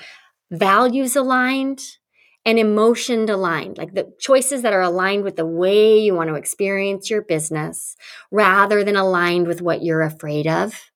values 0.51 1.17
aligned 1.17 1.81
and 2.45 2.59
emotion 2.59 3.29
aligned, 3.29 3.79
like 3.79 3.95
the 3.95 4.13
choices 4.19 4.63
that 4.63 4.73
are 4.73 4.83
aligned 4.83 5.25
with 5.25 5.37
the 5.37 5.47
way 5.47 5.99
you 5.99 6.15
want 6.15 6.29
to 6.29 6.35
experience 6.35 7.09
your 7.09 7.23
business 7.23 7.97
rather 8.31 8.83
than 8.83 8.97
aligned 8.97 9.47
with 9.47 9.63
what 9.63 9.83
you're 9.83 10.03
afraid 10.03 10.47
of. 10.47 10.91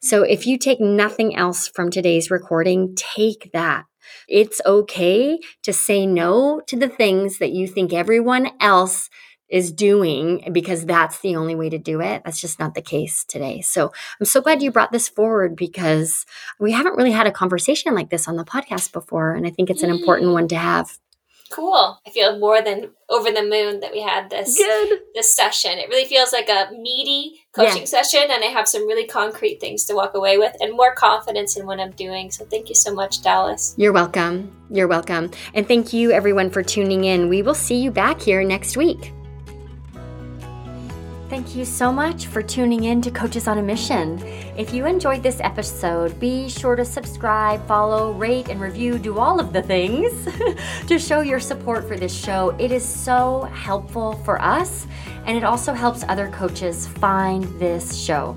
So 0.00 0.22
if 0.22 0.46
you 0.46 0.58
take 0.58 0.80
nothing 0.80 1.36
else 1.36 1.68
from 1.68 1.90
today's 1.90 2.30
recording, 2.30 2.94
take 2.96 3.50
that. 3.52 3.84
It's 4.28 4.60
okay 4.64 5.38
to 5.62 5.72
say 5.72 6.06
no 6.06 6.60
to 6.66 6.76
the 6.76 6.88
things 6.88 7.38
that 7.38 7.52
you 7.52 7.66
think 7.66 7.92
everyone 7.92 8.50
else 8.60 9.08
is 9.50 9.72
doing 9.72 10.48
because 10.52 10.86
that's 10.86 11.18
the 11.20 11.36
only 11.36 11.54
way 11.54 11.68
to 11.68 11.78
do 11.78 12.00
it. 12.00 12.22
That's 12.24 12.40
just 12.40 12.60
not 12.60 12.74
the 12.74 12.82
case 12.82 13.24
today. 13.24 13.60
So 13.60 13.92
I'm 14.20 14.26
so 14.26 14.40
glad 14.40 14.62
you 14.62 14.70
brought 14.70 14.92
this 14.92 15.08
forward 15.08 15.56
because 15.56 16.24
we 16.58 16.72
haven't 16.72 16.96
really 16.96 17.10
had 17.10 17.26
a 17.26 17.32
conversation 17.32 17.94
like 17.94 18.10
this 18.10 18.28
on 18.28 18.36
the 18.36 18.44
podcast 18.44 18.92
before. 18.92 19.32
And 19.32 19.46
I 19.46 19.50
think 19.50 19.68
it's 19.68 19.82
an 19.82 19.90
important 19.90 20.32
one 20.32 20.48
to 20.48 20.54
mm. 20.54 20.60
have. 20.60 20.98
Cool. 21.50 21.98
I 22.06 22.10
feel 22.10 22.38
more 22.38 22.62
than 22.62 22.90
over 23.08 23.32
the 23.32 23.42
moon 23.42 23.80
that 23.80 23.90
we 23.90 24.00
had 24.00 24.30
this 24.30 24.56
Good. 24.56 25.00
this 25.16 25.34
session. 25.34 25.72
It 25.78 25.88
really 25.88 26.04
feels 26.04 26.32
like 26.32 26.48
a 26.48 26.70
meaty 26.70 27.40
coaching 27.52 27.78
yeah. 27.78 27.86
session 27.86 28.20
and 28.30 28.44
I 28.44 28.46
have 28.46 28.68
some 28.68 28.86
really 28.86 29.08
concrete 29.08 29.58
things 29.58 29.84
to 29.86 29.94
walk 29.94 30.14
away 30.14 30.38
with 30.38 30.54
and 30.60 30.72
more 30.72 30.94
confidence 30.94 31.56
in 31.56 31.66
what 31.66 31.80
I'm 31.80 31.90
doing. 31.90 32.30
So 32.30 32.44
thank 32.44 32.68
you 32.68 32.76
so 32.76 32.94
much, 32.94 33.20
Dallas. 33.22 33.74
You're 33.76 33.92
welcome. 33.92 34.56
You're 34.70 34.86
welcome. 34.86 35.32
And 35.52 35.66
thank 35.66 35.92
you 35.92 36.12
everyone 36.12 36.50
for 36.50 36.62
tuning 36.62 37.02
in. 37.02 37.28
We 37.28 37.42
will 37.42 37.54
see 37.54 37.82
you 37.82 37.90
back 37.90 38.20
here 38.20 38.44
next 38.44 38.76
week. 38.76 39.12
Thank 41.30 41.54
you 41.54 41.64
so 41.64 41.92
much 41.92 42.26
for 42.26 42.42
tuning 42.42 42.82
in 42.82 43.00
to 43.02 43.10
Coaches 43.12 43.46
on 43.46 43.58
a 43.58 43.62
Mission. 43.62 44.20
If 44.56 44.74
you 44.74 44.84
enjoyed 44.84 45.22
this 45.22 45.38
episode, 45.38 46.18
be 46.18 46.48
sure 46.48 46.74
to 46.74 46.84
subscribe, 46.84 47.64
follow, 47.68 48.10
rate, 48.10 48.48
and 48.48 48.60
review, 48.60 48.98
do 48.98 49.16
all 49.16 49.38
of 49.38 49.52
the 49.52 49.62
things 49.62 50.26
to 50.88 50.98
show 50.98 51.20
your 51.20 51.38
support 51.38 51.86
for 51.86 51.96
this 51.96 52.12
show. 52.12 52.50
It 52.58 52.72
is 52.72 52.84
so 52.84 53.42
helpful 53.54 54.14
for 54.24 54.42
us, 54.42 54.88
and 55.24 55.36
it 55.36 55.44
also 55.44 55.72
helps 55.72 56.02
other 56.08 56.28
coaches 56.30 56.88
find 56.88 57.44
this 57.60 57.96
show. 57.96 58.34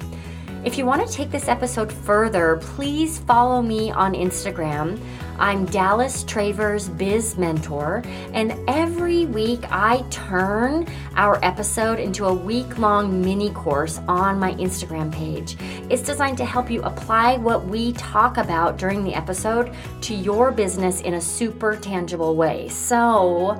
If 0.63 0.77
you 0.77 0.85
want 0.85 1.05
to 1.05 1.11
take 1.11 1.31
this 1.31 1.47
episode 1.47 1.91
further, 1.91 2.57
please 2.61 3.17
follow 3.17 3.63
me 3.63 3.89
on 3.89 4.13
Instagram. 4.13 4.99
I'm 5.39 5.65
Dallas 5.65 6.23
Travers 6.23 6.89
Biz 6.89 7.37
Mentor, 7.37 8.03
and 8.33 8.55
every 8.67 9.25
week 9.25 9.61
I 9.71 10.05
turn 10.11 10.85
our 11.15 11.43
episode 11.43 11.99
into 11.99 12.25
a 12.25 12.33
week 12.33 12.77
long 12.77 13.19
mini 13.19 13.49
course 13.49 13.99
on 14.07 14.39
my 14.39 14.53
Instagram 14.53 15.11
page. 15.11 15.57
It's 15.89 16.03
designed 16.03 16.37
to 16.37 16.45
help 16.45 16.69
you 16.69 16.83
apply 16.83 17.37
what 17.37 17.65
we 17.65 17.93
talk 17.93 18.37
about 18.37 18.77
during 18.77 19.03
the 19.03 19.15
episode 19.15 19.73
to 20.01 20.13
your 20.13 20.51
business 20.51 21.01
in 21.01 21.15
a 21.15 21.21
super 21.21 21.77
tangible 21.77 22.35
way. 22.35 22.69
So, 22.69 23.59